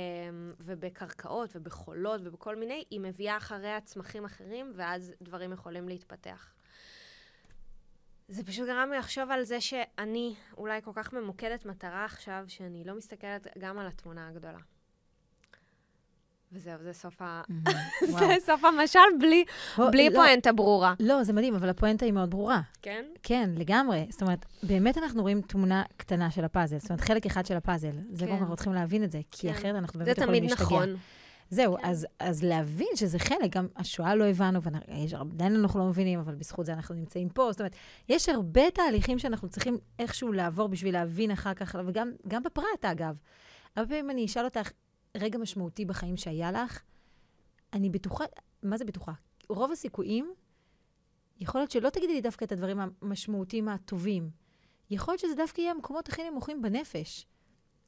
ובקרקעות 0.60 1.56
ובחולות 1.56 2.22
ובכל 2.24 2.56
מיני, 2.56 2.84
היא 2.90 3.00
מביאה 3.00 3.38
אחריה 3.38 3.82
צמחים 3.82 4.26
אחרים, 4.26 4.72
ואז 4.76 5.14
דברים 5.22 5.54
יכולים 5.54 5.88
להתפתח. 5.88 6.54
זה 8.28 8.44
פשוט 8.44 8.68
גרם 8.68 8.90
לי 8.92 8.98
לחשוב 8.98 9.32
על 9.32 9.44
זה 9.44 9.62
שאני 9.62 10.36
אולי 10.58 10.82
כל 10.82 10.92
כך 10.96 11.14
ממוקדת 11.14 11.66
מטרה 11.66 12.06
עכשיו, 12.06 12.44
שאני 12.48 12.84
לא 12.84 12.96
מסתכלת 12.96 13.48
גם 13.58 13.80
על 13.80 13.88
התמונה 13.88 14.28
הגדולה. 14.28 14.60
וזהו, 16.54 16.74
זה 16.84 16.94
סוף, 16.94 17.22
ה... 17.22 17.42
זה 18.20 18.36
סוף 18.46 18.64
המשל 18.64 19.00
בלי, 19.20 19.46
בלי 19.92 20.10
לא, 20.10 20.16
פואנטה 20.16 20.52
ברורה. 20.52 20.94
לא, 21.00 21.24
זה 21.24 21.34
מדהים, 21.34 21.56
אבל 21.56 21.70
הפואנטה 21.70 22.06
היא 22.06 22.14
מאוד 22.14 22.30
ברורה. 22.30 22.62
כן? 22.82 23.06
כן, 23.24 23.50
לגמרי. 23.58 24.08
זאת 24.10 24.22
אומרת, 24.22 24.46
באמת 24.64 24.98
אנחנו 24.98 25.22
רואים 25.22 25.42
תמונה 25.42 25.84
קטנה 25.98 26.32
של 26.32 26.46
הפאזל. 26.46 26.78
זאת 26.78 26.90
אומרת, 26.90 27.02
חלק 27.02 27.26
אחד 27.26 27.46
של 27.46 27.58
הפאזל. 27.58 27.92
זה 28.12 28.26
כן. 28.26 28.32
אנחנו 28.32 28.56
צריכים 28.56 28.74
להבין 28.74 29.04
את 29.04 29.12
זה, 29.12 29.20
כי 29.32 29.48
כן. 29.48 29.54
אחרת 29.54 29.76
אנחנו 29.76 30.00
באמת 30.00 30.18
יכולים 30.18 30.44
להשתגע. 30.44 30.66
זה 30.66 30.70
תמיד 30.70 30.84
נכון. 30.90 31.00
זהו, 31.50 31.78
כן. 31.78 31.90
אז, 31.90 32.08
אז 32.20 32.44
להבין 32.44 32.88
שזה 32.96 33.20
חלק, 33.20 33.56
גם 33.56 33.68
השואה 33.76 34.16
לא 34.16 34.26
הבנו, 34.26 34.60
ועדיין 34.64 35.56
אנחנו 35.56 35.80
לא 35.80 35.86
מבינים, 35.86 36.20
אבל 36.20 36.36
בזכות 36.36 36.66
זה 36.66 36.74
אנחנו 36.74 36.96
נמצאים 36.96 37.30
פה. 37.30 37.52
זאת 37.52 37.62
אומרת, 37.62 37.76
יש 38.10 38.30
הרבה 38.30 38.72
תהליכים 38.72 39.20
שאנחנו 39.20 39.50
צריכים 39.50 39.78
איכשהו 40.00 40.32
לעבור 40.32 40.68
בשביל 40.68 40.94
להבין 40.94 41.32
אחר 41.32 41.54
כך, 41.54 41.76
וגם 41.86 42.44
בפרט, 42.44 42.86
אגב. 42.86 43.16
הרבה 43.76 43.90
פעמים 43.90 44.10
אני 44.10 44.26
אשאל 44.26 44.46
אותך, 44.46 44.72
רגע 45.18 45.38
משמעותי 45.38 45.86
בחיים 45.86 46.18
שהיה 46.18 46.52
לך, 46.52 46.82
אני 47.74 47.90
בטוחה, 47.90 48.26
מה 48.64 48.78
זה 48.78 48.86
בטוחה? 48.86 49.12
רוב 49.50 49.72
הסיכויים, 49.72 50.34
יכול 51.40 51.62
להיות 51.62 51.72
שלא 51.72 51.90
תגידי 51.90 52.14
לי 52.14 52.22
דווקא 52.22 52.46
את 52.46 52.52
הדברים 52.52 52.80
המשמעותיים 53.02 53.68
הטובים. 53.68 54.30
יכול 54.90 55.12
להיות 55.12 55.22
שזה 55.22 55.36
דווקא 55.36 55.62
יהיה 55.62 55.72
המקומות 55.72 56.10
הכי 56.10 56.30
נמוכים 56.30 56.62
בנפש. 56.62 57.26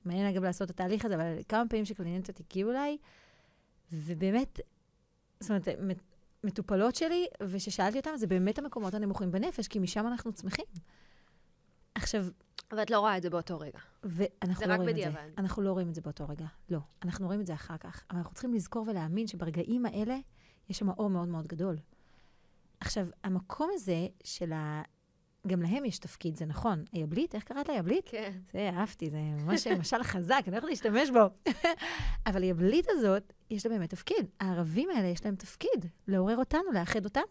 מעניין 0.05 0.27
אגב 0.27 0.43
לעשות 0.43 0.65
את 0.65 0.69
התהליך 0.69 1.05
הזה, 1.05 1.15
אבל 1.15 1.37
כמה 1.49 1.63
פעמים 1.69 1.85
שקלינטות 1.85 2.39
הגיעו 2.39 2.71
אליי, 2.71 2.97
ובאמת, 3.91 4.59
זאת 5.39 5.49
אומרת, 5.49 5.67
מטופלות 6.43 6.95
שלי, 6.95 7.27
וששאלתי 7.43 7.97
אותן, 7.97 8.17
זה 8.17 8.27
באמת 8.27 8.59
המקומות 8.59 8.93
הנמוכים 8.93 9.31
בנפש, 9.31 9.67
כי 9.67 9.79
משם 9.79 10.07
אנחנו 10.07 10.33
צמחים. 10.33 10.65
עכשיו... 11.95 12.25
ואת 12.71 12.91
לא 12.91 12.99
רואה 12.99 13.17
את 13.17 13.21
זה 13.21 13.29
באותו 13.29 13.59
רגע. 13.59 13.79
ואנחנו 14.03 14.67
לא 14.67 14.73
רואים 14.75 14.89
בדיעבד. 14.89 15.17
את 15.17 15.35
זה. 15.35 15.41
אנחנו 15.41 15.61
לא 15.61 15.71
רואים 15.71 15.89
את 15.89 15.95
זה 15.95 16.01
באותו 16.01 16.27
רגע. 16.27 16.45
לא. 16.69 16.79
אנחנו 17.05 17.25
רואים 17.25 17.41
את 17.41 17.45
זה 17.45 17.53
אחר 17.53 17.77
כך. 17.77 18.05
אבל 18.09 18.17
אנחנו 18.17 18.33
צריכים 18.33 18.53
לזכור 18.53 18.85
ולהאמין 18.87 19.27
שברגעים 19.27 19.85
האלה, 19.85 20.17
יש 20.69 20.77
שם 20.77 20.89
אור 20.89 21.09
מאוד 21.09 21.27
מאוד 21.27 21.47
גדול. 21.47 21.77
עכשיו, 22.79 23.07
המקום 23.23 23.69
הזה 23.73 24.07
של 24.23 24.53
ה... 24.53 24.81
גם 25.47 25.61
להם 25.61 25.85
יש 25.85 25.99
תפקיד, 25.99 26.35
זה 26.37 26.45
נכון. 26.45 26.83
היבלית, 26.91 27.35
איך 27.35 27.43
קראת 27.43 27.69
לה 27.69 27.75
יבלית? 27.75 28.09
כן. 28.09 28.31
זה, 28.53 28.69
אהבתי, 28.73 29.09
זה 29.09 29.17
ממש 29.17 29.67
משל 29.67 30.03
חזק, 30.03 30.43
אני 30.47 30.55
הולכת 30.55 30.67
להשתמש 30.69 31.09
בו. 31.09 31.51
אבל 32.27 32.43
היבלית 32.43 32.85
הזאת, 32.89 33.33
יש 33.49 33.65
לה 33.65 33.71
באמת 33.71 33.89
תפקיד. 33.89 34.29
הערבים 34.39 34.89
האלה, 34.89 35.07
יש 35.07 35.25
להם 35.25 35.35
תפקיד, 35.35 35.85
לעורר 36.07 36.37
אותנו, 36.37 36.71
לאחד 36.73 37.05
אותנו. 37.05 37.23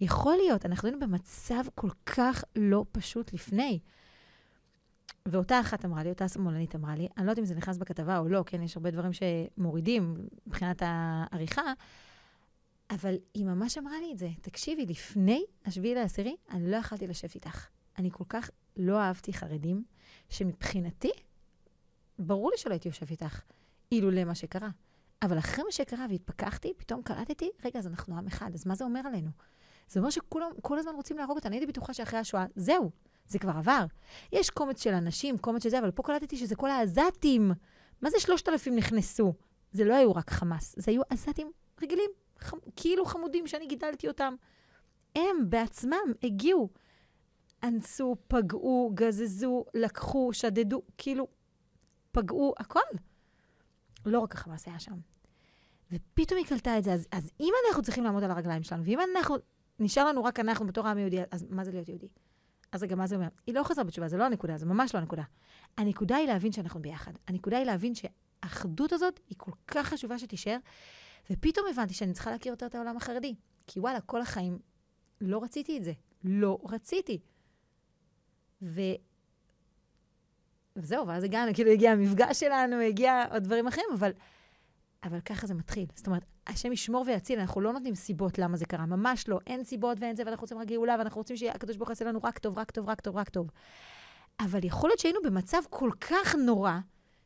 יכול 0.00 0.36
להיות, 0.36 0.66
אנחנו 0.66 0.88
היינו 0.88 1.00
במצב 1.00 1.64
כל 1.74 1.90
כך 2.06 2.44
לא 2.56 2.84
פשוט 2.92 3.32
לפני. 3.32 3.78
ואותה 5.28 5.60
אחת 5.60 5.84
אמרה 5.84 6.02
לי, 6.02 6.10
אותה 6.10 6.28
שמאלנית 6.28 6.74
אמרה 6.74 6.94
לי, 6.94 7.08
אני 7.16 7.26
לא 7.26 7.30
יודעת 7.30 7.38
אם 7.38 7.44
זה 7.44 7.54
נכנס 7.54 7.76
בכתבה 7.76 8.18
או 8.18 8.28
לא, 8.28 8.42
כן, 8.46 8.62
יש 8.62 8.76
הרבה 8.76 8.90
דברים 8.90 9.10
שמורידים 9.12 10.14
מבחינת 10.46 10.82
העריכה, 10.86 11.72
אבל 12.90 13.14
היא 13.34 13.44
ממש 13.44 13.78
אמרה 13.78 14.00
לי 14.00 14.12
את 14.12 14.18
זה. 14.18 14.28
תקשיבי, 14.40 14.86
לפני 14.86 15.44
השביעי 15.64 15.94
לעשירי, 15.94 16.36
אני 16.50 16.70
לא 16.70 16.76
יכלתי 16.76 17.06
לשבת 17.06 17.34
איתך. 17.34 17.66
אני 17.98 18.10
כל 18.10 18.24
כך 18.28 18.50
לא 18.76 19.00
אהבתי 19.00 19.32
חרדים, 19.32 19.84
שמבחינתי, 20.28 21.10
ברור 22.18 22.50
לי 22.50 22.56
שלא 22.58 22.72
הייתי 22.72 22.88
יושב 22.88 23.06
איתך, 23.10 23.40
אילולא 23.92 24.24
מה 24.24 24.34
שקרה. 24.34 24.68
אבל 25.22 25.38
אחרי 25.38 25.64
מה 25.64 25.72
שקרה 25.72 26.06
והתפכחתי, 26.10 26.72
פתאום 26.76 27.02
קלטתי, 27.02 27.50
רגע, 27.64 27.78
אז 27.78 27.86
אנחנו 27.86 28.18
עם 28.18 28.26
אחד, 28.26 28.50
אז 28.54 28.66
מה 28.66 28.74
זה 28.74 28.84
אומר 28.84 29.00
עלינו? 29.06 29.30
זה 29.88 30.00
אומר 30.00 30.10
שכולם 30.10 30.50
כל 30.62 30.78
הזמן 30.78 30.92
רוצים 30.94 31.18
להרוג 31.18 31.36
אותנו. 31.36 31.52
הייתי 31.52 31.66
בטוחה 31.66 31.94
שאחרי 31.94 32.18
השואה, 32.18 32.46
זהו, 32.56 32.90
זה 33.26 33.38
כבר 33.38 33.52
עבר. 33.52 33.84
יש 34.32 34.50
קומץ 34.50 34.82
של 34.82 34.94
אנשים, 34.94 35.38
קומץ 35.38 35.62
של 35.62 35.68
זה, 35.68 35.78
אבל 35.78 35.90
פה 35.90 36.02
קלטתי 36.02 36.36
שזה 36.36 36.56
כל 36.56 36.70
העזתים. 36.70 37.52
מה 38.02 38.10
זה 38.10 38.20
שלושת 38.20 38.48
אלפים 38.48 38.76
נכנסו? 38.76 39.34
זה 39.72 39.84
לא 39.84 39.94
היו 39.94 40.12
רק 40.12 40.30
חמאס, 40.30 40.74
זה 40.78 40.90
היו 40.90 41.02
עזתים 41.10 41.50
רגילים, 41.82 42.10
חמ... 42.38 42.58
כאילו 42.76 43.04
חמודים 43.04 43.46
שאני 43.46 43.66
גידלתי 43.66 44.08
אותם. 44.08 44.34
הם 45.16 45.50
בעצמם 45.50 46.12
הגיעו, 46.22 46.68
אנסו, 47.62 48.16
פגעו, 48.28 48.90
גזזו, 48.94 49.64
לקחו, 49.74 50.32
שדדו, 50.32 50.82
כאילו, 50.98 51.28
פגעו, 52.12 52.54
הכל. 52.58 52.80
לא 54.06 54.20
רק 54.20 54.34
החמאס 54.34 54.66
היה 54.68 54.78
שם. 54.78 54.98
ופתאום 55.92 56.38
היא 56.38 56.46
קלטה 56.46 56.78
את 56.78 56.84
זה. 56.84 56.92
אז, 56.92 57.06
אז 57.12 57.30
אם 57.40 57.52
אנחנו 57.68 57.82
צריכים 57.82 58.04
לעמוד 58.04 58.24
על 58.24 58.30
הרגליים 58.30 58.62
שלנו, 58.62 58.84
ואם 58.84 58.98
אנחנו, 59.16 59.36
נשאר 59.78 60.06
לנו 60.06 60.24
רק 60.24 60.40
אנחנו 60.40 60.66
בתור 60.66 60.86
העם 60.86 60.96
היהודי, 60.96 61.20
אז 61.30 61.46
מה 61.50 61.64
זה 61.64 61.72
להיות 61.72 61.88
יהודי? 61.88 62.08
אז 62.72 62.82
רגע, 62.82 62.96
מה 62.96 63.06
זה 63.06 63.16
אומר? 63.16 63.28
היא 63.46 63.54
לא 63.54 63.62
חזרה 63.62 63.84
בתשובה, 63.84 64.08
זה 64.08 64.16
לא 64.16 64.24
הנקודה, 64.24 64.58
זה 64.58 64.66
ממש 64.66 64.94
לא 64.94 65.00
הנקודה. 65.00 65.22
הנקודה 65.76 66.16
היא 66.16 66.26
להבין 66.26 66.52
שאנחנו 66.52 66.82
ביחד. 66.82 67.12
הנקודה 67.26 67.58
היא 67.58 67.66
להבין 67.66 67.92
האחדות 68.42 68.92
הזאת 68.92 69.20
היא 69.28 69.38
כל 69.38 69.52
כך 69.66 69.86
חשובה 69.86 70.18
שתישאר, 70.18 70.56
ופתאום 71.30 71.66
הבנתי 71.70 71.94
שאני 71.94 72.12
צריכה 72.12 72.30
להכיר 72.30 72.52
יותר 72.52 72.66
את 72.66 72.74
העולם 72.74 72.96
החרדי. 72.96 73.34
כי 73.66 73.80
וואלה, 73.80 74.00
כל 74.00 74.20
החיים 74.20 74.58
לא 75.20 75.42
רציתי 75.42 75.78
את 75.78 75.84
זה. 75.84 75.92
לא 76.24 76.58
רציתי. 76.68 77.20
ו... 78.62 78.80
וזהו, 80.76 81.06
ואז 81.06 81.24
הגענו, 81.24 81.54
כאילו 81.54 81.70
הגיע 81.70 81.92
המפגש 81.92 82.40
שלנו, 82.40 82.76
הגיע 82.76 83.24
עוד 83.30 83.42
דברים 83.44 83.66
אחרים, 83.66 83.86
אבל, 83.94 84.12
אבל 85.04 85.20
ככה 85.20 85.46
זה 85.46 85.54
מתחיל. 85.54 85.86
זאת 85.94 86.06
אומרת, 86.06 86.24
השם 86.46 86.72
ישמור 86.72 87.04
ויציל, 87.06 87.40
אנחנו 87.40 87.60
לא 87.60 87.72
נותנים 87.72 87.94
סיבות 87.94 88.38
למה 88.38 88.56
זה 88.56 88.66
קרה, 88.66 88.86
ממש 88.86 89.28
לא. 89.28 89.38
אין 89.46 89.64
סיבות 89.64 89.98
ואין 90.00 90.16
זה, 90.16 90.22
ואנחנו 90.26 90.42
רוצים 90.42 90.58
רק 90.58 90.66
גאולה, 90.66 90.96
ואנחנו 90.98 91.18
רוצים 91.18 91.36
שהקדוש 91.36 91.76
ברוך 91.76 91.88
הוא 91.88 91.92
יעשה 91.92 92.04
לנו 92.04 92.20
רק 92.22 92.38
טוב, 92.38 92.58
רק 92.58 92.70
טוב, 92.70 92.88
רק 92.88 93.00
טוב, 93.00 93.16
רק 93.16 93.28
טוב. 93.28 93.50
אבל 94.40 94.64
יכול 94.64 94.90
להיות 94.90 94.98
שהיינו 94.98 95.20
במצב 95.24 95.62
כל 95.70 95.90
כך 96.00 96.34
נורא 96.34 96.78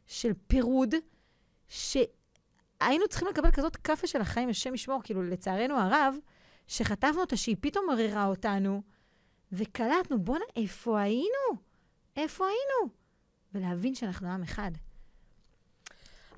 של 0.06 0.32
פירוד, 0.46 0.94
שהיינו 1.68 3.08
צריכים 3.10 3.28
לקבל 3.28 3.50
כזאת 3.50 3.76
כאפה 3.76 4.06
של 4.06 4.20
החיים, 4.20 4.48
השם 4.48 4.74
ישמור, 4.74 5.00
כאילו, 5.04 5.22
לצערנו 5.22 5.74
הרב, 5.74 6.14
שחטפנו 6.66 7.20
אותה, 7.20 7.36
שהיא 7.36 7.56
פתאום 7.60 7.86
מררה 7.88 8.26
אותנו, 8.26 8.82
וקלטנו, 9.52 10.18
בואנה, 10.18 10.44
איפה 10.56 11.00
היינו? 11.00 11.60
איפה 12.16 12.44
היינו? 12.44 12.94
ולהבין 13.54 13.94
שאנחנו 13.94 14.28
עם 14.28 14.42
אחד. 14.42 14.70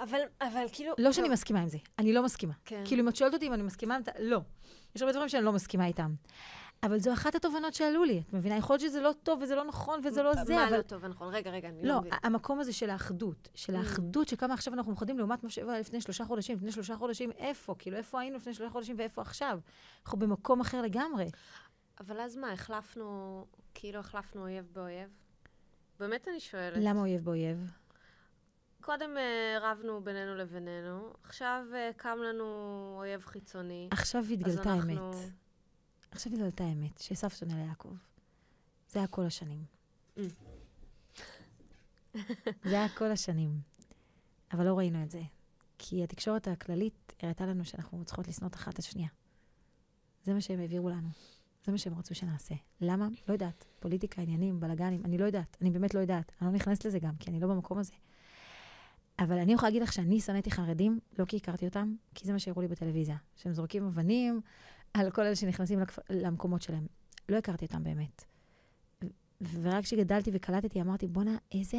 אבל, 0.00 0.18
אבל 0.40 0.64
כאילו... 0.72 0.92
לא 0.98 1.12
שאני 1.12 1.28
מסכימה 1.28 1.60
עם 1.60 1.68
זה, 1.68 1.78
אני 1.98 2.12
לא 2.12 2.22
מסכימה. 2.22 2.52
כן. 2.64 2.82
כאילו, 2.84 3.02
אם 3.02 3.08
את 3.08 3.16
שואלת 3.16 3.34
אותי 3.34 3.46
אם 3.46 3.54
אני 3.54 3.62
מסכימה 3.62 3.94
עם 3.96 4.02
זה, 4.02 4.10
לא. 4.18 4.40
יש 4.94 5.02
הרבה 5.02 5.12
דברים 5.12 5.28
שאני 5.28 5.44
לא 5.44 5.52
מסכימה 5.52 5.86
איתם. 5.86 6.14
אבל 6.82 6.98
זו 7.00 7.12
אחת 7.12 7.34
התובנות 7.34 7.74
שעלו 7.74 8.04
לי, 8.04 8.22
את 8.28 8.32
מבינה? 8.32 8.56
יכול 8.56 8.74
להיות 8.74 8.80
שזה 8.80 9.00
לא 9.00 9.10
טוב 9.22 9.42
וזה 9.42 9.54
לא 9.54 9.64
נכון 9.64 10.00
וזה 10.04 10.22
לא 10.22 10.34
זה, 10.44 10.54
מה 10.54 10.68
אבל... 10.68 10.76
לא 10.76 10.82
טוב 10.82 11.04
ונכון? 11.04 11.34
רגע, 11.34 11.50
רגע, 11.50 11.68
אני 11.68 11.82
לא, 11.82 11.94
לא 11.94 12.00
מבינה. 12.00 12.16
המקום 12.22 12.60
הזה 12.60 12.72
של 12.72 12.90
האחדות, 12.90 13.48
של 13.54 13.74
Mm. 13.74 13.78
האחדות, 13.78 14.28
שכמה 14.28 14.54
עכשיו 14.54 14.74
אנחנו 14.74 14.92
מאוחדים 14.92 15.18
לעומת 15.18 15.44
מה 15.44 15.50
שהיה 15.50 15.78
לפני 15.78 16.00
שלושה 16.00 16.24
חודשים. 16.24 16.56
לפני 16.56 16.72
שלושה 16.72 16.96
חודשים, 16.96 17.30
איפה? 17.38 17.74
כאילו, 17.78 17.96
איפה 17.96 18.20
היינו 18.20 18.36
לפני 18.36 18.54
שלושה 18.54 18.70
חודשים 18.72 18.96
ואיפה 18.98 19.22
עכשיו? 19.22 19.58
אנחנו 20.04 20.18
במקום 20.18 20.60
אחר 20.60 20.82
לגמרי. 20.82 21.30
אבל 22.00 22.20
אז 22.20 22.36
מה, 22.36 22.52
החלפנו, 22.52 23.44
כאילו 23.74 24.00
החלפנו 24.00 24.42
אויב 24.42 24.68
באויב? 24.72 25.08
באמת 26.00 26.28
אני 26.28 26.40
שואלת. 26.40 26.76
למה 26.80 27.00
אויב 27.00 27.24
באויב? 27.24 27.70
קודם 28.88 29.16
אה, 29.16 29.58
רבנו 29.60 30.04
בינינו 30.04 30.34
לבינינו, 30.34 31.12
עכשיו 31.22 31.64
אה, 31.74 31.90
קם 31.96 32.18
לנו 32.28 32.44
אויב 32.98 33.24
חיצוני. 33.24 33.88
עכשיו 33.90 34.24
התגלתה 34.32 34.74
אנחנו- 34.74 34.90
האמת. 34.92 35.14
עכשיו 36.10 36.32
התגלתה 36.32 36.64
האמת, 36.64 36.98
שעשו 36.98 37.30
שונא 37.30 37.52
ליעקב. 37.52 37.92
זה 38.88 38.98
היה 38.98 39.08
כל 39.08 39.24
השנים. 39.26 39.64
Mm. 40.16 40.20
זה 42.64 42.74
היה 42.78 42.88
כל 42.88 43.10
השנים. 43.10 43.60
אבל 44.52 44.66
לא 44.66 44.78
ראינו 44.78 45.02
את 45.02 45.10
זה. 45.10 45.22
כי 45.78 46.04
התקשורת 46.04 46.48
הכללית 46.48 47.14
הראתה 47.22 47.46
לנו 47.46 47.64
שאנחנו 47.64 48.04
צריכות 48.04 48.28
לשנוא 48.28 48.48
את 48.48 48.54
אחת 48.54 48.74
את 48.74 48.78
השנייה. 48.78 49.08
זה 50.24 50.34
מה 50.34 50.40
שהם 50.40 50.60
העבירו 50.60 50.88
לנו. 50.90 51.08
זה 51.64 51.72
מה 51.72 51.78
שהם 51.78 51.98
רצו 51.98 52.14
שנעשה. 52.14 52.54
למה? 52.80 53.08
לא 53.28 53.32
יודעת. 53.32 53.64
פוליטיקה, 53.80 54.22
עניינים, 54.22 54.60
בלאגנים, 54.60 55.04
אני 55.04 55.18
לא 55.18 55.24
יודעת. 55.24 55.56
אני 55.60 55.70
באמת 55.70 55.94
לא 55.94 56.00
יודעת. 56.00 56.32
אני 56.40 56.48
לא 56.50 56.54
נכנסת 56.54 56.84
לזה 56.84 56.98
גם, 56.98 57.16
כי 57.16 57.30
אני 57.30 57.40
לא 57.40 57.48
במקום 57.48 57.78
הזה. 57.78 57.92
אבל 59.18 59.38
אני 59.38 59.52
יכולה 59.52 59.68
להגיד 59.68 59.82
לך 59.82 59.92
שאני 59.92 60.20
שנאתי 60.20 60.50
חרדים, 60.50 60.98
לא 61.18 61.24
כי 61.24 61.36
הכרתי 61.36 61.66
אותם, 61.66 61.94
כי 62.14 62.26
זה 62.26 62.32
מה 62.32 62.38
שהראו 62.38 62.60
לי 62.60 62.68
בטלוויזיה. 62.68 63.16
שהם 63.36 63.52
זורקים 63.52 63.86
אבנים 63.86 64.40
על 64.94 65.10
כל 65.10 65.22
אלה 65.22 65.36
שנכנסים 65.36 65.80
לכפ... 65.80 65.98
למקומות 66.10 66.62
שלהם. 66.62 66.86
לא 67.28 67.36
הכרתי 67.36 67.64
אותם 67.64 67.84
באמת. 67.84 68.24
ורק 69.40 69.84
כשגדלתי 69.84 70.30
וקלטתי, 70.34 70.80
אמרתי, 70.80 71.06
בואנה, 71.06 71.36
איזה 71.54 71.78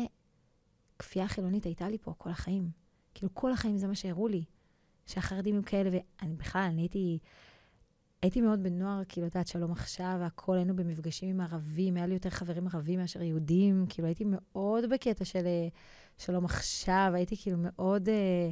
כפייה 1.00 1.28
חילונית 1.28 1.66
הייתה 1.66 1.90
לי 1.90 1.98
פה 1.98 2.14
כל 2.18 2.30
החיים. 2.30 2.70
כאילו, 3.14 3.34
כל 3.34 3.52
החיים 3.52 3.78
זה 3.78 3.88
מה 3.88 3.96
שהראו 3.96 4.28
לי. 4.28 4.44
שהחרדים 5.06 5.56
הם 5.56 5.62
כאלה, 5.62 5.90
ואני 5.94 6.36
בכלל, 6.36 6.62
אני 6.62 6.82
הייתי... 6.82 7.20
הייתי 8.22 8.42
מאוד 8.42 8.64
בנוער, 8.64 9.02
כאילו, 9.10 9.28
את 9.28 9.36
יודעת, 9.36 9.48
שלום 9.48 9.72
עכשיו, 9.72 10.18
והכול, 10.20 10.58
היינו 10.58 10.76
במפגשים 10.76 11.30
עם 11.30 11.42
ערבים, 11.42 11.98
היה 11.98 12.08
לי 12.08 12.14
יותר 12.14 12.30
חברים 12.30 12.68
ערבים 12.68 13.00
מאשר 13.00 13.22
יהודים, 13.22 13.86
כאילו, 13.90 14.08
הייתי 14.08 14.24
מאוד 14.28 14.90
בקטע 14.90 15.26
של 15.26 15.46
אה, 15.46 15.68
שלום 16.18 16.46
עכשיו, 16.46 17.12
הייתי 17.14 17.38
כאילו 17.38 17.58
מאוד, 17.60 18.10
אה, 18.10 18.52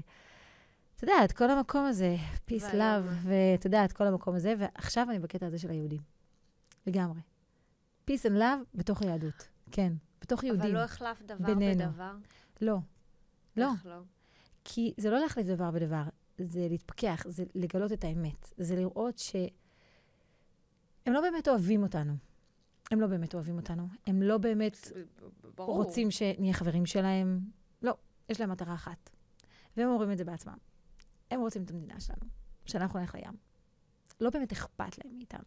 את 0.96 1.04
יודעת, 1.04 1.32
כל 1.32 1.50
המקום 1.50 1.86
הזה, 1.86 2.16
peace, 2.50 2.74
love, 2.74 3.08
ואתה 3.24 3.68
יודעת, 3.68 3.94
כל 3.94 4.08
המקום 4.08 4.36
הזה, 4.36 4.54
ועכשיו 4.58 5.08
אני 5.10 5.20
בקטע 5.20 5.46
הזה 5.46 5.60
של 5.60 5.70
היהודים. 5.70 6.02
לגמרי. 6.88 7.20
peace 8.10 8.26
and 8.26 8.38
love 8.40 8.76
בתוך 8.76 9.02
היהדות, 9.02 9.48
כן, 9.72 9.94
בתוך 10.22 10.44
יהודים. 10.44 10.66
אבל 10.66 10.74
לא 10.74 10.84
החלף 10.84 11.22
דבר 11.22 11.46
בינינו. 11.46 11.84
בדבר? 11.84 12.16
לא. 12.62 12.78
לא. 13.58 13.72
איך 13.72 13.86
לא? 13.86 14.00
כי 14.64 14.94
זה 14.98 15.10
לא 15.10 15.20
להחליף 15.20 15.48
דבר 15.48 15.72
בדבר, 15.72 16.04
זה 16.38 16.68
להתפכח, 16.70 17.24
זה 17.28 17.44
לגלות 17.56 17.92
את 17.92 18.04
האמת. 18.04 18.54
זה 18.58 18.76
לראות 18.76 19.18
ש... 19.18 19.36
הם 21.06 21.14
לא 21.14 21.22
באמת 21.22 21.48
אוהבים 21.48 21.84
אותנו. 21.84 22.14
הם 22.92 23.02
לא 23.02 23.08
באמת 23.08 23.36
אוהבים 23.36 23.58
אותנו. 23.58 23.88
הם 24.08 24.22
לא 24.22 24.38
באמת 24.38 24.78
ברור. 25.56 25.76
רוצים 25.84 26.12
שנהיה 26.12 26.54
חברים 26.54 26.86
שלהם. 26.86 27.40
לא, 27.82 27.98
יש 28.30 28.42
להם 28.42 28.52
מטרה 28.52 28.74
אחת. 28.74 29.10
והם 29.78 29.90
אומרים 29.90 30.12
את 30.12 30.18
זה 30.18 30.26
בעצמם. 30.26 30.58
הם 31.32 31.40
רוצים 31.40 31.64
את 31.64 31.72
המדינה 31.72 32.00
שלנו, 32.00 32.26
שאנחנו 32.66 33.00
נלך 33.00 33.16
לים. 33.16 33.34
לא 34.22 34.30
באמת 34.30 34.52
אכפת 34.52 34.98
להם 34.98 35.18
מאיתנו. 35.18 35.44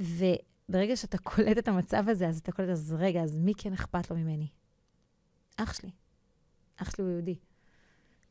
וברגע 0.00 0.96
שאתה 0.96 1.18
קולט 1.18 1.58
את 1.58 1.68
המצב 1.68 2.08
הזה, 2.08 2.28
אז 2.28 2.38
אתה 2.38 2.52
קולט, 2.52 2.68
אז 2.68 2.94
רגע, 2.98 3.22
אז 3.22 3.38
מי 3.38 3.52
כן 3.54 3.72
אכפת 3.72 4.10
לו 4.10 4.16
ממני? 4.16 4.48
אח 5.56 5.72
שלי. 5.72 5.90
אח 6.76 6.90
שלי 6.90 7.04
הוא 7.04 7.12
יהודי. 7.12 7.38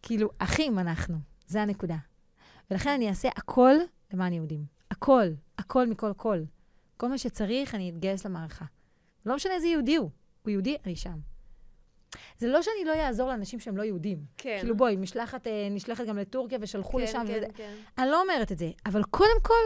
כאילו, 0.03 0.29
אחים 0.37 0.79
אנחנו, 0.79 1.17
זה 1.47 1.61
הנקודה. 1.61 1.97
ולכן 2.71 2.89
אני 2.89 3.09
אעשה 3.09 3.29
הכל 3.35 3.75
למען 4.13 4.33
יהודים. 4.33 4.65
הכל, 4.91 5.25
הכל 5.57 5.87
מכל 5.87 6.11
כל. 6.17 6.43
כל 6.97 7.09
מה 7.09 7.17
שצריך, 7.17 7.75
אני 7.75 7.89
אתגייס 7.89 8.25
למערכה. 8.25 8.65
לא 9.25 9.35
משנה 9.35 9.53
איזה 9.53 9.67
יהודי 9.67 9.95
הוא. 9.95 10.09
הוא 10.43 10.51
יהודי, 10.51 10.77
אני 10.85 10.95
שם. 10.95 11.19
זה 12.37 12.47
לא 12.47 12.61
שאני 12.61 12.85
לא 12.85 12.93
אעזור 12.93 13.29
לאנשים 13.29 13.59
שהם 13.59 13.77
לא 13.77 13.83
יהודים. 13.83 14.25
כן. 14.37 14.57
כאילו, 14.59 14.77
בואי, 14.77 14.95
משלחת 14.95 15.47
אה, 15.47 15.67
נשלחת 15.71 16.05
גם 16.05 16.17
לטורקיה 16.17 16.57
ושלחו 16.61 16.97
כן, 16.97 17.03
לשם. 17.03 17.23
כן, 17.27 17.33
וזה. 17.37 17.47
כן. 17.53 17.75
אני 17.97 18.09
לא 18.09 18.21
אומרת 18.21 18.51
את 18.51 18.57
זה, 18.57 18.71
אבל 18.85 19.03
קודם 19.03 19.41
כל, 19.41 19.63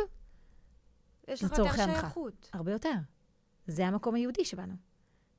יש 1.27 1.43
לך 1.43 1.57
יותר. 1.57 1.75
שייכות. 1.75 2.49
הרבה 2.53 2.71
יותר. 2.71 2.93
זה 3.67 3.87
המקום 3.87 4.15
היהודי 4.15 4.45
שבנו. 4.45 4.73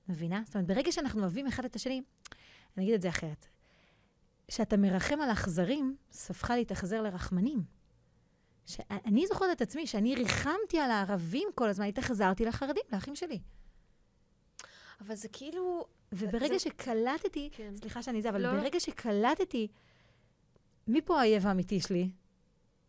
מבינה? 0.09 0.43
זאת 0.47 0.55
אומרת, 0.55 0.69
ברגע 0.69 0.93
שאנחנו 0.93 1.21
אוהבים 1.21 1.47
אחד 1.47 1.65
את 1.65 1.77
השני, 1.77 2.03
אני 2.77 2.85
אגיד 2.85 2.95
את 2.95 3.03
זה 3.03 3.09
אחרת. 3.09 3.47
כשאתה 4.49 4.77
מרחם 4.77 5.21
על 5.21 5.33
אכזרים, 5.33 5.97
סופך 6.13 6.51
להתאכזר 6.51 7.03
לרחמנים. 7.03 7.63
שאני 8.67 9.27
זוכרת 9.27 9.57
את 9.57 9.61
עצמי, 9.63 9.87
שאני 9.87 10.15
ריחמתי 10.15 10.79
על 10.79 10.91
הערבים 10.91 11.49
כל 11.55 11.69
הזמן, 11.69 11.87
התאכזרתי 11.87 12.45
לחרדים, 12.45 12.83
לאחים 12.93 13.17
שלי. 13.17 13.41
אבל 15.01 15.15
זה 15.15 15.29
כאילו... 15.33 15.87
וברגע 16.13 16.49
זה- 16.49 16.59
שקלטתי, 16.59 17.49
כן. 17.53 17.77
סליחה 17.77 18.03
שאני 18.03 18.23
זה, 18.23 18.29
אבל 18.29 18.43
לא. 18.43 18.53
ברגע 18.53 18.81
שקלטתי, 18.81 19.69
מי 20.87 21.03
פה 21.03 21.21
האויב 21.21 21.47
האמיתי 21.47 21.81
שלי? 21.81 22.11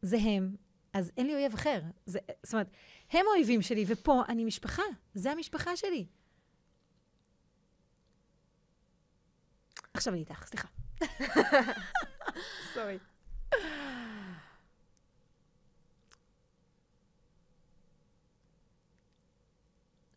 זה 0.01 0.17
הם. 0.17 0.55
אז 0.93 1.11
אין 1.17 1.27
לי 1.27 1.33
אויב 1.33 1.53
אחר. 1.53 1.81
זה, 2.05 2.19
זאת 2.43 2.53
אומרת, 2.53 2.69
הם 3.09 3.25
האויבים 3.33 3.61
שלי, 3.61 3.85
ופה 3.87 4.21
אני 4.29 4.45
משפחה. 4.45 4.83
זה 5.13 5.31
המשפחה 5.31 5.75
שלי. 5.77 6.05
עכשיו 9.93 10.13
אני 10.13 10.21
איתך, 10.21 10.45
סליחה. 10.47 10.67
סורי. 12.73 12.97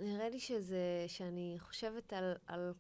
נראה 0.00 0.28
לי 0.28 0.40
שזה, 0.40 0.76
שאני 1.06 1.56
חושבת 1.58 2.12
על, 2.12 2.34
על 2.46 2.72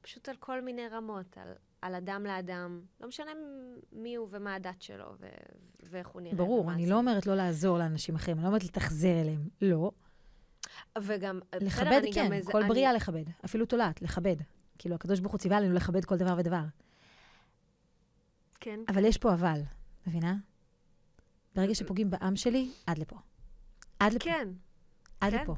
פשוט 0.00 0.28
על 0.28 0.36
כל 0.36 0.60
מיני 0.60 0.88
רמות, 0.88 1.38
על, 1.38 1.52
על 1.82 1.94
אדם 1.94 2.24
לאדם. 2.26 2.80
לא 3.00 3.08
משנה 3.08 3.30
מי 3.92 4.14
הוא 4.14 4.28
ומה 4.30 4.54
הדת 4.54 4.82
שלו 4.82 5.14
ו, 5.20 5.26
ואיך 5.90 6.08
הוא 6.08 6.22
נראה. 6.22 6.34
ברור, 6.36 6.72
אני 6.72 6.84
זה. 6.84 6.90
לא 6.90 6.96
אומרת 6.98 7.26
לא 7.26 7.34
לעזור 7.36 7.78
לאנשים 7.78 8.14
אחרים, 8.14 8.36
אני 8.36 8.44
לא 8.44 8.48
אומרת 8.48 8.64
לתחזר 8.64 9.20
אליהם. 9.20 9.48
לא. 9.62 9.90
וגם, 11.02 11.40
בסדר, 11.54 11.66
לכבד, 11.66 11.92
אני 11.92 12.12
כן, 12.12 12.26
גם 12.26 12.32
איזה- 12.32 12.52
כל 12.52 12.58
אני- 12.60 12.68
בריאה 12.68 12.92
לכבד. 12.92 13.24
אפילו 13.44 13.66
תולעת, 13.66 14.02
לכבד. 14.02 14.36
כאילו, 14.80 14.94
הקדוש 14.94 15.20
ברוך 15.20 15.32
הוא 15.32 15.38
ציווה 15.38 15.56
עלינו 15.56 15.74
לכבד 15.74 16.04
כל 16.04 16.16
דבר 16.16 16.34
ודבר. 16.38 16.64
כן, 18.60 18.80
אבל 18.88 19.04
יש 19.04 19.18
פה 19.18 19.34
אבל, 19.34 19.60
מבינה? 20.06 20.36
ברגע 21.54 21.74
שפוגעים 21.74 22.10
בעם 22.10 22.36
שלי, 22.36 22.70
עד 22.86 22.98
לפה. 22.98 23.16
עד 23.98 24.12
לפה. 24.12 24.24
כן, 24.24 24.48
עד 25.20 25.32
כן. 25.32 25.42
לפה. 25.42 25.54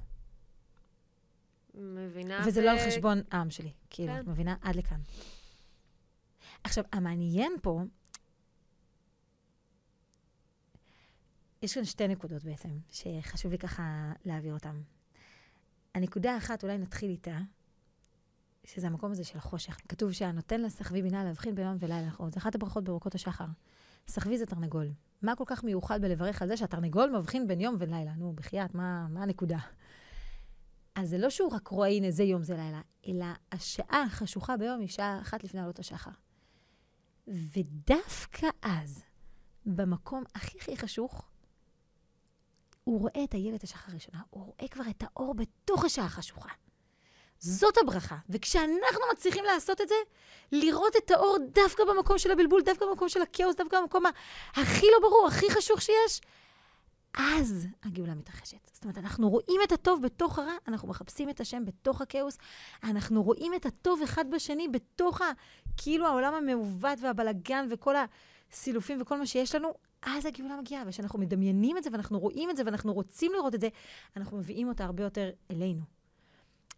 מבינה. 1.74 2.44
וזה 2.46 2.60
ו- 2.60 2.64
לא 2.64 2.70
על 2.70 2.78
חשבון 2.86 3.22
העם 3.30 3.50
שלי. 3.50 3.72
כאילו, 3.90 4.12
כן. 4.12 4.20
את 4.20 4.26
מבינה? 4.26 4.56
עד 4.62 4.76
לכאן. 4.76 5.00
עכשיו, 6.64 6.84
המעניין 6.92 7.52
פה, 7.62 7.80
יש 11.62 11.74
כאן 11.74 11.84
שתי 11.84 12.08
נקודות 12.08 12.44
בעצם, 12.44 12.68
שחשוב 12.90 13.52
לי 13.52 13.58
ככה 13.58 14.12
להעביר 14.24 14.54
אותן. 14.54 14.82
הנקודה 15.94 16.34
האחת, 16.34 16.62
אולי 16.62 16.78
נתחיל 16.78 17.10
איתה, 17.10 17.38
שזה 18.64 18.86
המקום 18.86 19.12
הזה 19.12 19.24
של 19.24 19.38
החושך. 19.38 19.76
כתוב 19.88 20.12
שהנותן 20.12 20.60
לסחבי 20.60 21.02
בינה 21.02 21.24
להבחין 21.24 21.54
ביום 21.54 21.76
ולילה. 21.80 22.08
זה 22.28 22.38
אחת 22.38 22.54
הברכות 22.54 22.84
בברכות 22.84 23.14
השחר. 23.14 23.46
סחבי 24.08 24.38
זה 24.38 24.46
תרנגול. 24.46 24.92
מה 25.22 25.36
כל 25.36 25.44
כך 25.46 25.64
מיוחד 25.64 26.02
בלברך 26.02 26.42
על 26.42 26.48
זה 26.48 26.56
שהתרנגול 26.56 27.10
מבחין 27.18 27.46
בין 27.46 27.60
יום 27.60 27.76
ולילה? 27.78 28.12
נו, 28.14 28.32
בחייאת, 28.32 28.74
מה, 28.74 29.06
מה 29.08 29.22
הנקודה? 29.22 29.58
אז 30.94 31.08
זה 31.08 31.18
לא 31.18 31.30
שהוא 31.30 31.52
רק 31.52 31.68
רואה, 31.68 31.88
הנה, 31.88 32.10
זה 32.10 32.24
יום, 32.24 32.42
זה 32.42 32.56
לילה, 32.56 32.80
אלא 33.08 33.26
השעה 33.52 34.02
החשוכה 34.02 34.56
ביום 34.56 34.80
היא 34.80 34.88
שעה 34.88 35.20
אחת 35.20 35.44
לפני 35.44 35.60
עלות 35.60 35.78
השחר. 35.78 36.10
ודווקא 37.28 38.46
אז, 38.62 39.02
במקום 39.66 40.24
הכי 40.34 40.58
הכי 40.58 40.76
חשוך, 40.76 41.28
הוא 42.84 43.00
רואה 43.00 43.24
את 43.24 43.34
איילת 43.34 43.62
השחר 43.62 43.92
הראשונה, 43.92 44.22
הוא 44.30 44.44
רואה 44.44 44.68
כבר 44.70 44.84
את 44.90 45.02
האור 45.02 45.34
בתוך 45.34 45.84
השעה 45.84 46.04
החשוכה. 46.04 46.50
זאת 47.42 47.78
הברכה. 47.78 48.16
וכשאנחנו 48.30 49.02
מצליחים 49.12 49.44
לעשות 49.44 49.80
את 49.80 49.88
זה, 49.88 49.94
לראות 50.52 50.96
את 50.96 51.10
האור 51.10 51.36
דווקא 51.52 51.84
במקום 51.84 52.18
של 52.18 52.30
הבלבול, 52.30 52.62
דווקא 52.62 52.86
במקום 52.86 53.08
של 53.08 53.22
הכאוס, 53.22 53.56
דווקא 53.56 53.80
במקום 53.80 54.04
הכי 54.54 54.86
לא 54.92 55.08
ברור, 55.08 55.26
הכי 55.28 55.50
חשוך 55.50 55.82
שיש, 55.82 56.20
אז 57.14 57.66
הגאולה 57.82 58.14
מתרחשת. 58.14 58.70
זאת 58.72 58.84
אומרת, 58.84 58.98
אנחנו 58.98 59.30
רואים 59.30 59.60
את 59.64 59.72
הטוב 59.72 60.02
בתוך 60.02 60.38
הרע, 60.38 60.52
אנחנו 60.68 60.88
מחפשים 60.88 61.30
את 61.30 61.40
השם 61.40 61.64
בתוך 61.64 62.00
הכאוס, 62.00 62.38
אנחנו 62.84 63.22
רואים 63.22 63.54
את 63.54 63.66
הטוב 63.66 64.02
אחד 64.02 64.30
בשני 64.30 64.68
בתוך 64.68 65.20
ה... 65.20 65.24
כאילו 65.76 66.06
העולם 66.06 66.34
המעוות 66.34 66.98
והבלגן 67.02 67.66
וכל 67.70 67.94
הסילופים 68.50 69.02
וכל 69.02 69.18
מה 69.18 69.26
שיש 69.26 69.54
לנו, 69.54 69.74
אז 70.02 70.26
הגאולה 70.26 70.56
מגיעה. 70.56 70.82
וכשאנחנו 70.86 71.18
מדמיינים 71.18 71.76
את 71.78 71.84
זה 71.84 71.90
ואנחנו 71.92 72.18
רואים 72.18 72.50
את 72.50 72.56
זה 72.56 72.62
ואנחנו 72.66 72.92
רוצים 72.92 73.32
לראות 73.32 73.54
את 73.54 73.60
זה, 73.60 73.68
אנחנו 74.16 74.36
מביאים 74.36 74.68
אותה 74.68 74.84
הרבה 74.84 75.02
יותר 75.02 75.30
אלינו. 75.50 76.01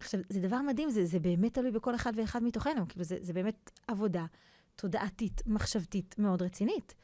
עכשיו, 0.00 0.20
זה 0.28 0.40
דבר 0.40 0.62
מדהים, 0.62 0.90
זה, 0.90 1.04
זה 1.04 1.18
באמת 1.18 1.54
תלוי 1.54 1.70
בכל 1.70 1.94
אחד 1.94 2.12
ואחד 2.16 2.42
מתוכנו. 2.42 2.88
כאילו, 2.88 3.04
זה, 3.04 3.16
זה 3.20 3.33
באמת 3.33 3.70
עבודה 3.87 4.26
תודעתית, 4.76 5.42
מחשבתית, 5.46 6.14
מאוד 6.18 6.42
רצינית. 6.42 6.94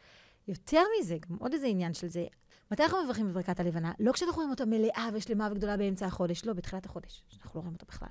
יותר 0.48 0.82
מזה, 1.00 1.18
גם 1.18 1.36
עוד 1.36 1.52
איזה 1.52 1.66
עניין 1.66 1.94
של 1.94 2.08
זה, 2.08 2.26
מתי 2.70 2.82
אנחנו 2.82 3.04
מברכים 3.04 3.28
בברכת 3.28 3.60
הלבנה? 3.60 3.92
לא 4.00 4.12
כשאנחנו 4.12 4.36
רואים 4.36 4.50
אותה 4.50 4.64
מלאה 4.64 5.08
ושלמה 5.14 5.48
וגדולה 5.52 5.76
באמצע 5.76 6.06
החודש, 6.06 6.44
לא, 6.44 6.52
בתחילת 6.52 6.86
החודש, 6.86 7.24
שאנחנו 7.28 7.58
לא 7.58 7.60
רואים 7.60 7.74
אותה 7.74 7.86
בכלל. 7.86 8.08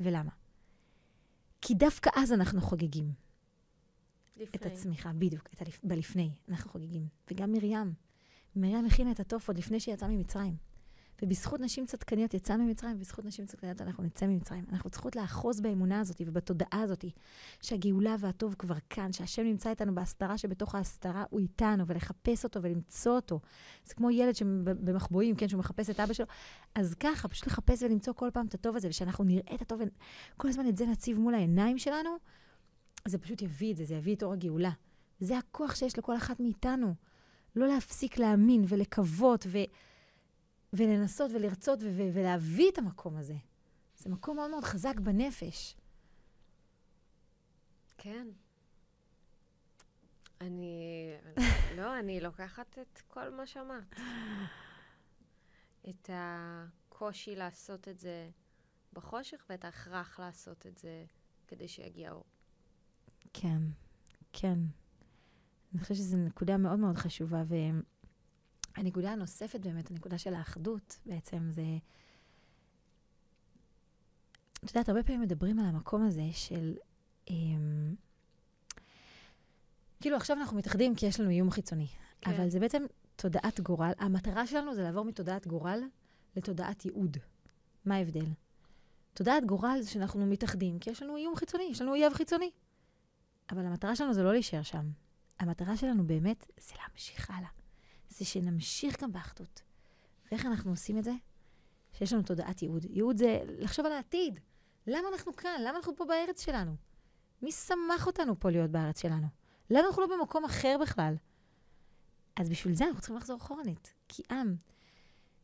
ולמה? 0.00 0.30
כי 1.60 1.74
דווקא 1.74 2.10
אז 2.16 2.32
אנחנו 2.32 2.60
חוגגים. 2.60 3.12
לפני. 4.36 4.46
את 4.56 4.66
הצמיחה, 4.66 5.12
בדיוק, 5.12 5.48
את 5.54 5.62
הלפ... 5.62 5.80
בלפני 5.84 6.30
אנחנו 6.48 6.70
חוגגים. 6.70 7.08
וגם 7.30 7.52
מרים. 7.52 7.94
מרים 8.56 8.86
הכינה 8.86 9.10
את 9.10 9.20
התוף 9.20 9.48
עוד 9.48 9.58
לפני 9.58 9.80
שהיא 9.80 9.94
יצאה 9.94 10.08
ממצרים. 10.08 10.56
ובזכות 11.22 11.60
נשים 11.60 11.86
צדקניות 11.86 12.34
יצאנו 12.34 12.64
ממצרים, 12.64 12.96
ובזכות 12.96 13.24
נשים 13.24 13.46
צדקניות 13.46 13.80
אנחנו 13.80 14.04
נצא 14.04 14.26
ממצרים. 14.26 14.64
אנחנו 14.72 14.90
צריכות 14.90 15.16
לאחוז 15.16 15.60
באמונה 15.60 16.00
הזאת 16.00 16.20
ובתודעה 16.26 16.80
הזאת, 16.82 17.04
שהגאולה 17.62 18.16
והטוב 18.20 18.54
כבר 18.58 18.74
כאן, 18.90 19.12
שהשם 19.12 19.42
נמצא 19.42 19.70
איתנו 19.70 19.94
בהסתרה 19.94 20.38
שבתוך 20.38 20.74
ההסתרה 20.74 21.24
הוא 21.30 21.40
איתנו, 21.40 21.86
ולחפש 21.86 22.44
אותו 22.44 22.62
ולמצוא 22.62 23.12
אותו. 23.12 23.40
זה 23.84 23.94
כמו 23.94 24.10
ילד 24.10 24.34
שבמחבואים, 24.34 25.36
כן, 25.36 25.48
שהוא 25.48 25.58
מחפש 25.58 25.90
את 25.90 26.00
אבא 26.00 26.12
שלו. 26.12 26.26
אז 26.74 26.94
ככה, 26.94 27.28
פשוט 27.28 27.46
לחפש 27.46 27.82
ולמצוא 27.82 28.12
כל 28.12 28.30
פעם 28.32 28.46
את 28.46 28.54
הטוב 28.54 28.76
הזה, 28.76 28.88
ושאנחנו 28.88 29.24
נראה 29.24 29.54
את 29.54 29.62
הטוב, 29.62 29.80
וכל 30.34 30.48
הזמן 30.48 30.68
את 30.68 30.76
זה 30.76 30.86
נציב 30.86 31.18
מול 31.18 31.34
העיניים 31.34 31.78
שלנו, 31.78 32.10
זה 33.08 33.18
פשוט 33.18 33.42
יביא 33.42 33.72
את 33.72 33.76
זה, 33.76 33.84
זה 33.84 33.94
יביא 33.94 34.14
את 34.14 34.22
אור 34.22 34.32
הגאולה. 34.32 34.70
זה 35.20 35.38
הכוח 35.38 35.74
שיש 35.74 35.98
לכל 35.98 36.16
אחת 36.16 36.40
מאיתנו. 36.40 36.94
לא 37.56 37.66
להפסיק 37.68 38.18
להאמין 38.18 38.64
ולקוות 38.68 39.46
ו... 39.48 39.58
ולנסות 40.76 41.30
ולרצות 41.34 41.78
ו- 41.82 42.10
ולהביא 42.14 42.70
את 42.72 42.78
המקום 42.78 43.16
הזה. 43.16 43.36
זה 43.96 44.10
מקום 44.10 44.36
מאוד 44.36 44.50
מאוד 44.50 44.64
חזק 44.64 45.00
בנפש. 45.00 45.76
כן. 47.98 48.28
אני... 50.40 51.10
לא, 51.76 51.98
אני 51.98 52.20
לוקחת 52.20 52.78
את 52.78 53.02
כל 53.08 53.30
מה 53.30 53.46
שאמרת. 53.46 53.94
את 55.90 56.10
הקושי 56.12 57.36
לעשות 57.36 57.88
את 57.88 57.98
זה 57.98 58.30
בחושך 58.92 59.46
ואת 59.50 59.64
ההכרח 59.64 60.20
לעשות 60.20 60.66
את 60.66 60.78
זה 60.78 61.04
כדי 61.46 61.68
שיגיע 61.68 62.12
אור. 62.12 62.24
כן, 63.32 63.62
כן. 64.32 64.58
אני 65.72 65.82
חושבת 65.82 65.96
שזו 65.96 66.16
נקודה 66.16 66.56
מאוד 66.56 66.78
מאוד 66.78 66.96
חשובה, 66.96 67.42
ו... 67.48 67.54
הנקודה 68.76 69.12
הנוספת 69.12 69.60
באמת, 69.60 69.90
הנקודה 69.90 70.18
של 70.18 70.34
האחדות 70.34 70.98
בעצם, 71.06 71.50
זה... 71.50 71.62
את 74.64 74.68
יודעת, 74.68 74.88
הרבה 74.88 75.02
פעמים 75.02 75.20
מדברים 75.20 75.58
על 75.58 75.66
המקום 75.66 76.06
הזה 76.06 76.28
של... 76.32 76.74
אמ, 77.30 77.94
כאילו, 80.00 80.16
עכשיו 80.16 80.36
אנחנו 80.36 80.56
מתאחדים 80.56 80.94
כי 80.94 81.06
יש 81.06 81.20
לנו 81.20 81.30
איום 81.30 81.50
חיצוני. 81.50 81.86
כן. 82.20 82.30
אבל 82.30 82.48
זה 82.48 82.60
בעצם 82.60 82.82
תודעת 83.16 83.60
גורל. 83.60 83.92
המטרה 83.98 84.46
שלנו 84.46 84.74
זה 84.74 84.82
לעבור 84.82 85.04
מתודעת 85.04 85.46
גורל 85.46 85.82
לתודעת 86.36 86.84
ייעוד. 86.84 87.16
מה 87.84 87.94
ההבדל? 87.94 88.26
תודעת 89.14 89.44
גורל 89.46 89.78
זה 89.80 89.90
שאנחנו 89.90 90.26
מתאחדים 90.26 90.78
כי 90.78 90.90
יש 90.90 91.02
לנו 91.02 91.16
איום 91.16 91.36
חיצוני, 91.36 91.64
יש 91.70 91.82
לנו 91.82 91.90
אויב 91.90 92.14
חיצוני. 92.14 92.50
אבל 93.50 93.66
המטרה 93.66 93.96
שלנו 93.96 94.14
זה 94.14 94.22
לא 94.22 94.32
להישאר 94.32 94.62
שם. 94.62 94.90
המטרה 95.38 95.76
שלנו 95.76 96.06
באמת 96.06 96.46
זה 96.60 96.74
להמשיך 96.82 97.30
הלאה. 97.30 97.48
זה 98.08 98.24
שנמשיך 98.24 99.02
גם 99.02 99.12
באחדות. 99.12 99.62
ואיך 100.30 100.46
אנחנו 100.46 100.70
עושים 100.70 100.98
את 100.98 101.04
זה? 101.04 101.12
שיש 101.92 102.12
לנו 102.12 102.22
תודעת 102.22 102.62
ייעוד. 102.62 102.84
ייעוד 102.90 103.16
זה 103.16 103.40
לחשוב 103.46 103.86
על 103.86 103.92
העתיד. 103.92 104.40
למה 104.86 105.08
אנחנו 105.12 105.36
כאן? 105.36 105.60
למה 105.60 105.76
אנחנו 105.76 105.96
פה 105.96 106.04
בארץ 106.04 106.44
שלנו? 106.44 106.74
מי 107.42 107.52
שמח 107.52 108.06
אותנו 108.06 108.40
פה 108.40 108.50
להיות 108.50 108.70
בארץ 108.70 109.02
שלנו? 109.02 109.26
למה 109.70 109.86
אנחנו 109.86 110.02
לא 110.02 110.16
במקום 110.16 110.44
אחר 110.44 110.76
בכלל? 110.82 111.14
אז 112.36 112.48
בשביל 112.48 112.74
זה 112.74 112.84
אנחנו 112.84 113.00
צריכים 113.00 113.16
לחזור 113.16 113.36
אחורנית. 113.36 113.94
כי 114.08 114.22
עם 114.30 114.56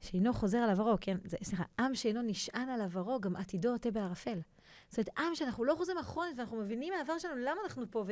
שאינו 0.01 0.33
חוזר 0.33 0.59
על 0.59 0.71
עברו, 0.71 0.95
כן, 1.01 1.17
זה, 1.25 1.37
סליחה, 1.43 1.65
עם 1.79 1.95
שאינו 1.95 2.23
נשען 2.23 2.69
על 2.69 2.81
עברו, 2.81 3.21
גם 3.21 3.37
עתידו 3.37 3.71
עוטה 3.71 3.91
בערפל. 3.91 4.41
זאת 4.89 4.99
אומרת, 4.99 5.19
עם 5.19 5.35
שאנחנו 5.35 5.65
לא 5.65 5.75
חוזרים 5.75 5.99
אחורנית 5.99 6.39
ואנחנו 6.39 6.57
מבינים 6.57 6.93
מהעבר 6.93 7.19
שלנו 7.19 7.37
למה 7.37 7.61
אנחנו 7.65 7.91
פה, 7.91 8.05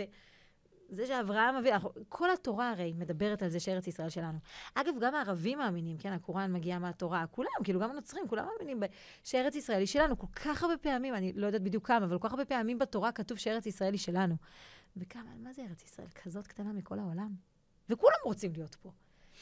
זה 0.90 1.06
שאברהם 1.06 1.56
אבי, 1.56 1.70
כל 2.08 2.30
התורה 2.30 2.70
הרי 2.70 2.92
מדברת 2.92 3.42
על 3.42 3.48
זה 3.48 3.60
שארץ 3.60 3.86
ישראל 3.86 4.08
שלנו. 4.08 4.38
אגב, 4.74 4.94
גם 5.00 5.14
הערבים 5.14 5.58
מאמינים, 5.58 5.98
כן, 5.98 6.12
הקוראן 6.12 6.52
מגיע 6.52 6.78
מהתורה, 6.78 7.26
כולם, 7.26 7.50
כאילו, 7.64 7.80
גם 7.80 7.90
הנוצרים, 7.90 8.28
כולם 8.28 8.46
מאמינים 8.46 8.80
שארץ 9.24 9.54
ישראל 9.54 9.78
היא 9.78 9.86
שלנו. 9.86 10.18
כל 10.18 10.26
כך 10.26 10.62
הרבה 10.62 10.76
פעמים, 10.76 11.14
אני 11.14 11.32
לא 11.32 11.46
יודעת 11.46 11.62
בדיוק 11.62 11.86
כמה, 11.86 12.04
אבל 12.04 12.18
כל 12.18 12.28
כך 12.28 12.32
הרבה 12.32 12.44
פעמים 12.44 12.78
בתורה 12.78 13.12
כתוב 13.12 13.38
שארץ 13.38 13.66
ישראל 13.66 13.92
היא 13.92 14.00
שלנו. 14.00 14.34
וכמה, 14.96 15.30
מה 15.36 15.52
זה 15.52 15.62
ארץ 15.62 15.82
ישראל? 15.82 16.08
כזאת 16.22 16.46
קטנה 16.46 16.72
מכל 16.72 16.98
העולם. 16.98 17.34
וכולם 17.88 18.18
רוצים 18.24 18.52
להיות 18.52 18.74
פה. 18.74 18.90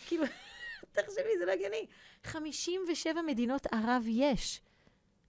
כאילו, 0.07 0.25
תחשבי, 0.93 1.39
זה 1.39 1.45
לא 1.47 1.53
הגיוני. 1.53 1.87
57 2.25 3.23
מדינות 3.23 3.67
ערב 3.73 4.05
יש. 4.07 4.61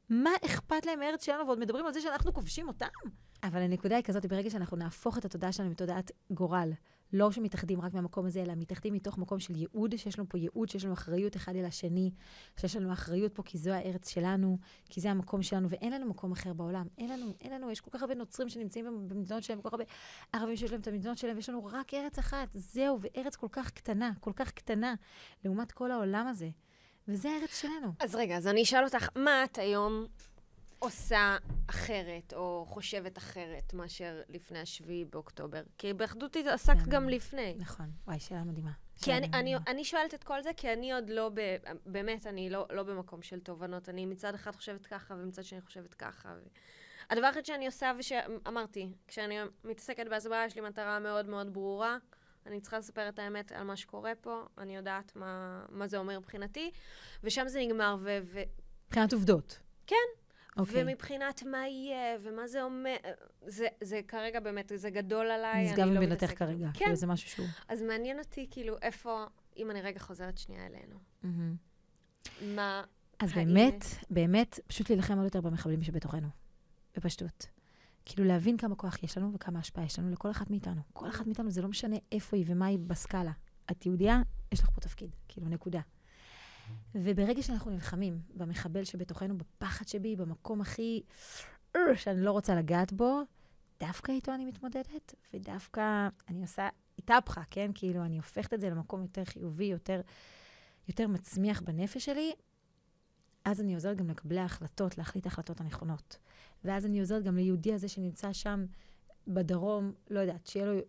מה 0.09 0.31
אכפת 0.45 0.85
להם 0.85 0.99
מארץ 0.99 1.25
שלנו? 1.25 1.45
ועוד 1.45 1.59
מדברים 1.59 1.85
על 1.85 1.93
זה 1.93 2.01
שאנחנו 2.01 2.33
כובשים 2.33 2.67
אותם. 2.67 2.87
אבל 3.43 3.61
הנקודה 3.61 3.95
היא 3.95 4.03
כזאת, 4.03 4.25
ברגע 4.25 4.49
שאנחנו 4.49 4.77
נהפוך 4.77 5.17
את 5.17 5.25
התודעה 5.25 5.51
שלנו 5.51 5.69
מתודעת 5.69 6.11
גורל, 6.31 6.71
לא 7.13 7.31
שמתאחדים 7.31 7.81
רק 7.81 7.93
מהמקום 7.93 8.25
הזה, 8.25 8.41
אלא 8.41 8.53
מתאחדים 8.55 8.93
מתוך 8.93 9.17
מקום 9.17 9.39
של 9.39 9.55
ייעוד, 9.55 9.97
שיש 9.97 10.19
לנו 10.19 10.29
פה 10.29 10.37
ייעוד, 10.37 10.69
שיש 10.69 10.85
לנו 10.85 10.93
אחריות 10.93 11.35
אחד 11.35 11.55
אל 11.55 11.65
השני, 11.65 12.11
שיש 12.57 12.75
לנו 12.75 12.93
אחריות 12.93 13.33
פה 13.33 13.43
כי 13.43 13.57
זו 13.57 13.71
הארץ 13.71 14.09
שלנו, 14.09 14.57
כי 14.89 15.01
זה 15.01 15.11
המקום 15.11 15.41
שלנו, 15.41 15.69
ואין 15.69 15.93
לנו 15.93 16.05
מקום 16.05 16.31
אחר 16.31 16.53
בעולם. 16.53 16.87
אין 16.97 17.09
לנו, 17.09 17.33
אין 17.41 17.53
לנו, 17.53 17.71
יש 17.71 17.81
כל 17.81 17.91
כך 17.91 18.01
הרבה 18.01 18.15
נוצרים 18.15 18.49
שנמצאים 18.49 18.85
במדינות 18.85 19.43
שלהם, 19.43 19.61
כל 19.61 19.69
כך 19.69 19.73
הרבה 19.73 19.85
ערבים 20.33 20.55
שיש 20.55 20.71
להם 20.71 20.81
את 20.81 20.87
המדינות 20.87 21.17
שלהם, 21.17 21.35
ויש 21.35 21.49
לנו 21.49 21.65
רק 21.65 21.93
ארץ 21.93 22.19
אחת, 22.19 22.47
זהו, 22.53 22.99
וארץ 23.01 23.35
כל 23.35 23.47
כך 23.51 23.71
קטנה, 23.71 24.11
כל 24.19 24.33
כך 24.35 24.51
קטנה, 24.51 24.93
לעומת 25.45 25.71
כל 25.71 25.91
העולם 25.91 26.27
הזה. 26.27 26.49
וזה 27.07 27.29
הארץ 27.29 27.61
שלנו. 27.61 27.93
אז 27.99 28.15
רגע, 28.15 28.37
אז 28.37 28.47
אני 28.47 28.63
אשאל 28.63 28.83
אותך, 28.83 29.09
מה 29.15 29.43
את 29.43 29.57
היום 29.57 30.05
עושה 30.79 31.37
אחרת, 31.67 32.33
או 32.33 32.65
חושבת 32.67 33.17
אחרת, 33.17 33.73
מאשר 33.73 34.21
לפני 34.29 34.59
השביעי 34.59 35.05
באוקטובר? 35.05 35.61
כי 35.77 35.93
באחדות 35.93 36.35
עסקת 36.35 36.77
כן. 36.77 36.89
גם 36.89 37.09
לפני. 37.09 37.55
נכון. 37.57 37.91
וואי, 38.07 38.19
שאלה 38.19 38.43
מדהימה. 38.43 38.71
כי 39.01 39.13
אני, 39.13 39.27
אני, 39.33 39.55
אני 39.67 39.83
שואלת 39.83 40.13
את 40.13 40.23
כל 40.23 40.41
זה, 40.41 40.49
כי 40.57 40.73
אני 40.73 40.93
עוד 40.93 41.09
לא, 41.09 41.29
ב, 41.33 41.55
באמת, 41.85 42.27
אני 42.27 42.49
לא, 42.49 42.65
לא 42.69 42.83
במקום 42.83 43.21
של 43.21 43.39
תובנות. 43.39 43.89
אני 43.89 44.05
מצד 44.05 44.33
אחד 44.33 44.55
חושבת 44.55 44.85
ככה, 44.85 45.13
ומצד 45.13 45.43
שני 45.43 45.61
חושבת 45.61 45.93
ככה. 45.93 46.29
ו... 46.37 46.47
הדבר 47.09 47.25
היחיד 47.25 47.45
שאני 47.45 47.65
עושה, 47.65 47.91
ושאמרתי, 47.99 48.91
כשאני 49.07 49.35
מתעסקת 49.63 50.07
בהסברה, 50.09 50.45
יש 50.45 50.55
לי 50.55 50.61
מטרה 50.61 50.99
מאוד 50.99 51.29
מאוד 51.29 51.53
ברורה. 51.53 51.97
אני 52.45 52.61
צריכה 52.61 52.77
לספר 52.77 53.09
את 53.09 53.19
האמת 53.19 53.51
על 53.51 53.63
מה 53.63 53.75
שקורה 53.75 54.11
פה, 54.21 54.43
אני 54.57 54.75
יודעת 54.75 55.15
מה, 55.15 55.65
מה 55.69 55.87
זה 55.87 55.97
אומר 55.97 56.19
מבחינתי, 56.19 56.71
ושם 57.23 57.47
זה 57.47 57.59
נגמר, 57.59 57.97
ו... 57.99 58.19
מבחינת 58.87 59.13
עובדות. 59.13 59.59
כן. 59.87 59.95
אוקיי. 60.57 60.83
ומבחינת 60.83 61.43
מה 61.43 61.67
יהיה, 61.67 62.17
ומה 62.21 62.47
זה 62.47 62.63
אומר, 62.63 62.95
זה, 63.47 63.67
זה 63.81 64.01
כרגע 64.07 64.39
באמת, 64.39 64.71
זה 64.75 64.89
גדול 64.89 65.31
עליי, 65.31 65.65
נשגב 65.65 65.85
לא 65.85 66.01
מבינתך 66.01 66.37
כרגע, 66.37 66.67
כן. 66.73 66.79
כאילו 66.79 66.95
זה 66.95 67.07
משהו 67.07 67.29
שהוא... 67.29 67.47
אז 67.67 67.81
מעניין 67.81 68.19
אותי, 68.19 68.47
כאילו, 68.51 68.75
איפה, 68.81 69.25
אם 69.57 69.71
אני 69.71 69.81
רגע 69.81 69.99
חוזרת 69.99 70.37
שנייה 70.37 70.65
אלינו. 70.65 70.95
Mm-hmm. 71.23 72.43
מה... 72.43 72.83
אז 73.19 73.37
האם... 73.37 73.53
באמת, 73.53 73.85
באמת, 74.09 74.59
פשוט 74.67 74.89
להילחם 74.89 75.15
עוד 75.15 75.23
יותר 75.23 75.41
במחבלים 75.41 75.83
שבתוכנו, 75.83 76.27
בפשטות. 76.95 77.45
כאילו 78.05 78.25
להבין 78.25 78.57
כמה 78.57 78.75
כוח 78.75 79.03
יש 79.03 79.17
לנו 79.17 79.33
וכמה 79.33 79.59
השפעה 79.59 79.85
יש 79.85 79.99
לנו 79.99 80.11
לכל 80.11 80.31
אחת 80.31 80.49
מאיתנו. 80.49 80.81
כל 80.93 81.09
אחת 81.09 81.25
מאיתנו, 81.25 81.51
זה 81.51 81.61
לא 81.61 81.67
משנה 81.67 81.95
איפה 82.11 82.37
היא 82.37 82.45
ומה 82.47 82.65
היא 82.65 82.79
בסקאלה. 82.79 83.31
את 83.71 83.85
יהודייה, 83.85 84.21
יש 84.51 84.59
לך 84.59 84.69
פה 84.69 84.81
תפקיד, 84.81 85.15
כאילו, 85.27 85.49
נקודה. 85.49 85.81
וברגע 86.95 87.41
שאנחנו 87.43 87.71
נלחמים 87.71 88.19
במחבל 88.35 88.83
שבתוכנו, 88.83 89.37
בפחד 89.37 89.87
שבי, 89.87 90.15
במקום 90.15 90.61
הכי... 90.61 91.03
אה, 91.75 91.81
שאני 91.95 92.21
לא 92.21 92.31
רוצה 92.31 92.55
לגעת 92.55 92.93
בו, 92.93 93.21
דווקא 93.79 94.11
איתו 94.11 94.33
אני 94.33 94.45
מתמודדת, 94.45 95.15
ודווקא 95.33 96.07
אני 96.27 96.41
עושה 96.41 96.69
איתפחה, 96.97 97.41
כן? 97.49 97.71
כאילו, 97.75 98.05
אני 98.05 98.17
הופכת 98.17 98.53
את 98.53 98.61
זה 98.61 98.69
למקום 98.69 99.01
יותר 99.01 99.25
חיובי, 99.25 99.65
יותר, 99.65 100.01
יותר 100.87 101.07
מצמיח 101.07 101.61
בנפש 101.61 102.05
שלי, 102.05 102.33
אז 103.45 103.61
אני 103.61 103.73
עוזרת 103.73 103.97
גם 103.97 104.09
לקבלי 104.09 104.39
ההחלטות, 104.39 104.97
להחליט 104.97 105.25
ההחלטות 105.25 105.61
הנכונות. 105.61 106.17
ואז 106.63 106.85
אני 106.85 106.99
עוזרת 106.99 107.23
גם 107.23 107.35
ליהודי 107.35 107.73
הזה 107.73 107.87
שנמצא 107.87 108.33
שם 108.33 108.65
בדרום, 109.27 109.93
לא 110.09 110.19
יודעת, 110.19 110.47
שיהיה 110.47 110.65
לו, 110.65 110.79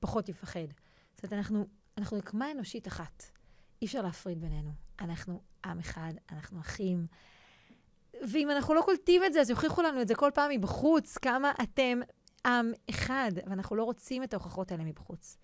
פחות 0.00 0.28
יפחד. 0.28 0.66
זאת 1.14 1.24
אומרת, 1.24 1.32
אנחנו, 1.32 1.66
אנחנו 1.98 2.16
נקמה 2.16 2.50
אנושית 2.50 2.88
אחת. 2.88 3.22
אי 3.82 3.86
אפשר 3.86 4.02
להפריד 4.02 4.40
בינינו. 4.40 4.85
אנחנו 5.00 5.40
עם 5.64 5.78
אחד, 5.78 6.12
אנחנו 6.32 6.60
אחים. 6.60 7.06
ואם 8.28 8.50
אנחנו 8.50 8.74
לא 8.74 8.82
קולטים 8.84 9.24
את 9.24 9.32
זה, 9.32 9.40
אז 9.40 9.50
יוכיחו 9.50 9.82
לנו 9.82 10.02
את 10.02 10.08
זה 10.08 10.14
כל 10.14 10.30
פעם 10.34 10.50
מבחוץ, 10.50 11.18
כמה 11.18 11.52
אתם 11.62 12.00
עם 12.46 12.72
אחד, 12.90 13.30
ואנחנו 13.46 13.76
לא 13.76 13.84
רוצים 13.84 14.22
את 14.22 14.32
ההוכחות 14.34 14.72
האלה 14.72 14.84
מבחוץ. 14.84 15.36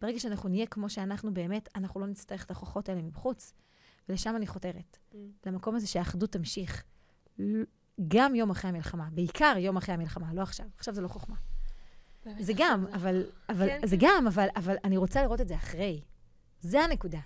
ברגע 0.00 0.18
שאנחנו 0.18 0.48
נהיה 0.48 0.66
כמו 0.66 0.90
שאנחנו 0.90 1.34
באמת, 1.34 1.68
אנחנו 1.76 2.00
לא 2.00 2.06
נצטרך 2.06 2.44
את 2.44 2.50
ההוכחות 2.50 2.88
האלה 2.88 3.02
מבחוץ. 3.02 3.52
ולשם 4.08 4.36
אני 4.36 4.46
חותרת. 4.46 4.98
Mm. 5.12 5.16
למקום 5.46 5.74
הזה 5.74 5.86
שהאחדות 5.86 6.32
תמשיך. 6.32 6.84
גם 8.08 8.34
יום 8.34 8.50
אחרי 8.50 8.70
המלחמה, 8.70 9.08
בעיקר 9.12 9.54
יום 9.58 9.76
אחרי 9.76 9.94
המלחמה, 9.94 10.34
לא 10.34 10.42
עכשיו. 10.42 10.66
עכשיו 10.76 10.94
זה 10.94 11.00
לא 11.00 11.08
חוכמה. 11.08 11.36
זה 12.38 12.52
גם, 12.56 12.86
אבל, 12.94 13.22
אבל, 13.48 13.66
כן, 13.66 13.86
זה 13.86 13.96
כן. 13.96 14.06
גם, 14.06 14.26
אבל, 14.26 14.46
אבל 14.56 14.76
אני 14.84 14.96
רוצה 14.96 15.22
לראות 15.22 15.40
את 15.40 15.48
זה 15.48 15.54
אחרי. 15.54 16.00
זה 16.60 16.80
הנקודה. 16.80 17.20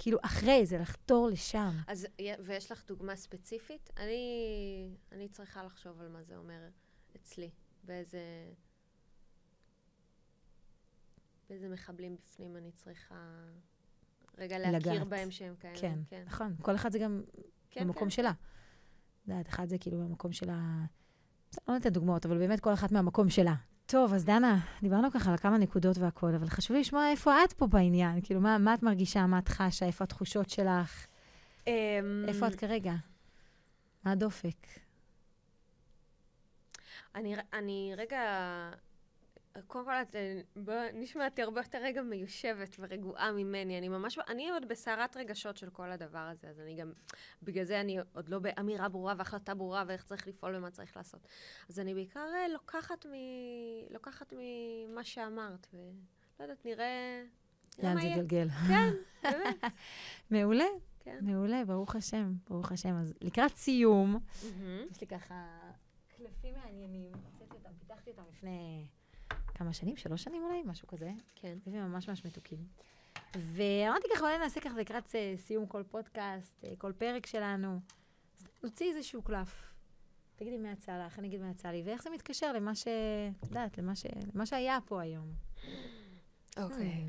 כאילו, 0.00 0.18
אחרי 0.22 0.66
זה, 0.66 0.78
לחתור 0.78 1.28
לשם. 1.28 1.70
אז, 1.86 2.06
ויש 2.44 2.72
לך 2.72 2.84
דוגמה 2.86 3.16
ספציפית? 3.16 3.90
אני, 3.96 4.94
אני 5.12 5.28
צריכה 5.28 5.64
לחשוב 5.64 6.00
על 6.00 6.08
מה 6.08 6.22
זה 6.22 6.36
אומר 6.36 6.68
אצלי. 7.16 7.50
באיזה... 7.84 8.20
באיזה 11.48 11.68
מחבלים 11.68 12.16
בפנים 12.16 12.56
אני 12.56 12.72
צריכה 12.72 13.14
רגע 14.38 14.58
להכיר 14.58 14.92
לגעת. 14.92 15.08
בהם 15.08 15.30
שהם 15.30 15.54
כאלה. 15.60 15.78
כן, 15.80 15.98
כן, 16.08 16.22
נכון. 16.26 16.56
כל 16.62 16.74
אחד 16.74 16.92
זה 16.92 16.98
גם 16.98 17.22
כן, 17.70 17.84
במקום 17.84 18.04
כן. 18.04 18.10
שלה. 18.10 18.30
את 18.30 19.28
יודעת, 19.28 19.48
אחד 19.48 19.68
זה 19.68 19.78
כאילו 19.78 19.98
במקום 19.98 20.32
שלה... 20.32 20.84
לא 21.68 21.74
נותנת 21.74 21.92
דוגמאות, 21.92 22.26
אבל 22.26 22.38
באמת 22.38 22.60
כל 22.60 22.72
אחת 22.72 22.92
מהמקום 22.92 23.28
שלה. 23.28 23.54
טוב, 23.90 24.14
אז 24.14 24.24
דנה, 24.24 24.58
דיברנו 24.82 25.10
ככה 25.10 25.30
על 25.30 25.36
כמה 25.36 25.58
נקודות 25.58 25.98
והכול, 25.98 26.34
אבל 26.34 26.46
חשוב 26.46 26.74
לי 26.74 26.80
לשמוע 26.80 27.10
איפה 27.10 27.44
את 27.44 27.52
פה 27.52 27.66
בעניין. 27.66 28.20
כאילו, 28.22 28.40
מה, 28.40 28.58
מה 28.58 28.74
את 28.74 28.82
מרגישה, 28.82 29.26
מה 29.26 29.38
את 29.38 29.48
חשה, 29.48 29.86
איפה 29.86 30.04
התחושות 30.04 30.50
שלך? 30.50 31.06
אמ, 31.66 32.24
איפה 32.28 32.46
את 32.46 32.54
כרגע? 32.54 32.92
מה 34.04 34.12
הדופק? 34.12 34.66
אני, 37.14 37.36
אני 37.52 37.92
רגע 37.96 38.20
קודם 39.66 39.84
כל, 39.84 39.92
את 39.92 40.16
נשמעתי 40.94 41.42
הרבה 41.42 41.60
יותר 41.60 41.78
רגע 41.82 42.02
מיושבת 42.02 42.76
ורגועה 42.78 43.32
ממני. 43.32 43.78
אני 43.78 43.88
ממש, 43.88 44.18
אני 44.28 44.50
עוד 44.50 44.68
בסערת 44.68 45.16
רגשות 45.16 45.56
של 45.56 45.70
כל 45.70 45.90
הדבר 45.90 46.18
הזה, 46.18 46.48
אז 46.48 46.60
אני 46.60 46.74
גם, 46.74 46.92
בגלל 47.42 47.64
זה 47.64 47.80
אני 47.80 47.98
עוד 48.14 48.28
לא 48.28 48.38
באמירה 48.38 48.88
ברורה 48.88 49.14
והחלטה 49.18 49.54
ברורה 49.54 49.84
ואיך 49.86 50.04
צריך 50.04 50.28
לפעול 50.28 50.56
ומה 50.56 50.70
צריך 50.70 50.96
לעשות. 50.96 51.28
אז 51.68 51.80
אני 51.80 51.94
בעיקר 51.94 52.28
אה, 52.34 52.48
לוקחת, 52.48 53.06
מ, 53.06 53.12
לוקחת 53.90 54.32
ממה 54.36 55.04
שאמרת, 55.04 55.66
ולא 55.72 56.44
יודעת, 56.44 56.66
נראה... 56.66 57.22
לאן 57.82 58.00
זה 58.00 58.06
יתגלגל. 58.06 58.48
כן, 58.68 58.92
באמת. 59.22 59.64
מעולה. 60.30 60.64
כן. 61.00 61.18
מעולה, 61.22 61.64
ברוך 61.64 61.96
השם, 61.96 62.32
ברוך 62.50 62.72
השם. 62.72 62.94
אז 62.94 63.14
לקראת 63.20 63.56
סיום, 63.56 64.18
יש 64.90 65.00
לי 65.00 65.06
ככה 65.06 65.44
קלפים 66.16 66.54
מעניינים, 66.54 67.12
הוצאתי 67.24 67.56
אותם, 67.56 67.70
פיתחתי 67.78 68.10
אותם 68.10 68.22
לפני... 68.28 68.86
כמה 69.58 69.72
שנים? 69.72 69.96
שלוש 69.96 70.24
שנים 70.24 70.42
אולי? 70.42 70.62
משהו 70.64 70.88
כזה. 70.88 71.10
כן. 71.34 71.58
זה 71.66 71.76
ממש 71.76 72.08
ממש 72.08 72.24
מתוקים. 72.24 72.58
ואמרתי 73.36 74.08
ככה, 74.14 74.24
אולי 74.24 74.38
נעשה 74.38 74.60
ככה 74.60 74.78
לקראת 74.78 75.14
אה, 75.14 75.34
סיום 75.36 75.66
כל 75.66 75.82
פודקאסט, 75.82 76.64
אה, 76.64 76.72
כל 76.78 76.92
פרק 76.92 77.26
שלנו. 77.26 77.80
נוציא 78.62 78.94
איזשהו 78.94 79.22
קלף. 79.22 79.74
תגידי 80.36 80.56
מה 80.58 80.72
יצא 80.72 81.06
לך, 81.06 81.18
אני 81.18 81.28
אגיד 81.28 81.40
מה 81.40 81.50
יצא 81.50 81.68
לי, 81.68 81.82
ואיך 81.86 82.02
זה 82.02 82.10
מתקשר 82.10 82.52
למה 82.52 82.74
ש... 82.74 82.88
את 83.40 83.48
יודעת, 83.48 83.78
למה, 83.78 83.96
ש... 83.96 84.06
למה 84.34 84.46
שהיה 84.46 84.78
פה 84.84 85.00
היום. 85.00 85.32
אוקיי. 86.56 87.04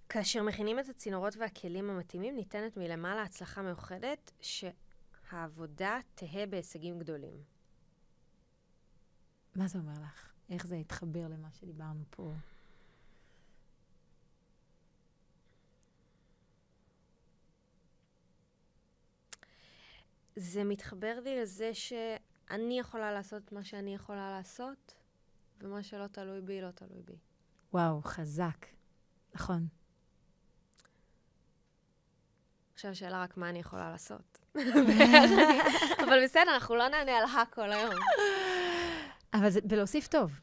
כאשר 0.09 0.43
מכינים 0.43 0.79
את 0.79 0.89
הצינורות 0.89 1.37
והכלים 1.37 1.91
המתאימים, 1.91 2.37
ניתנת 2.37 2.77
מלמעלה 2.77 3.23
הצלחה 3.23 3.63
מאוחדת 3.63 4.33
שהעבודה 4.41 5.99
תהא 6.15 6.47
בהישגים 6.47 6.99
גדולים. 6.99 7.56
מה 9.57 9.67
זה 9.67 9.79
אומר 9.79 9.93
לך? 9.93 10.29
איך 10.51 10.67
זה 10.67 10.77
התחבר 10.77 11.29
למה 11.29 11.49
שדיברנו 11.53 12.05
פה? 12.11 12.33
זה 20.37 20.65
מתחבר 20.65 21.21
לי 21.25 21.41
לזה 21.41 21.75
שאני 21.75 22.79
יכולה 22.79 23.13
לעשות 23.13 23.53
מה 23.53 23.65
שאני 23.65 23.95
יכולה 23.95 24.31
לעשות, 24.31 24.95
ומה 25.61 25.83
שלא 25.83 26.07
תלוי 26.07 26.41
בי, 26.41 26.61
לא 26.61 26.71
תלוי 26.71 27.03
בי. 27.05 27.17
וואו, 27.73 28.03
חזק. 28.03 28.67
נכון. 29.35 29.67
עכשיו 32.75 32.91
השאלה 32.91 33.23
רק 33.23 33.37
מה 33.37 33.49
אני 33.51 33.59
יכולה 33.59 33.91
לעשות. 33.91 34.39
אבל 36.05 36.25
בסדר, 36.25 36.55
אנחנו 36.55 36.75
לא 36.75 36.89
נענה 36.89 37.19
על 37.19 37.25
הכל 37.25 37.73
היום. 37.73 37.95
אבל 39.39 39.51
זה 39.51 39.61
בלהוסיף 39.65 40.09
טוב. 40.09 40.41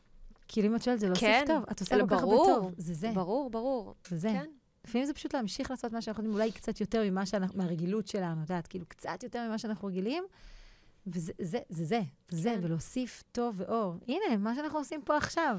כאילו, 0.47 0.67
אם 0.67 0.75
את 0.75 0.81
שואלת, 0.83 0.99
זה 0.99 1.07
להוסיף 1.07 1.23
כן. 1.23 1.43
טוב. 1.47 1.63
את 1.71 1.79
עושה 1.79 1.99
כל 1.99 2.07
כך 2.07 2.21
הרבה 2.21 2.35
טוב. 2.35 2.71
זה 2.77 2.93
זה. 2.93 3.11
ברור, 3.15 3.49
ברור. 3.49 3.95
זה 4.07 4.17
זה. 4.17 4.29
כן. 4.29 4.49
לפעמים 4.87 5.07
זה 5.07 5.13
פשוט 5.13 5.35
להמשיך 5.35 5.71
לעשות 5.71 5.93
מה 5.93 6.01
שאנחנו 6.01 6.23
יודעים, 6.23 6.41
אולי 6.41 6.51
קצת 6.51 6.81
יותר 6.81 7.11
ממה 7.11 7.25
שאנחנו, 7.25 7.57
מהרגילות 7.57 8.07
שלנו, 8.07 8.43
את 8.43 8.49
יודעת, 8.49 8.67
כאילו, 8.67 8.85
קצת 8.87 9.23
יותר 9.23 9.47
ממה 9.47 9.57
שאנחנו 9.57 9.87
רגילים, 9.87 10.23
וזה 11.07 11.31
זה, 11.41 11.59
זה, 11.69 11.85
זה, 11.85 12.01
כן. 12.27 12.37
זה, 12.37 12.55
ולהוסיף 12.61 13.23
טוב 13.31 13.55
ואור. 13.57 13.95
הנה, 14.07 14.37
מה 14.37 14.55
שאנחנו 14.55 14.79
עושים 14.79 15.01
פה 15.01 15.17
עכשיו. 15.17 15.57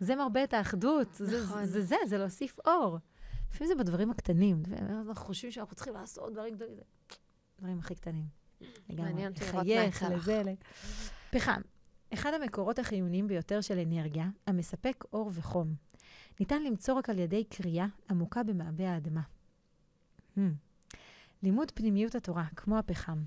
זה 0.00 0.16
מרבה 0.16 0.44
את 0.44 0.54
האחדות. 0.54 1.20
נכון. 1.20 1.64
זה, 1.64 1.80
זה, 1.80 1.82
זה, 1.82 1.96
זה 2.06 2.18
להוסיף 2.18 2.58
אור. 2.66 2.98
לפעמים 3.50 3.74
זה 3.76 3.84
בדברים 3.84 4.10
הקטנים. 4.10 4.62
אנחנו 4.90 5.26
חושבים 5.26 5.50
שאנחנו 5.50 5.76
צריכים 5.76 5.94
לעשות 5.94 6.32
דברים 6.32 6.54
גדולים. 6.54 6.84
דברים 7.60 7.78
הכי 7.78 7.94
קטנים. 7.94 8.24
מעניין 8.88 9.32
אותי 9.32 9.44
לראות 9.44 9.66
מה 9.66 9.72
יצא 9.72 10.08
לך. 10.08 10.58
פחם. 11.30 11.60
אחד 12.14 12.30
המקורות 12.34 12.78
החיוניים 12.78 13.28
ביותר 13.28 13.60
של 13.60 13.78
אנרגיה, 13.78 14.28
המספק 14.46 15.04
אור 15.12 15.30
וחום. 15.34 15.74
ניתן 16.40 16.62
למצוא 16.62 16.94
רק 16.94 17.10
על 17.10 17.18
ידי 17.18 17.44
קריאה 17.44 17.86
עמוקה 18.10 18.42
במעבה 18.42 18.90
האדמה. 18.90 19.20
Hmm. 20.36 20.40
לימוד 21.42 21.70
פנימיות 21.70 22.14
התורה, 22.14 22.44
כמו 22.56 22.78
הפחם, 22.78 23.22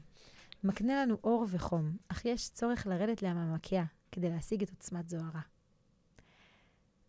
מקנה 0.64 1.02
לנו 1.04 1.18
אור 1.24 1.46
וחום, 1.50 1.98
אך 2.08 2.26
יש 2.26 2.50
צורך 2.50 2.88
לרדת 2.88 3.22
לעממקיה 3.22 3.86
כדי 4.12 4.30
להשיג 4.30 4.64
את 4.64 4.70
עוצמת 4.70 5.10
זוהרה. 5.10 5.42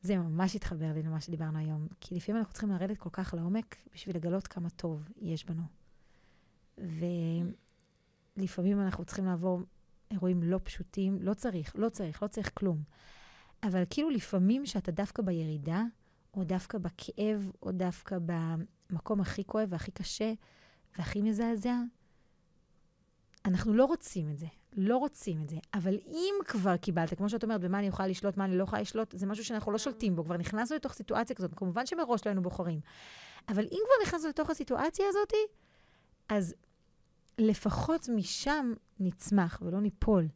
זה 0.02 0.18
ממש 0.18 0.56
התחבר 0.56 0.92
לי 0.94 1.02
למה 1.02 1.20
שדיברנו 1.20 1.58
היום, 1.58 1.88
כי 2.00 2.14
לפעמים 2.14 2.38
אנחנו 2.38 2.52
צריכים 2.52 2.70
לרדת 2.70 2.98
כל 2.98 3.10
כך 3.12 3.34
לעומק 3.34 3.76
בשביל 3.94 4.16
לגלות 4.16 4.46
כמה 4.46 4.70
טוב 4.70 5.08
יש 5.16 5.44
בנו. 5.44 5.62
ולפעמים 8.36 8.80
אנחנו 8.80 9.04
צריכים 9.04 9.24
לעבור 9.24 9.60
אירועים 10.10 10.42
לא 10.42 10.60
פשוטים, 10.62 11.18
לא 11.20 11.34
צריך, 11.34 11.72
לא 11.76 11.88
צריך, 11.88 12.22
לא 12.22 12.28
צריך 12.28 12.50
כלום. 12.54 12.82
אבל 13.62 13.82
כאילו 13.90 14.10
לפעמים 14.10 14.66
שאתה 14.66 14.92
דווקא 14.92 15.22
בירידה, 15.22 15.82
או 16.34 16.44
דווקא 16.44 16.78
בכאב, 16.78 17.50
או 17.62 17.72
דווקא 17.72 18.18
במקום 18.26 19.20
הכי 19.20 19.44
כואב 19.44 19.68
והכי 19.70 19.90
קשה 19.90 20.32
והכי 20.98 21.22
מזעזע, 21.22 21.76
אנחנו 23.44 23.74
לא 23.74 23.84
רוצים 23.84 24.30
את 24.30 24.38
זה. 24.38 24.46
לא 24.72 24.96
רוצים 24.96 25.42
את 25.42 25.48
זה. 25.48 25.56
אבל 25.74 25.98
אם 26.06 26.34
כבר 26.46 26.76
קיבלת, 26.76 27.14
כמו 27.14 27.28
שאת 27.28 27.44
אומרת, 27.44 27.60
במה 27.60 27.78
אני 27.78 27.86
יכולה 27.86 28.08
לשלוט, 28.08 28.36
מה 28.36 28.44
אני 28.44 28.58
לא 28.58 28.62
יכולה 28.62 28.82
לשלוט, 28.82 29.14
זה 29.18 29.26
משהו 29.26 29.44
שאנחנו 29.44 29.72
לא 29.72 29.78
שולטים 29.78 30.16
בו. 30.16 30.24
כבר 30.24 30.36
נכנסנו 30.36 30.76
לתוך 30.76 30.92
סיטואציה 30.92 31.36
כזאת. 31.36 31.54
כמובן 31.54 31.86
שמראש 31.86 32.26
לא 32.26 32.30
היינו 32.30 32.42
בוחרים. 32.42 32.80
אבל 33.48 33.64
אם 33.64 33.78
כבר 33.84 34.06
נכנסנו 34.06 34.28
לתוך 34.28 34.50
הסיטואציה 34.50 35.06
הזאת, 35.08 35.32
אז 36.28 36.54
לפחות 37.38 38.08
משם 38.08 38.72
נצמח 39.00 39.62
ולא 39.62 39.80
ניפול, 39.80 40.28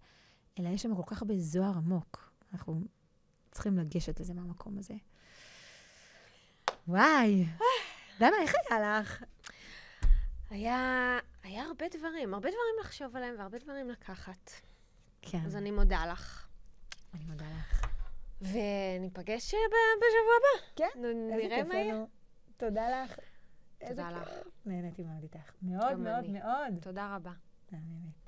אלא 0.59 0.69
יש 0.69 0.83
שם 0.83 0.95
כל 0.95 1.03
כך 1.07 1.23
הרבה 1.23 1.35
זוהר 1.39 1.77
עמוק. 1.77 2.33
אנחנו 2.53 2.81
צריכים 3.51 3.79
לגשת 3.79 4.21
לזה 4.21 4.35
מהמקום 4.35 4.79
הזה. 4.79 4.95
וואי, 6.89 7.47
דנה, 8.19 8.37
איך 8.43 8.53
היה 8.71 9.01
לך? 9.01 9.25
היה, 10.51 11.19
היה 11.43 11.63
הרבה 11.63 11.87
דברים, 11.97 12.35
הרבה 12.35 12.49
דברים 12.49 12.75
לחשוב 12.81 13.17
עליהם 13.17 13.35
והרבה 13.39 13.59
דברים 13.59 13.91
לקחת. 13.91 14.51
כן. 15.23 15.41
אז 15.47 15.57
אני 15.57 15.71
מודה 15.71 16.07
לך. 16.07 16.47
אני 17.15 17.25
מודה 17.25 17.45
לך. 17.59 17.87
וניפגש 18.41 19.55
אה, 19.55 19.59
בשבוע 19.97 20.35
הבא. 20.39 20.67
כן, 20.77 21.01
נראה 21.05 21.37
איזה 21.37 21.55
כיף 21.55 21.75
לנו. 21.75 22.09
תודה 22.57 23.03
לך. 23.03 23.17
תודה 23.89 24.11
לך. 24.11 24.31
נהניתי 24.67 25.03
מאוד 25.03 25.23
איתך. 25.23 25.53
מאוד 25.63 25.99
מאוד 25.99 26.27
מאוד. 26.31 26.75
תודה 26.81 27.17
רבה. 27.17 27.33
באמת. 27.73 28.22